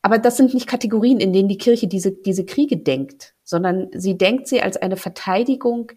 Aber 0.00 0.18
das 0.18 0.36
sind 0.36 0.54
nicht 0.54 0.68
Kategorien, 0.68 1.18
in 1.18 1.32
denen 1.32 1.48
die 1.48 1.58
Kirche 1.58 1.88
diese, 1.88 2.12
diese 2.12 2.44
Kriege 2.44 2.76
denkt, 2.76 3.34
sondern 3.42 3.88
sie 3.92 4.16
denkt 4.16 4.46
sie 4.46 4.62
als 4.62 4.76
eine 4.76 4.96
Verteidigung 4.96 5.90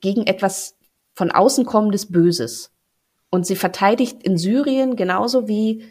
gegen 0.00 0.26
etwas 0.26 0.76
von 1.14 1.30
außen 1.30 1.64
kommendes 1.64 2.10
Böses. 2.10 2.73
Und 3.34 3.46
sie 3.46 3.56
verteidigt 3.56 4.22
in 4.22 4.38
Syrien 4.38 4.94
genauso 4.94 5.48
wie 5.48 5.82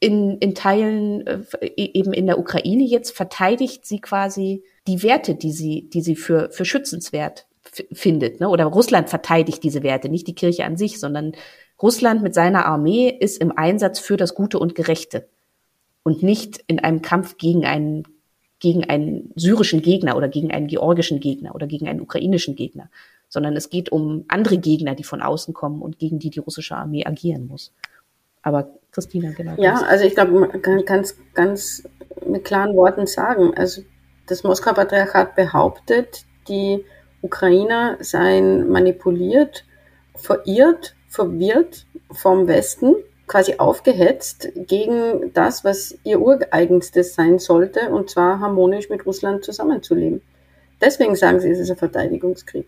in, 0.00 0.38
in 0.38 0.56
Teilen 0.56 1.24
äh, 1.24 1.38
e-, 1.60 1.92
eben 1.94 2.12
in 2.12 2.26
der 2.26 2.36
Ukraine 2.36 2.82
jetzt 2.82 3.16
verteidigt 3.16 3.86
sie 3.86 4.00
quasi 4.00 4.64
die 4.88 5.04
Werte, 5.04 5.36
die 5.36 5.52
sie, 5.52 5.88
die 5.88 6.00
sie 6.00 6.16
für, 6.16 6.50
für 6.50 6.64
schützenswert 6.64 7.46
findet. 7.92 8.40
Ne? 8.40 8.48
Oder 8.48 8.64
Russland 8.64 9.08
verteidigt 9.08 9.62
diese 9.62 9.84
Werte, 9.84 10.08
nicht 10.08 10.26
die 10.26 10.34
Kirche 10.34 10.64
an 10.64 10.76
sich, 10.76 10.98
sondern 10.98 11.34
Russland 11.80 12.24
mit 12.24 12.34
seiner 12.34 12.66
Armee 12.66 13.08
ist 13.08 13.40
im 13.40 13.56
Einsatz 13.56 14.00
für 14.00 14.16
das 14.16 14.34
Gute 14.34 14.58
und 14.58 14.74
Gerechte 14.74 15.28
und 16.02 16.24
nicht 16.24 16.64
in 16.66 16.80
einem 16.80 17.02
Kampf 17.02 17.36
gegen 17.36 17.64
einen, 17.64 18.02
gegen 18.58 18.82
einen 18.82 19.30
syrischen 19.36 19.82
Gegner 19.82 20.16
oder 20.16 20.26
gegen 20.26 20.50
einen 20.50 20.66
georgischen 20.66 21.20
Gegner 21.20 21.54
oder 21.54 21.68
gegen 21.68 21.86
einen 21.86 22.00
ukrainischen 22.00 22.56
Gegner 22.56 22.90
sondern 23.30 23.56
es 23.56 23.70
geht 23.70 23.90
um 23.90 24.24
andere 24.28 24.58
Gegner, 24.58 24.94
die 24.94 25.04
von 25.04 25.22
außen 25.22 25.54
kommen 25.54 25.80
und 25.80 25.98
gegen 25.98 26.18
die 26.18 26.28
die 26.28 26.40
russische 26.40 26.76
Armee 26.76 27.06
agieren 27.06 27.46
muss. 27.46 27.72
Aber 28.42 28.68
Christina, 28.90 29.30
genau. 29.30 29.54
Ja, 29.56 29.80
also 29.82 30.04
ich 30.04 30.14
glaube, 30.14 30.32
man 30.32 30.62
kann 30.62 30.84
ganz, 30.84 31.16
ganz 31.32 31.84
mit 32.26 32.44
klaren 32.44 32.74
Worten 32.74 33.06
sagen, 33.06 33.54
also 33.56 33.82
das 34.26 34.42
Moskauer 34.42 34.74
Patriarchat 34.74 35.36
behauptet, 35.36 36.24
die 36.48 36.84
Ukrainer 37.22 37.96
seien 38.00 38.68
manipuliert, 38.68 39.64
verirrt, 40.14 40.96
verwirrt 41.08 41.86
vom 42.10 42.48
Westen, 42.48 42.96
quasi 43.26 43.56
aufgehetzt 43.58 44.48
gegen 44.56 45.32
das, 45.34 45.62
was 45.62 45.96
ihr 46.02 46.20
ureigenstes 46.20 47.14
sein 47.14 47.38
sollte, 47.38 47.90
und 47.90 48.10
zwar 48.10 48.40
harmonisch 48.40 48.90
mit 48.90 49.06
Russland 49.06 49.44
zusammenzuleben. 49.44 50.20
Deswegen 50.80 51.14
sagen 51.14 51.38
sie, 51.38 51.50
es 51.50 51.60
ist 51.60 51.70
ein 51.70 51.76
Verteidigungskrieg. 51.76 52.66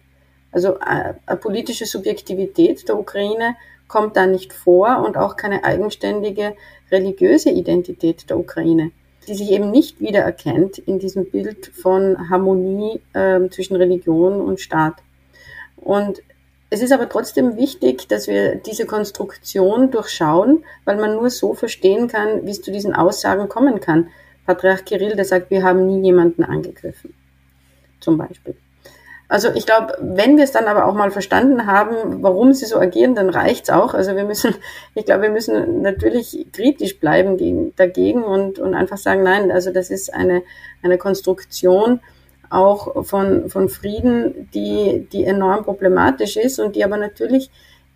Also 0.52 0.76
äh, 0.76 1.14
eine 1.26 1.36
politische 1.40 1.86
Subjektivität 1.86 2.88
der 2.88 2.98
Ukraine 2.98 3.56
kommt 3.88 4.16
da 4.16 4.26
nicht 4.26 4.52
vor 4.52 5.02
und 5.04 5.16
auch 5.16 5.36
keine 5.36 5.64
eigenständige 5.64 6.54
religiöse 6.90 7.50
Identität 7.50 8.30
der 8.30 8.38
Ukraine, 8.38 8.92
die 9.26 9.34
sich 9.34 9.50
eben 9.50 9.70
nicht 9.70 10.00
wiedererkennt 10.00 10.78
in 10.78 10.98
diesem 10.98 11.30
Bild 11.30 11.66
von 11.66 12.30
Harmonie 12.30 13.00
äh, 13.12 13.48
zwischen 13.50 13.76
Religion 13.76 14.40
und 14.40 14.60
Staat. 14.60 14.94
Und 15.76 16.22
Es 16.74 16.80
ist 16.80 16.92
aber 16.92 17.06
trotzdem 17.10 17.58
wichtig, 17.58 18.08
dass 18.08 18.28
wir 18.28 18.54
diese 18.54 18.86
Konstruktion 18.86 19.90
durchschauen, 19.90 20.64
weil 20.86 20.96
man 20.96 21.16
nur 21.16 21.28
so 21.28 21.52
verstehen 21.52 22.08
kann, 22.08 22.46
wie 22.46 22.50
es 22.50 22.62
zu 22.62 22.72
diesen 22.72 22.94
Aussagen 22.94 23.46
kommen 23.50 23.78
kann. 23.78 24.08
Patriarch 24.46 24.86
Kirill, 24.86 25.14
der 25.14 25.26
sagt, 25.26 25.50
wir 25.50 25.62
haben 25.64 25.84
nie 25.84 26.02
jemanden 26.02 26.44
angegriffen. 26.44 27.12
Zum 28.00 28.16
Beispiel. 28.16 28.56
Also 29.32 29.48
ich 29.54 29.64
glaube, 29.64 29.96
wenn 29.98 30.36
wir 30.36 30.44
es 30.44 30.52
dann 30.52 30.66
aber 30.66 30.84
auch 30.84 30.92
mal 30.92 31.10
verstanden 31.10 31.64
haben, 31.66 32.22
warum 32.22 32.52
sie 32.52 32.66
so 32.66 32.78
agieren, 32.78 33.14
dann 33.14 33.30
reicht's 33.30 33.70
auch. 33.70 33.94
Also 33.94 34.14
wir 34.14 34.24
müssen, 34.24 34.54
ich 34.94 35.06
glaube, 35.06 35.22
wir 35.22 35.30
müssen 35.30 35.80
natürlich 35.80 36.46
kritisch 36.52 37.00
bleiben 37.00 37.38
gegen, 37.38 37.74
dagegen 37.76 38.24
und, 38.24 38.58
und 38.58 38.74
einfach 38.74 38.98
sagen, 38.98 39.22
nein, 39.22 39.50
also 39.50 39.72
das 39.72 39.88
ist 39.88 40.12
eine, 40.12 40.42
eine 40.82 40.98
Konstruktion, 40.98 42.00
auch 42.50 43.06
von, 43.06 43.48
von 43.48 43.70
Frieden, 43.70 44.50
die, 44.52 45.08
die 45.10 45.24
enorm 45.24 45.64
problematisch 45.64 46.36
ist 46.36 46.60
und 46.60 46.76
die 46.76 46.84
aber 46.84 46.98
natürlich 46.98 47.50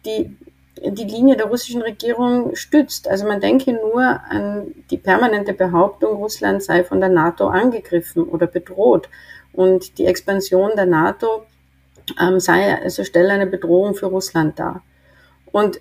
die, 0.07 0.35
die 0.83 1.05
Linie 1.05 1.37
der 1.37 1.49
russischen 1.49 1.83
Regierung 1.83 2.57
stützt. 2.57 3.09
Also 3.09 3.27
man 3.27 3.43
denke 3.43 3.75
nur 3.75 4.01
an 4.03 4.69
die 4.91 4.97
permanente 4.97 5.53
Behauptung, 5.53 6.17
Russland 6.17 6.63
sei 6.63 6.83
von 6.83 7.01
der 7.01 7.11
NATO 7.11 7.49
angegriffen 7.49 8.25
oder 8.25 8.47
bedroht 8.47 9.11
und 9.57 9.99
die 9.99 10.07
Expansion 10.07 10.73
der 10.77 10.87
NATO 10.87 11.43
ähm, 12.21 12.41
sei 12.41 12.81
also 12.81 13.05
stelle 13.05 13.33
eine 13.33 13.47
Bedrohung 13.47 13.95
für 13.95 14.07
Russland 14.07 14.59
dar. 14.59 14.83
Und 15.51 15.81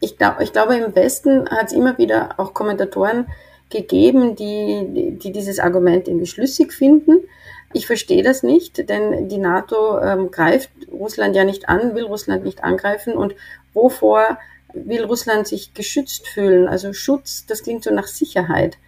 ich, 0.00 0.18
glaub, 0.18 0.40
ich 0.40 0.52
glaube, 0.52 0.76
im 0.76 0.94
Westen 0.94 1.48
hat 1.48 1.66
es 1.66 1.72
immer 1.72 1.98
wieder 1.98 2.34
auch 2.38 2.54
Kommentatoren 2.54 3.26
gegeben, 3.70 4.36
die, 4.36 5.16
die 5.18 5.32
dieses 5.32 5.58
Argument 5.58 6.06
irgendwie 6.06 6.26
schlüssig 6.26 6.72
finden. 6.72 7.24
Ich 7.72 7.86
verstehe 7.86 8.22
das 8.22 8.42
nicht, 8.42 8.88
denn 8.88 9.28
die 9.28 9.38
NATO 9.38 10.00
ähm, 10.00 10.30
greift 10.30 10.70
Russland 10.90 11.34
ja 11.34 11.44
nicht 11.44 11.68
an, 11.68 11.94
will 11.94 12.04
Russland 12.04 12.44
nicht 12.44 12.62
angreifen. 12.62 13.14
Und 13.14 13.34
wovor 13.74 14.38
will 14.72 15.04
Russland 15.04 15.48
sich 15.48 15.74
geschützt 15.74 16.28
fühlen? 16.28 16.68
Also 16.68 16.92
Schutz, 16.92 17.44
das 17.46 17.62
klingt 17.62 17.82
so 17.82 17.90
nach 17.92 18.06
Sicherheit. 18.06 18.78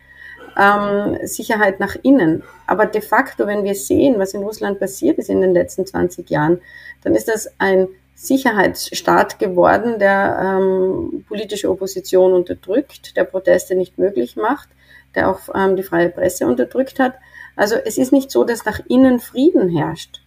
Ähm, 0.58 1.18
Sicherheit 1.22 1.78
nach 1.78 1.96
innen. 2.02 2.42
Aber 2.66 2.86
de 2.86 3.00
facto, 3.00 3.46
wenn 3.46 3.62
wir 3.62 3.76
sehen, 3.76 4.18
was 4.18 4.34
in 4.34 4.42
Russland 4.42 4.80
passiert 4.80 5.18
ist 5.18 5.30
in 5.30 5.40
den 5.40 5.52
letzten 5.52 5.86
20 5.86 6.28
Jahren, 6.30 6.60
dann 7.04 7.14
ist 7.14 7.28
das 7.28 7.48
ein 7.58 7.86
Sicherheitsstaat 8.16 9.38
geworden, 9.38 10.00
der 10.00 10.58
ähm, 10.58 11.24
politische 11.28 11.70
Opposition 11.70 12.32
unterdrückt, 12.32 13.16
der 13.16 13.22
Proteste 13.22 13.76
nicht 13.76 13.96
möglich 13.96 14.34
macht, 14.34 14.68
der 15.14 15.30
auch 15.30 15.42
ähm, 15.54 15.76
die 15.76 15.84
freie 15.84 16.10
Presse 16.10 16.44
unterdrückt 16.46 16.98
hat. 16.98 17.14
Also 17.54 17.76
es 17.76 17.96
ist 17.96 18.12
nicht 18.12 18.32
so, 18.32 18.42
dass 18.42 18.64
nach 18.64 18.80
innen 18.88 19.20
Frieden 19.20 19.68
herrscht. 19.68 20.20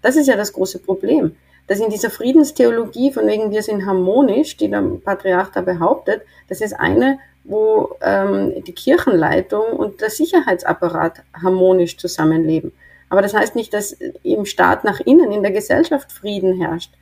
Das 0.00 0.14
ist 0.14 0.28
ja 0.28 0.36
das 0.36 0.52
große 0.52 0.78
Problem. 0.78 1.34
Dass 1.66 1.80
in 1.80 1.90
dieser 1.90 2.10
Friedenstheologie, 2.10 3.12
von 3.12 3.26
wegen 3.26 3.50
wir 3.50 3.62
sind 3.62 3.86
harmonisch, 3.86 4.56
die 4.56 4.68
der 4.68 4.82
Patriarch 5.02 5.50
da 5.50 5.62
behauptet, 5.62 6.22
das 6.48 6.60
ist 6.60 6.74
eine, 6.74 7.18
wo 7.44 7.96
ähm, 8.00 8.64
die 8.64 8.72
Kirchenleitung 8.72 9.64
und 9.72 10.00
der 10.00 10.10
Sicherheitsapparat 10.10 11.22
harmonisch 11.42 11.96
zusammenleben. 11.96 12.72
Aber 13.08 13.22
das 13.22 13.34
heißt 13.34 13.54
nicht, 13.54 13.72
dass 13.72 13.96
im 14.22 14.44
Staat 14.44 14.84
nach 14.84 15.00
innen, 15.00 15.30
in 15.30 15.42
der 15.42 15.52
Gesellschaft 15.52 16.10
Frieden 16.12 16.60
herrscht. 16.60 16.92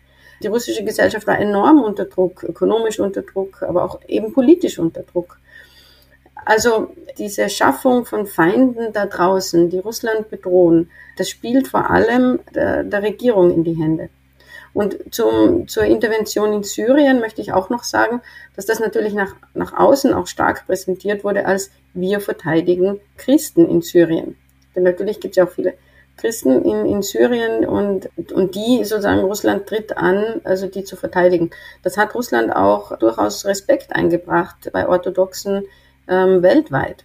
Die 0.43 0.49
russische 0.49 0.85
Gesellschaft 0.85 1.27
war 1.27 1.39
enorm 1.39 1.83
unter 1.83 2.05
Druck, 2.05 2.43
ökonomisch 2.43 2.99
unter 2.99 3.23
Druck, 3.23 3.63
aber 3.63 3.85
auch 3.85 4.01
eben 4.09 4.33
politisch 4.33 4.79
unter 4.79 5.03
Druck. 5.03 5.39
Also 6.45 6.91
diese 7.19 7.49
Schaffung 7.49 8.05
von 8.05 8.27
Feinden 8.27 8.93
da 8.93 9.07
draußen, 9.07 9.71
die 9.71 9.79
Russland 9.79 10.29
bedrohen, 10.29 10.91
das 11.17 11.29
spielt 11.31 11.69
vor 11.69 11.91
allem 11.91 12.41
der, 12.55 12.83
der 12.83 13.03
Regierung 13.03 13.53
in 13.53 13.63
die 13.63 13.75
Hände. 13.75 14.09
Und 14.75 15.15
zum, 15.15 15.69
zur 15.69 15.85
Intervention 15.85 16.53
in 16.53 16.63
Syrien 16.63 17.21
möchte 17.21 17.43
ich 17.43 17.53
auch 17.53 17.69
noch 17.69 17.85
sagen, 17.85 18.23
dass 18.57 18.67
das 18.67 18.81
natürlich 18.81 19.13
nach, 19.13 19.35
nach 19.55 19.75
außen 19.75 20.15
auch 20.15 20.27
stark 20.27 20.67
präsentiert 20.67 21.25
wurde 21.25 21.45
als 21.47 21.71
wir 21.95 22.21
verteidigen 22.21 23.01
Christen 23.19 23.69
in 23.69 23.83
Syrien. 23.83 24.37
Denn 24.75 24.83
natürlich 24.83 25.21
gibt 25.21 25.33
es 25.33 25.37
ja 25.37 25.45
auch 25.45 25.51
viele 25.51 25.75
Christen 26.17 26.63
in, 26.65 26.87
in 26.87 27.03
Syrien 27.03 27.67
und, 27.67 28.09
und 28.33 28.55
die 28.55 28.85
sozusagen 28.85 29.21
Russland 29.21 29.67
tritt 29.67 29.97
an, 29.97 30.41
also 30.45 30.69
die 30.69 30.85
zu 30.85 30.97
verteidigen. 30.97 31.51
Das 31.83 31.97
hat 31.97 32.15
Russland 32.15 32.55
auch 32.55 32.97
durchaus 32.99 33.45
Respekt 33.45 33.95
eingebracht 33.95 34.71
bei 34.73 34.89
Orthodoxen 34.89 35.65
ähm, 36.09 36.43
weltweit. 36.43 37.05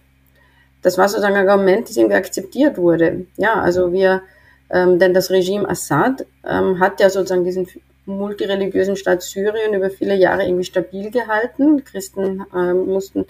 Das 0.82 0.98
war 0.98 1.08
sozusagen 1.08 1.34
ein 1.34 1.48
Argument, 1.48 1.88
das 1.88 1.96
irgendwie 1.96 2.16
akzeptiert 2.16 2.78
wurde. 2.78 3.26
Ja, 3.36 3.54
also 3.54 3.92
wir, 3.92 4.22
ähm, 4.70 4.98
denn 4.98 5.14
das 5.14 5.30
Regime 5.30 5.68
Assad 5.68 6.26
ähm, 6.46 6.80
hat 6.80 7.00
ja 7.00 7.10
sozusagen 7.10 7.44
diesen 7.44 7.68
multireligiösen 8.06 8.96
Staat 8.96 9.22
Syrien 9.22 9.74
über 9.74 9.90
viele 9.90 10.14
Jahre 10.14 10.44
irgendwie 10.44 10.64
stabil 10.64 11.10
gehalten. 11.10 11.84
Christen 11.84 12.44
ähm, 12.54 12.86
mussten 12.86 13.26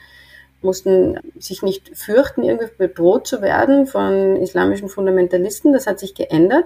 mussten 0.61 1.21
sich 1.39 1.63
nicht 1.63 1.97
fürchten, 1.97 2.43
irgendwie 2.43 2.69
bedroht 2.77 3.27
zu 3.27 3.43
werden 3.43 3.87
von 3.87 4.37
islamischen 4.37 4.89
Fundamentalisten. 4.89 5.73
Das 5.73 5.87
hat 5.87 6.01
sich 6.01 6.15
geändert 6.15 6.65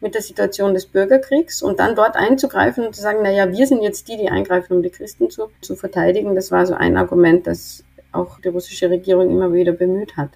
mit 0.00 0.14
der 0.14 0.22
Situation 0.22 0.74
des 0.74 0.86
Bürgerkriegs 0.86 1.62
und 1.62 1.80
dann 1.80 1.96
dort 1.96 2.16
einzugreifen 2.16 2.86
und 2.86 2.94
zu 2.94 3.02
sagen, 3.02 3.20
na 3.22 3.30
ja, 3.30 3.50
wir 3.50 3.66
sind 3.66 3.82
jetzt 3.82 4.08
die, 4.08 4.16
die 4.16 4.28
eingreifen, 4.28 4.74
um 4.74 4.82
die 4.82 4.90
Christen 4.90 5.30
zu, 5.30 5.50
zu 5.60 5.74
verteidigen. 5.74 6.34
Das 6.34 6.50
war 6.50 6.66
so 6.66 6.74
ein 6.74 6.96
Argument, 6.96 7.46
das 7.46 7.84
auch 8.12 8.40
die 8.40 8.48
russische 8.48 8.90
Regierung 8.90 9.30
immer 9.30 9.52
wieder 9.52 9.72
bemüht 9.72 10.16
hat. 10.16 10.30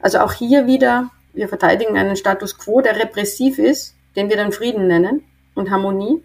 Also 0.00 0.18
auch 0.18 0.32
hier 0.32 0.66
wieder, 0.66 1.10
wir 1.32 1.48
verteidigen 1.48 1.96
einen 1.96 2.16
Status 2.16 2.58
quo, 2.58 2.80
der 2.80 2.96
repressiv 2.96 3.58
ist, 3.58 3.96
den 4.16 4.28
wir 4.28 4.36
dann 4.36 4.52
Frieden 4.52 4.86
nennen 4.86 5.24
und 5.54 5.70
Harmonie 5.70 6.22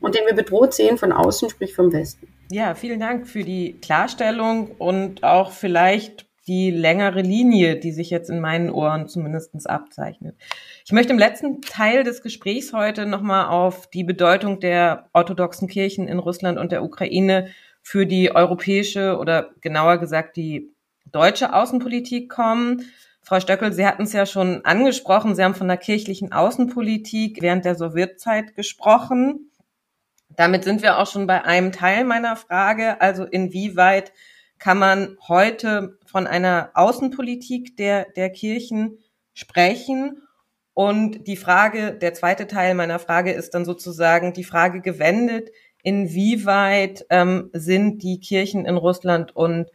und 0.00 0.14
den 0.14 0.26
wir 0.26 0.34
bedroht 0.34 0.74
sehen 0.74 0.98
von 0.98 1.12
außen, 1.12 1.50
sprich 1.50 1.74
vom 1.74 1.92
Westen. 1.92 2.28
Ja, 2.50 2.74
vielen 2.74 3.00
Dank 3.00 3.26
für 3.26 3.44
die 3.44 3.78
Klarstellung 3.80 4.72
und 4.72 5.24
auch 5.24 5.52
vielleicht 5.52 6.26
die 6.46 6.70
längere 6.70 7.22
Linie, 7.22 7.76
die 7.76 7.92
sich 7.92 8.10
jetzt 8.10 8.28
in 8.28 8.40
meinen 8.40 8.68
Ohren 8.70 9.06
zumindest 9.06 9.68
abzeichnet. 9.68 10.36
Ich 10.84 10.92
möchte 10.92 11.12
im 11.12 11.18
letzten 11.18 11.62
Teil 11.62 12.02
des 12.02 12.20
Gesprächs 12.20 12.72
heute 12.72 13.06
nochmal 13.06 13.46
auf 13.46 13.88
die 13.88 14.02
Bedeutung 14.02 14.58
der 14.58 15.08
orthodoxen 15.12 15.68
Kirchen 15.68 16.08
in 16.08 16.18
Russland 16.18 16.58
und 16.58 16.72
der 16.72 16.82
Ukraine 16.82 17.48
für 17.80 18.06
die 18.06 18.34
europäische 18.34 19.18
oder 19.18 19.50
genauer 19.60 19.98
gesagt 19.98 20.36
die 20.36 20.72
deutsche 21.06 21.54
Außenpolitik 21.54 22.28
kommen. 22.28 22.86
Frau 23.24 23.38
Stöckel, 23.38 23.72
Sie 23.72 23.86
hatten 23.86 24.02
es 24.02 24.12
ja 24.12 24.26
schon 24.26 24.64
angesprochen. 24.64 25.34
Sie 25.34 25.44
haben 25.44 25.54
von 25.54 25.68
der 25.68 25.76
kirchlichen 25.76 26.32
Außenpolitik 26.32 27.40
während 27.40 27.64
der 27.64 27.76
Sowjetzeit 27.76 28.56
gesprochen. 28.56 29.52
Damit 30.30 30.64
sind 30.64 30.82
wir 30.82 30.98
auch 30.98 31.06
schon 31.06 31.26
bei 31.26 31.44
einem 31.44 31.72
Teil 31.72 32.04
meiner 32.04 32.36
Frage. 32.36 33.00
Also 33.00 33.24
inwieweit 33.24 34.12
kann 34.58 34.78
man 34.78 35.16
heute 35.28 35.98
von 36.04 36.26
einer 36.26 36.70
Außenpolitik 36.74 37.76
der, 37.76 38.06
der 38.16 38.30
Kirchen 38.30 38.98
sprechen? 39.34 40.22
Und 40.74 41.26
die 41.26 41.36
Frage, 41.36 41.92
der 41.92 42.14
zweite 42.14 42.46
Teil 42.46 42.74
meiner 42.74 42.98
Frage 42.98 43.32
ist 43.32 43.50
dann 43.50 43.64
sozusagen 43.64 44.32
die 44.32 44.44
Frage 44.44 44.80
gewendet, 44.80 45.50
inwieweit 45.82 47.04
ähm, 47.10 47.50
sind 47.52 48.02
die 48.02 48.20
Kirchen 48.20 48.64
in 48.64 48.76
Russland 48.76 49.36
und 49.36 49.70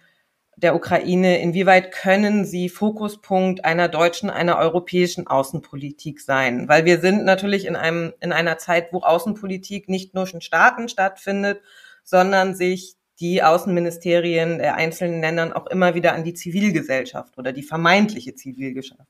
der 0.57 0.75
Ukraine, 0.75 1.39
inwieweit 1.39 1.91
können 1.91 2.43
sie 2.43 2.67
Fokuspunkt 2.67 3.63
einer 3.63 3.87
deutschen, 3.87 4.31
einer 4.31 4.57
europäischen 4.57 5.27
Außenpolitik 5.27 6.19
sein? 6.19 6.67
Weil 6.67 6.83
wir 6.83 6.99
sind 6.99 7.25
natürlich 7.25 7.65
in 7.65 7.75
einem, 7.75 8.11
in 8.21 8.31
einer 8.31 8.57
Zeit, 8.57 8.91
wo 8.91 9.01
Außenpolitik 9.01 9.87
nicht 9.87 10.15
nur 10.15 10.27
in 10.33 10.41
Staaten 10.41 10.89
stattfindet, 10.89 11.61
sondern 12.03 12.55
sich 12.55 12.95
die 13.19 13.43
Außenministerien 13.43 14.57
der 14.57 14.75
einzelnen 14.75 15.21
Ländern 15.21 15.53
auch 15.53 15.67
immer 15.67 15.93
wieder 15.93 16.13
an 16.13 16.23
die 16.23 16.33
Zivilgesellschaft 16.33 17.37
oder 17.37 17.53
die 17.53 17.63
vermeintliche 17.63 18.33
Zivilgesellschaft 18.33 19.07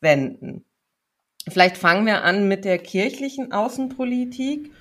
wenden. 0.00 0.64
Vielleicht 1.48 1.76
fangen 1.76 2.04
wir 2.04 2.24
an 2.24 2.48
mit 2.48 2.64
der 2.64 2.78
kirchlichen 2.78 3.52
Außenpolitik 3.52 4.72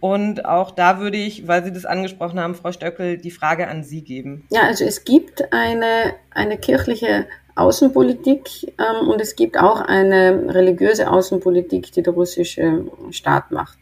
und 0.00 0.44
auch 0.44 0.70
da 0.70 1.00
würde 1.00 1.16
ich, 1.16 1.48
weil 1.48 1.64
Sie 1.64 1.72
das 1.72 1.84
angesprochen 1.84 2.38
haben, 2.38 2.54
Frau 2.54 2.72
Stöckel, 2.72 3.18
die 3.18 3.30
Frage 3.30 3.68
an 3.68 3.82
Sie 3.82 4.02
geben. 4.02 4.44
Ja, 4.50 4.62
also 4.62 4.84
es 4.84 5.04
gibt 5.04 5.52
eine, 5.52 6.14
eine 6.30 6.56
kirchliche 6.56 7.26
Außenpolitik 7.56 8.74
ähm, 8.78 9.08
und 9.08 9.20
es 9.20 9.34
gibt 9.34 9.58
auch 9.58 9.80
eine 9.80 10.54
religiöse 10.54 11.10
Außenpolitik, 11.10 11.90
die 11.92 12.02
der 12.02 12.12
russische 12.12 12.84
Staat 13.10 13.50
macht. 13.50 13.78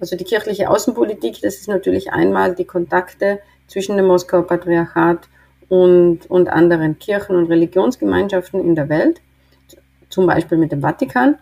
Also 0.00 0.16
die 0.16 0.24
kirchliche 0.24 0.70
Außenpolitik, 0.70 1.42
das 1.42 1.56
ist 1.56 1.68
natürlich 1.68 2.12
einmal 2.12 2.54
die 2.54 2.64
Kontakte 2.64 3.40
zwischen 3.66 3.98
dem 3.98 4.06
Moskauer 4.06 4.46
Patriarchat 4.46 5.28
und, 5.68 6.30
und 6.30 6.48
anderen 6.48 6.98
Kirchen 6.98 7.36
und 7.36 7.46
Religionsgemeinschaften 7.46 8.60
in 8.60 8.74
der 8.74 8.88
Welt, 8.88 9.20
zum 10.08 10.26
Beispiel 10.26 10.56
mit 10.56 10.72
dem 10.72 10.80
Vatikan. 10.80 11.36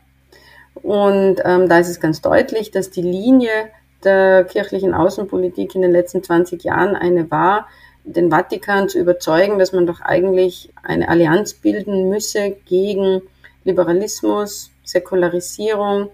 Und 0.75 1.37
ähm, 1.45 1.69
da 1.69 1.79
ist 1.79 1.89
es 1.89 2.01
ganz 2.01 2.21
deutlich, 2.21 2.73
dass 2.73 2.91
die 2.91 3.03
Linie 3.03 3.71
der 4.05 4.45
kirchlichen 4.45 4.95
Außenpolitik 4.95 5.75
in 5.75 5.83
den 5.83 5.93
letzten 5.93 6.23
20 6.23 6.63
Jahren 6.65 6.97
eine 6.97 7.31
war, 7.31 7.69
den 8.05 8.31
Vatikan 8.31 8.89
zu 8.89 8.99
überzeugen, 8.99 9.59
dass 9.59 9.73
man 9.73 9.87
doch 9.87 10.01
eigentlich 10.01 10.73
eine 10.83 11.09
Allianz 11.09 11.55
bilden 11.55 12.09
müsse 12.09 12.57
gegen 12.65 13.23
Liberalismus, 13.65 14.71
Säkularisierung, 14.85 16.11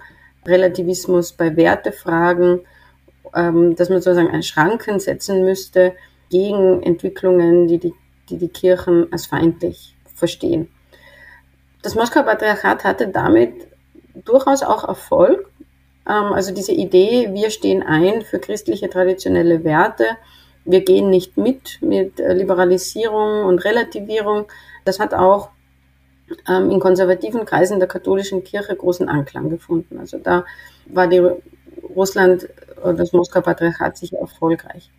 Relativismus 0.46 1.32
bei 1.32 1.56
Wertefragen 1.56 2.60
ähm, 3.34 3.74
dass 3.76 3.88
man 3.88 4.00
sozusagen 4.00 4.30
einen 4.30 4.42
Schranken 4.42 5.00
setzen 5.00 5.44
müsste 5.44 5.94
gegen 6.30 6.82
Entwicklungen, 6.82 7.66
die 7.66 7.78
die, 7.78 7.94
die, 8.28 8.38
die 8.38 8.48
Kirchen 8.48 9.12
als 9.12 9.26
feindlich 9.26 9.96
verstehen. 10.14 10.68
Das 11.82 11.94
Moskauer 11.94 12.24
Patriarchat 12.24 12.84
hatte 12.84 13.08
damit 13.08 13.52
durchaus 14.14 14.62
auch 14.62 14.84
Erfolg. 14.86 15.50
Ähm, 16.08 16.32
also 16.32 16.52
diese 16.52 16.72
Idee, 16.72 17.30
wir 17.32 17.50
stehen 17.50 17.82
ein 17.82 18.22
für 18.22 18.38
christliche 18.38 18.88
traditionelle 18.88 19.64
Werte, 19.64 20.04
wir 20.64 20.82
gehen 20.82 21.10
nicht 21.10 21.36
mit 21.36 21.82
mit 21.82 22.18
Liberalisierung 22.18 23.44
und 23.44 23.64
Relativierung, 23.64 24.46
das 24.84 24.98
hat 24.98 25.12
auch 25.12 25.50
ähm, 26.48 26.70
in 26.70 26.80
konservativen 26.80 27.44
Kreisen 27.44 27.78
der 27.78 27.88
katholischen 27.88 28.44
Kirche 28.44 28.74
großen 28.74 29.08
Anklang 29.08 29.50
gefunden. 29.50 29.98
Also 29.98 30.18
da 30.18 30.44
war 30.86 31.06
die 31.06 31.22
Russland 31.94 32.48
oder 32.82 32.94
das 32.94 33.12
Moskauer 33.12 33.42
Patriarchat 33.42 33.96
sicher 33.96 34.18
erfolgreich. 34.18 34.90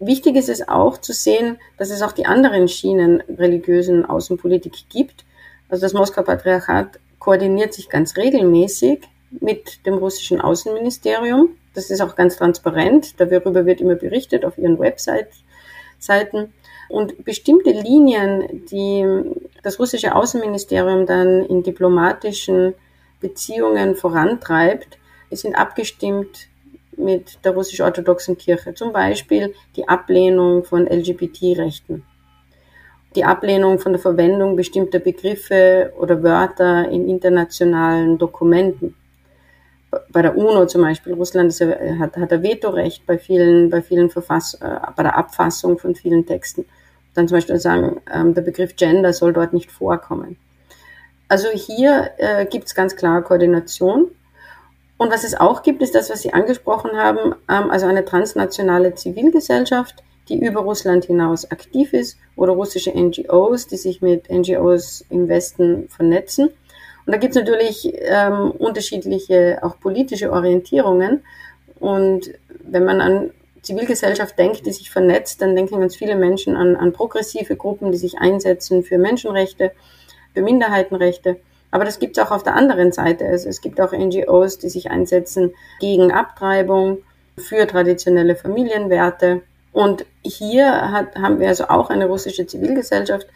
Wichtig 0.00 0.36
ist 0.36 0.48
es 0.48 0.68
auch 0.68 0.98
zu 0.98 1.12
sehen, 1.12 1.58
dass 1.78 1.90
es 1.90 2.02
auch 2.02 2.12
die 2.12 2.26
anderen 2.26 2.68
Schienen 2.68 3.22
religiösen 3.38 4.04
Außenpolitik 4.04 4.88
gibt. 4.88 5.24
Also 5.68 5.82
das 5.82 5.92
Moskauer 5.92 6.24
Patriarchat 6.24 6.98
koordiniert 7.18 7.72
sich 7.72 7.88
ganz 7.88 8.16
regelmäßig 8.16 9.00
mit 9.30 9.84
dem 9.86 9.94
russischen 9.94 10.40
Außenministerium. 10.40 11.50
Das 11.74 11.90
ist 11.90 12.00
auch 12.00 12.16
ganz 12.16 12.36
transparent. 12.36 13.18
Darüber 13.18 13.66
wird 13.66 13.80
immer 13.80 13.96
berichtet 13.96 14.44
auf 14.44 14.58
ihren 14.58 14.78
Webseiten. 14.78 16.52
Und 16.88 17.24
bestimmte 17.24 17.70
Linien, 17.70 18.66
die 18.70 19.04
das 19.62 19.78
russische 19.78 20.14
Außenministerium 20.14 21.06
dann 21.06 21.44
in 21.46 21.62
diplomatischen 21.62 22.74
Beziehungen 23.20 23.96
vorantreibt, 23.96 24.98
sind 25.30 25.54
abgestimmt 25.54 26.48
mit 26.96 27.44
der 27.44 27.52
russisch-orthodoxen 27.52 28.36
Kirche. 28.36 28.74
Zum 28.74 28.92
Beispiel 28.92 29.54
die 29.76 29.88
Ablehnung 29.88 30.64
von 30.64 30.86
LGBT-Rechten, 30.86 32.04
die 33.16 33.24
Ablehnung 33.24 33.78
von 33.78 33.92
der 33.92 34.00
Verwendung 34.00 34.56
bestimmter 34.56 34.98
Begriffe 34.98 35.92
oder 35.98 36.22
Wörter 36.22 36.88
in 36.88 37.08
internationalen 37.08 38.18
Dokumenten. 38.18 38.94
Bei 40.10 40.22
der 40.22 40.36
UNO 40.36 40.66
zum 40.66 40.82
Beispiel, 40.82 41.14
Russland 41.14 41.48
ist, 41.48 41.60
hat, 41.60 42.16
hat 42.16 42.32
ein 42.32 42.42
Vetorecht 42.42 43.06
bei 43.06 43.18
vielen, 43.18 43.70
bei 43.70 43.82
vielen 43.82 44.10
Verfass, 44.10 44.54
äh, 44.54 44.78
bei 44.96 45.02
der 45.02 45.16
Abfassung 45.16 45.78
von 45.78 45.94
vielen 45.94 46.26
Texten. 46.26 46.64
Dann 47.14 47.28
zum 47.28 47.36
Beispiel 47.36 47.58
sagen, 47.58 48.00
ähm, 48.12 48.34
der 48.34 48.42
Begriff 48.42 48.76
Gender 48.76 49.12
soll 49.12 49.32
dort 49.32 49.52
nicht 49.52 49.70
vorkommen. 49.70 50.36
Also 51.28 51.48
hier 51.48 52.10
äh, 52.18 52.46
gibt 52.46 52.66
es 52.66 52.74
ganz 52.74 52.96
klar 52.96 53.22
Koordination 53.22 54.10
und 54.96 55.10
was 55.10 55.24
es 55.24 55.34
auch 55.34 55.62
gibt, 55.62 55.82
ist 55.82 55.94
das, 55.94 56.10
was 56.10 56.22
Sie 56.22 56.32
angesprochen 56.32 56.92
haben, 56.96 57.34
ähm, 57.50 57.70
also 57.70 57.86
eine 57.86 58.04
transnationale 58.04 58.94
Zivilgesellschaft, 58.94 60.02
die 60.28 60.38
über 60.38 60.60
Russland 60.60 61.04
hinaus 61.04 61.50
aktiv 61.50 61.92
ist 61.92 62.16
oder 62.36 62.52
russische 62.52 62.90
NGOs, 62.90 63.66
die 63.66 63.76
sich 63.76 64.00
mit 64.00 64.30
NGOs 64.30 65.04
im 65.10 65.28
Westen 65.28 65.88
vernetzen. 65.88 66.50
Und 67.06 67.12
da 67.12 67.18
gibt 67.18 67.36
es 67.36 67.40
natürlich 67.40 67.92
ähm, 68.00 68.50
unterschiedliche 68.52 69.58
auch 69.62 69.78
politische 69.78 70.32
Orientierungen. 70.32 71.22
Und 71.78 72.30
wenn 72.60 72.84
man 72.84 73.00
an 73.00 73.30
Zivilgesellschaft 73.62 74.38
denkt, 74.38 74.66
die 74.66 74.72
sich 74.72 74.90
vernetzt, 74.90 75.42
dann 75.42 75.54
denken 75.54 75.80
ganz 75.80 75.96
viele 75.96 76.16
Menschen 76.16 76.56
an, 76.56 76.76
an 76.76 76.92
progressive 76.92 77.56
Gruppen, 77.56 77.92
die 77.92 77.98
sich 77.98 78.18
einsetzen 78.18 78.84
für 78.84 78.98
Menschenrechte, 78.98 79.72
für 80.32 80.42
Minderheitenrechte. 80.42 81.36
Aber 81.70 81.84
das 81.84 81.98
gibt 81.98 82.16
es 82.16 82.24
auch 82.24 82.30
auf 82.30 82.42
der 82.42 82.54
anderen 82.54 82.92
Seite. 82.92 83.26
Also 83.26 83.48
es 83.48 83.60
gibt 83.60 83.80
auch 83.80 83.92
NGOs, 83.92 84.58
die 84.58 84.68
sich 84.68 84.90
einsetzen 84.90 85.54
gegen 85.80 86.12
Abtreibung, 86.12 86.98
für 87.36 87.66
traditionelle 87.66 88.36
Familienwerte. 88.36 89.42
Und 89.72 90.06
hier 90.22 90.92
hat, 90.92 91.16
haben 91.16 91.40
wir 91.40 91.48
also 91.48 91.68
auch 91.68 91.90
eine 91.90 92.06
russische 92.06 92.46
Zivilgesellschaft, 92.46 93.26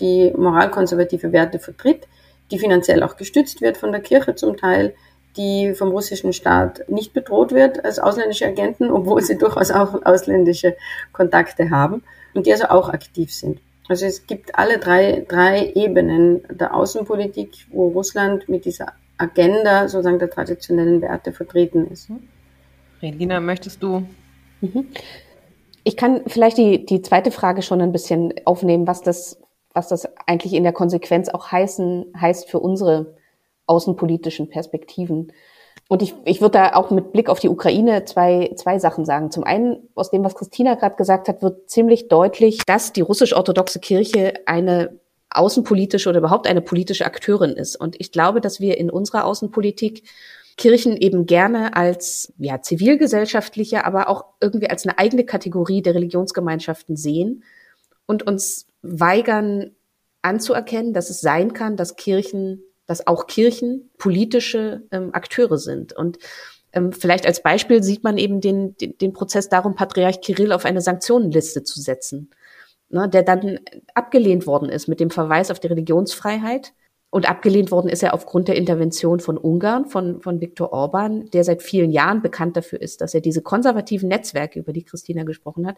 die 0.00 0.32
moralkonservative 0.36 1.32
Werte 1.32 1.58
vertritt, 1.58 2.06
die 2.50 2.58
finanziell 2.58 3.02
auch 3.02 3.16
gestützt 3.16 3.60
wird 3.60 3.76
von 3.76 3.92
der 3.92 4.00
Kirche 4.00 4.34
zum 4.34 4.56
Teil, 4.56 4.94
die 5.36 5.74
vom 5.74 5.90
russischen 5.90 6.32
Staat 6.32 6.88
nicht 6.88 7.12
bedroht 7.12 7.52
wird 7.52 7.84
als 7.84 7.98
ausländische 7.98 8.46
Agenten, 8.46 8.90
obwohl 8.90 9.22
sie 9.22 9.38
durchaus 9.38 9.70
auch 9.70 10.04
ausländische 10.04 10.76
Kontakte 11.12 11.70
haben 11.70 12.02
und 12.34 12.46
die 12.46 12.52
also 12.52 12.66
auch 12.66 12.88
aktiv 12.88 13.32
sind. 13.32 13.60
Also 13.88 14.04
es 14.04 14.26
gibt 14.26 14.58
alle 14.58 14.78
drei, 14.78 15.24
drei 15.26 15.72
Ebenen 15.74 16.42
der 16.50 16.74
Außenpolitik, 16.74 17.66
wo 17.70 17.88
Russland 17.88 18.48
mit 18.48 18.66
dieser 18.66 18.92
Agenda 19.16 19.88
sozusagen 19.88 20.18
der 20.18 20.30
traditionellen 20.30 21.00
Werte 21.00 21.32
vertreten 21.32 21.86
ist. 21.90 22.10
Regina, 23.00 23.40
möchtest 23.40 23.82
du? 23.82 24.06
Mhm. 24.60 24.86
Ich 25.84 25.96
kann 25.96 26.22
vielleicht 26.26 26.58
die, 26.58 26.84
die 26.84 27.00
zweite 27.00 27.30
Frage 27.30 27.62
schon 27.62 27.80
ein 27.80 27.92
bisschen 27.92 28.34
aufnehmen, 28.44 28.86
was 28.86 29.00
das, 29.00 29.40
was 29.78 29.88
das 29.88 30.08
eigentlich 30.26 30.52
in 30.52 30.64
der 30.64 30.72
Konsequenz 30.72 31.28
auch 31.28 31.52
heißen, 31.52 32.12
heißt 32.20 32.50
für 32.50 32.58
unsere 32.58 33.14
außenpolitischen 33.66 34.50
Perspektiven. 34.50 35.32
Und 35.88 36.02
ich, 36.02 36.14
ich 36.24 36.40
würde 36.40 36.58
da 36.58 36.74
auch 36.74 36.90
mit 36.90 37.12
Blick 37.12 37.30
auf 37.30 37.38
die 37.38 37.48
Ukraine 37.48 38.04
zwei, 38.04 38.52
zwei 38.56 38.78
Sachen 38.78 39.04
sagen. 39.04 39.30
Zum 39.30 39.44
einen, 39.44 39.88
aus 39.94 40.10
dem, 40.10 40.24
was 40.24 40.34
Christina 40.34 40.74
gerade 40.74 40.96
gesagt 40.96 41.28
hat, 41.28 41.42
wird 41.42 41.70
ziemlich 41.70 42.08
deutlich, 42.08 42.58
dass 42.66 42.92
die 42.92 43.00
russisch-orthodoxe 43.00 43.78
Kirche 43.78 44.34
eine 44.44 44.98
außenpolitische 45.30 46.08
oder 46.08 46.18
überhaupt 46.18 46.46
eine 46.46 46.60
politische 46.60 47.06
Akteurin 47.06 47.52
ist. 47.52 47.76
Und 47.76 48.00
ich 48.00 48.12
glaube, 48.12 48.40
dass 48.40 48.60
wir 48.60 48.78
in 48.78 48.90
unserer 48.90 49.24
Außenpolitik 49.24 50.02
Kirchen 50.56 50.96
eben 50.96 51.26
gerne 51.26 51.76
als 51.76 52.32
ja, 52.36 52.60
zivilgesellschaftliche, 52.60 53.84
aber 53.84 54.08
auch 54.08 54.24
irgendwie 54.40 54.68
als 54.68 54.84
eine 54.84 54.98
eigene 54.98 55.24
Kategorie 55.24 55.82
der 55.82 55.94
Religionsgemeinschaften 55.94 56.96
sehen 56.96 57.44
und 58.06 58.26
uns 58.26 58.67
weigern 58.82 59.76
anzuerkennen, 60.22 60.92
dass 60.92 61.10
es 61.10 61.20
sein 61.20 61.52
kann, 61.52 61.76
dass 61.76 61.96
Kirchen 61.96 62.62
dass 62.88 63.06
auch 63.06 63.26
Kirchen 63.26 63.90
politische 63.98 64.82
ähm, 64.90 65.10
Akteure 65.12 65.58
sind. 65.58 65.92
Und 65.92 66.18
ähm, 66.72 66.90
vielleicht 66.92 67.26
als 67.26 67.42
Beispiel 67.42 67.82
sieht 67.82 68.02
man 68.02 68.16
eben 68.16 68.40
den, 68.40 68.76
den, 68.78 68.96
den 68.98 69.12
Prozess 69.12 69.48
darum, 69.48 69.76
Patriarch 69.76 70.22
Kirill 70.22 70.52
auf 70.52 70.64
eine 70.64 70.80
Sanktionenliste 70.80 71.62
zu 71.62 71.80
setzen, 71.80 72.30
ne, 72.88 73.08
der 73.08 73.22
dann 73.22 73.60
abgelehnt 73.94 74.46
worden 74.46 74.70
ist 74.70 74.88
mit 74.88 75.00
dem 75.00 75.10
Verweis 75.10 75.50
auf 75.50 75.60
die 75.60 75.66
Religionsfreiheit. 75.68 76.72
Und 77.10 77.28
abgelehnt 77.28 77.70
worden 77.70 77.88
ist 77.88 78.02
er 78.02 78.12
aufgrund 78.12 78.48
der 78.48 78.56
Intervention 78.56 79.20
von 79.20 79.38
Ungarn, 79.38 79.86
von, 79.86 80.20
von 80.20 80.42
Viktor 80.42 80.72
Orban, 80.72 81.30
der 81.30 81.42
seit 81.42 81.62
vielen 81.62 81.90
Jahren 81.90 82.20
bekannt 82.20 82.56
dafür 82.56 82.82
ist, 82.82 83.00
dass 83.00 83.14
er 83.14 83.22
diese 83.22 83.40
konservativen 83.40 84.08
Netzwerke, 84.08 84.58
über 84.58 84.74
die 84.74 84.84
Christina 84.84 85.22
gesprochen 85.22 85.66
hat, 85.66 85.76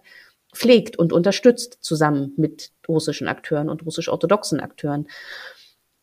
pflegt 0.53 0.99
und 0.99 1.13
unterstützt 1.13 1.79
zusammen 1.81 2.33
mit 2.37 2.73
russischen 2.89 3.29
Akteuren 3.29 3.69
und 3.69 3.87
russisch-orthodoxen 3.87 4.59
Akteuren. 4.59 5.07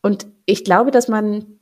Und 0.00 0.28
ich 0.46 0.64
glaube, 0.64 0.90
dass 0.90 1.08
man 1.08 1.58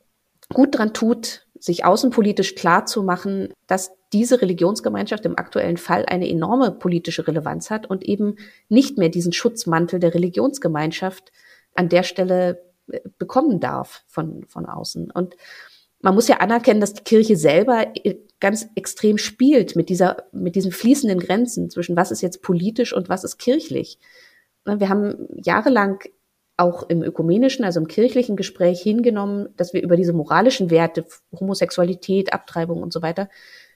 gut 0.52 0.78
dran 0.78 0.94
tut, 0.94 1.46
sich 1.58 1.84
außenpolitisch 1.84 2.54
klar 2.54 2.86
zu 2.86 3.02
machen, 3.02 3.52
dass 3.66 3.90
diese 4.12 4.40
Religionsgemeinschaft 4.40 5.24
im 5.24 5.36
aktuellen 5.36 5.78
Fall 5.78 6.06
eine 6.06 6.28
enorme 6.28 6.70
politische 6.70 7.26
Relevanz 7.26 7.70
hat 7.70 7.90
und 7.90 8.04
eben 8.04 8.36
nicht 8.68 8.98
mehr 8.98 9.08
diesen 9.08 9.32
Schutzmantel 9.32 9.98
der 9.98 10.14
Religionsgemeinschaft 10.14 11.32
an 11.74 11.88
der 11.88 12.04
Stelle 12.04 12.65
bekommen 13.18 13.60
darf 13.60 14.04
von, 14.06 14.44
von 14.44 14.66
außen. 14.66 15.10
Und 15.10 15.36
man 16.00 16.14
muss 16.14 16.28
ja 16.28 16.36
anerkennen, 16.36 16.80
dass 16.80 16.94
die 16.94 17.04
Kirche 17.04 17.36
selber 17.36 17.86
ganz 18.38 18.68
extrem 18.74 19.18
spielt 19.18 19.76
mit 19.76 19.88
dieser, 19.88 20.24
mit 20.32 20.54
diesen 20.54 20.72
fließenden 20.72 21.18
Grenzen 21.18 21.70
zwischen 21.70 21.96
was 21.96 22.10
ist 22.10 22.20
jetzt 22.20 22.42
politisch 22.42 22.92
und 22.92 23.08
was 23.08 23.24
ist 23.24 23.38
kirchlich. 23.38 23.98
Wir 24.64 24.88
haben 24.88 25.28
jahrelang 25.34 26.00
auch 26.56 26.88
im 26.88 27.02
ökumenischen, 27.02 27.64
also 27.64 27.80
im 27.80 27.88
kirchlichen 27.88 28.36
Gespräch 28.36 28.80
hingenommen, 28.80 29.48
dass 29.56 29.72
wir 29.72 29.82
über 29.82 29.96
diese 29.96 30.12
moralischen 30.12 30.70
Werte, 30.70 31.06
Homosexualität, 31.38 32.32
Abtreibung 32.32 32.82
und 32.82 32.92
so 32.92 33.02
weiter, 33.02 33.28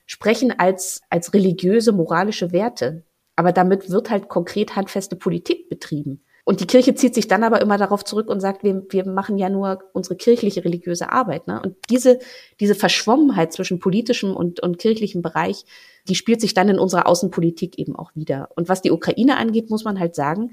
sprechen 0.06 0.58
als, 0.58 1.02
als 1.10 1.34
religiöse, 1.34 1.92
moralische 1.92 2.52
Werte. 2.52 3.04
Aber 3.36 3.52
damit 3.52 3.90
wird 3.90 4.10
halt 4.10 4.28
konkret 4.28 4.76
handfeste 4.76 5.16
Politik 5.16 5.68
betrieben. 5.68 6.22
Und 6.50 6.58
die 6.58 6.66
Kirche 6.66 6.96
zieht 6.96 7.14
sich 7.14 7.28
dann 7.28 7.44
aber 7.44 7.60
immer 7.60 7.78
darauf 7.78 8.04
zurück 8.04 8.28
und 8.28 8.40
sagt, 8.40 8.64
wir, 8.64 8.82
wir 8.90 9.06
machen 9.06 9.38
ja 9.38 9.48
nur 9.48 9.84
unsere 9.92 10.16
kirchliche, 10.16 10.64
religiöse 10.64 11.12
Arbeit. 11.12 11.46
Ne? 11.46 11.62
Und 11.62 11.76
diese, 11.90 12.18
diese 12.58 12.74
Verschwommenheit 12.74 13.52
zwischen 13.52 13.78
politischem 13.78 14.34
und, 14.34 14.58
und 14.58 14.78
kirchlichem 14.78 15.22
Bereich, 15.22 15.64
die 16.08 16.16
spielt 16.16 16.40
sich 16.40 16.52
dann 16.52 16.68
in 16.68 16.80
unserer 16.80 17.06
Außenpolitik 17.06 17.78
eben 17.78 17.94
auch 17.94 18.10
wieder. 18.16 18.48
Und 18.56 18.68
was 18.68 18.82
die 18.82 18.90
Ukraine 18.90 19.36
angeht, 19.36 19.70
muss 19.70 19.84
man 19.84 20.00
halt 20.00 20.16
sagen, 20.16 20.50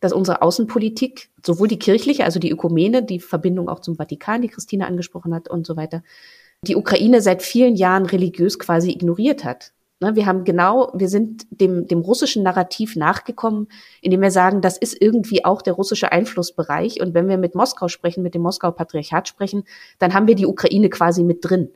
dass 0.00 0.12
unsere 0.12 0.42
Außenpolitik, 0.42 1.30
sowohl 1.46 1.68
die 1.68 1.78
kirchliche, 1.78 2.24
also 2.24 2.40
die 2.40 2.50
Ökumene, 2.50 3.04
die 3.04 3.20
Verbindung 3.20 3.68
auch 3.68 3.78
zum 3.78 3.94
Vatikan, 3.94 4.42
die 4.42 4.48
Christine 4.48 4.88
angesprochen 4.88 5.32
hat 5.32 5.48
und 5.48 5.68
so 5.68 5.76
weiter, 5.76 6.02
die 6.62 6.74
Ukraine 6.74 7.20
seit 7.20 7.44
vielen 7.44 7.76
Jahren 7.76 8.06
religiös 8.06 8.58
quasi 8.58 8.90
ignoriert 8.90 9.44
hat. 9.44 9.70
Ne, 10.00 10.14
wir 10.14 10.26
haben 10.26 10.44
genau, 10.44 10.92
wir 10.94 11.08
sind 11.08 11.46
dem, 11.50 11.88
dem 11.88 12.00
russischen 12.00 12.44
Narrativ 12.44 12.94
nachgekommen, 12.94 13.66
indem 14.00 14.20
wir 14.20 14.30
sagen, 14.30 14.60
das 14.60 14.78
ist 14.78 14.96
irgendwie 15.00 15.44
auch 15.44 15.60
der 15.60 15.72
russische 15.72 16.12
Einflussbereich. 16.12 17.00
Und 17.00 17.14
wenn 17.14 17.28
wir 17.28 17.36
mit 17.36 17.56
Moskau 17.56 17.88
sprechen, 17.88 18.22
mit 18.22 18.34
dem 18.34 18.42
Moskauer 18.42 18.76
Patriarchat 18.76 19.26
sprechen, 19.26 19.64
dann 19.98 20.14
haben 20.14 20.28
wir 20.28 20.36
die 20.36 20.46
Ukraine 20.46 20.88
quasi 20.88 21.24
mit 21.24 21.38
drin. 21.42 21.70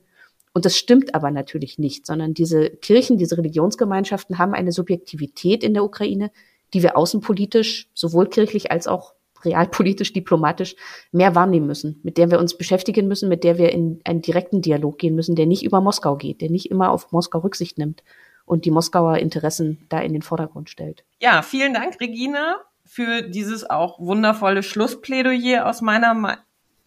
Und 0.55 0.65
das 0.67 0.77
stimmt 0.77 1.17
aber 1.17 1.33
natürlich 1.33 1.79
nicht, 1.79 2.07
sondern 2.07 2.33
diese 2.33 2.71
Kirchen, 2.71 3.17
diese 3.17 3.39
Religionsgemeinschaften 3.39 4.39
haben 4.39 4.55
eine 4.55 4.71
Subjektivität 4.71 5.65
in 5.65 5.75
der 5.75 5.83
Ukraine, 5.83 6.31
die 6.75 6.83
wir 6.83 6.97
außenpolitisch, 6.97 7.89
sowohl 7.93 8.29
kirchlich 8.29 8.71
als 8.71 8.87
auch 8.87 9.15
realpolitisch, 9.45 10.13
diplomatisch 10.13 10.77
mehr 11.11 11.35
wahrnehmen 11.35 11.67
müssen, 11.67 12.01
mit 12.03 12.19
der 12.19 12.31
wir 12.31 12.39
uns 12.39 12.57
beschäftigen 12.57 13.09
müssen, 13.09 13.29
mit 13.29 13.45
der 13.45 13.59
wir 13.59 13.73
in 13.73 14.01
einen 14.05 14.23
direkten 14.23 14.63
Dialog 14.63 14.99
gehen 14.99 15.15
müssen, 15.15 15.37
der 15.37 15.47
nicht 15.47 15.65
über 15.65 15.81
Moskau 15.81 16.17
geht, 16.17 16.41
der 16.41 16.51
nicht 16.51 16.71
immer 16.71 16.91
auf 16.91 17.13
Moskau 17.13 17.41
Rücksicht 17.41 17.79
nimmt 17.79 18.03
und 18.45 18.65
die 18.65 18.71
Moskauer 18.71 19.19
Interessen 19.19 19.87
da 19.89 20.01
in 20.01 20.13
den 20.13 20.23
Vordergrund 20.23 20.71
stellt. 20.71 21.05
Ja, 21.21 21.43
vielen 21.43 21.75
Dank, 21.75 22.01
Regina, 22.01 22.57
für 22.85 23.23
dieses 23.23 23.69
auch 23.69 23.99
wundervolle 24.01 24.63
Schlussplädoyer 24.63 25.67
aus 25.67 25.81
meiner 25.81 26.39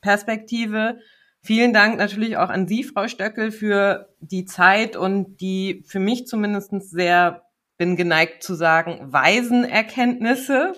Perspektive. 0.01 0.99
Vielen 1.41 1.73
Dank 1.73 1.97
natürlich 1.97 2.37
auch 2.37 2.49
an 2.49 2.67
Sie, 2.67 2.83
Frau 2.83 3.07
Stöckel, 3.07 3.51
für 3.51 4.09
die 4.19 4.45
Zeit 4.45 4.97
und 4.97 5.41
die 5.41 5.83
für 5.87 5.99
mich 5.99 6.27
zumindest 6.27 6.71
sehr, 6.89 7.43
bin 7.77 7.95
geneigt 7.95 8.43
zu 8.43 8.55
sagen, 8.55 8.99
weisen 9.11 9.63
Erkenntnisse. 9.63 10.73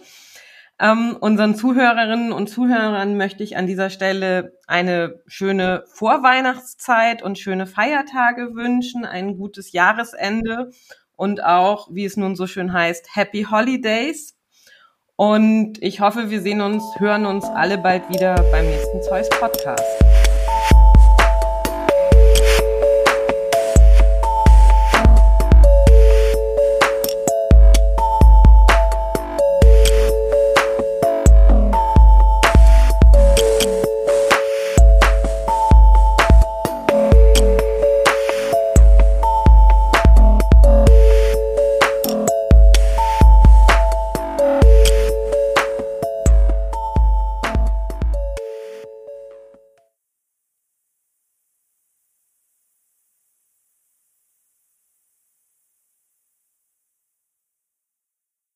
Ähm, 0.80 1.18
unseren 1.20 1.56
Zuhörerinnen 1.56 2.32
und 2.32 2.48
Zuhörern 2.48 3.18
möchte 3.18 3.44
ich 3.44 3.58
an 3.58 3.66
dieser 3.66 3.90
Stelle 3.90 4.54
eine 4.68 5.22
schöne 5.26 5.84
Vorweihnachtszeit 5.92 7.24
und 7.24 7.40
schöne 7.40 7.66
Feiertage 7.66 8.54
wünschen, 8.54 9.04
ein 9.04 9.38
gutes 9.38 9.72
Jahresende 9.72 10.70
und 11.16 11.44
auch, 11.44 11.88
wie 11.92 12.06
es 12.06 12.16
nun 12.16 12.36
so 12.36 12.46
schön 12.46 12.74
heißt, 12.74 13.16
Happy 13.16 13.48
Holidays. 13.50 14.36
Und 15.16 15.82
ich 15.82 16.00
hoffe, 16.00 16.30
wir 16.30 16.42
sehen 16.42 16.62
uns, 16.62 16.84
hören 17.00 17.26
uns 17.26 17.46
alle 17.46 17.80
bald 17.80 18.08
wieder 18.10 18.36
beim 18.52 18.68
nächsten 18.68 19.02
Zeus 19.02 19.28
Podcast. 19.30 20.17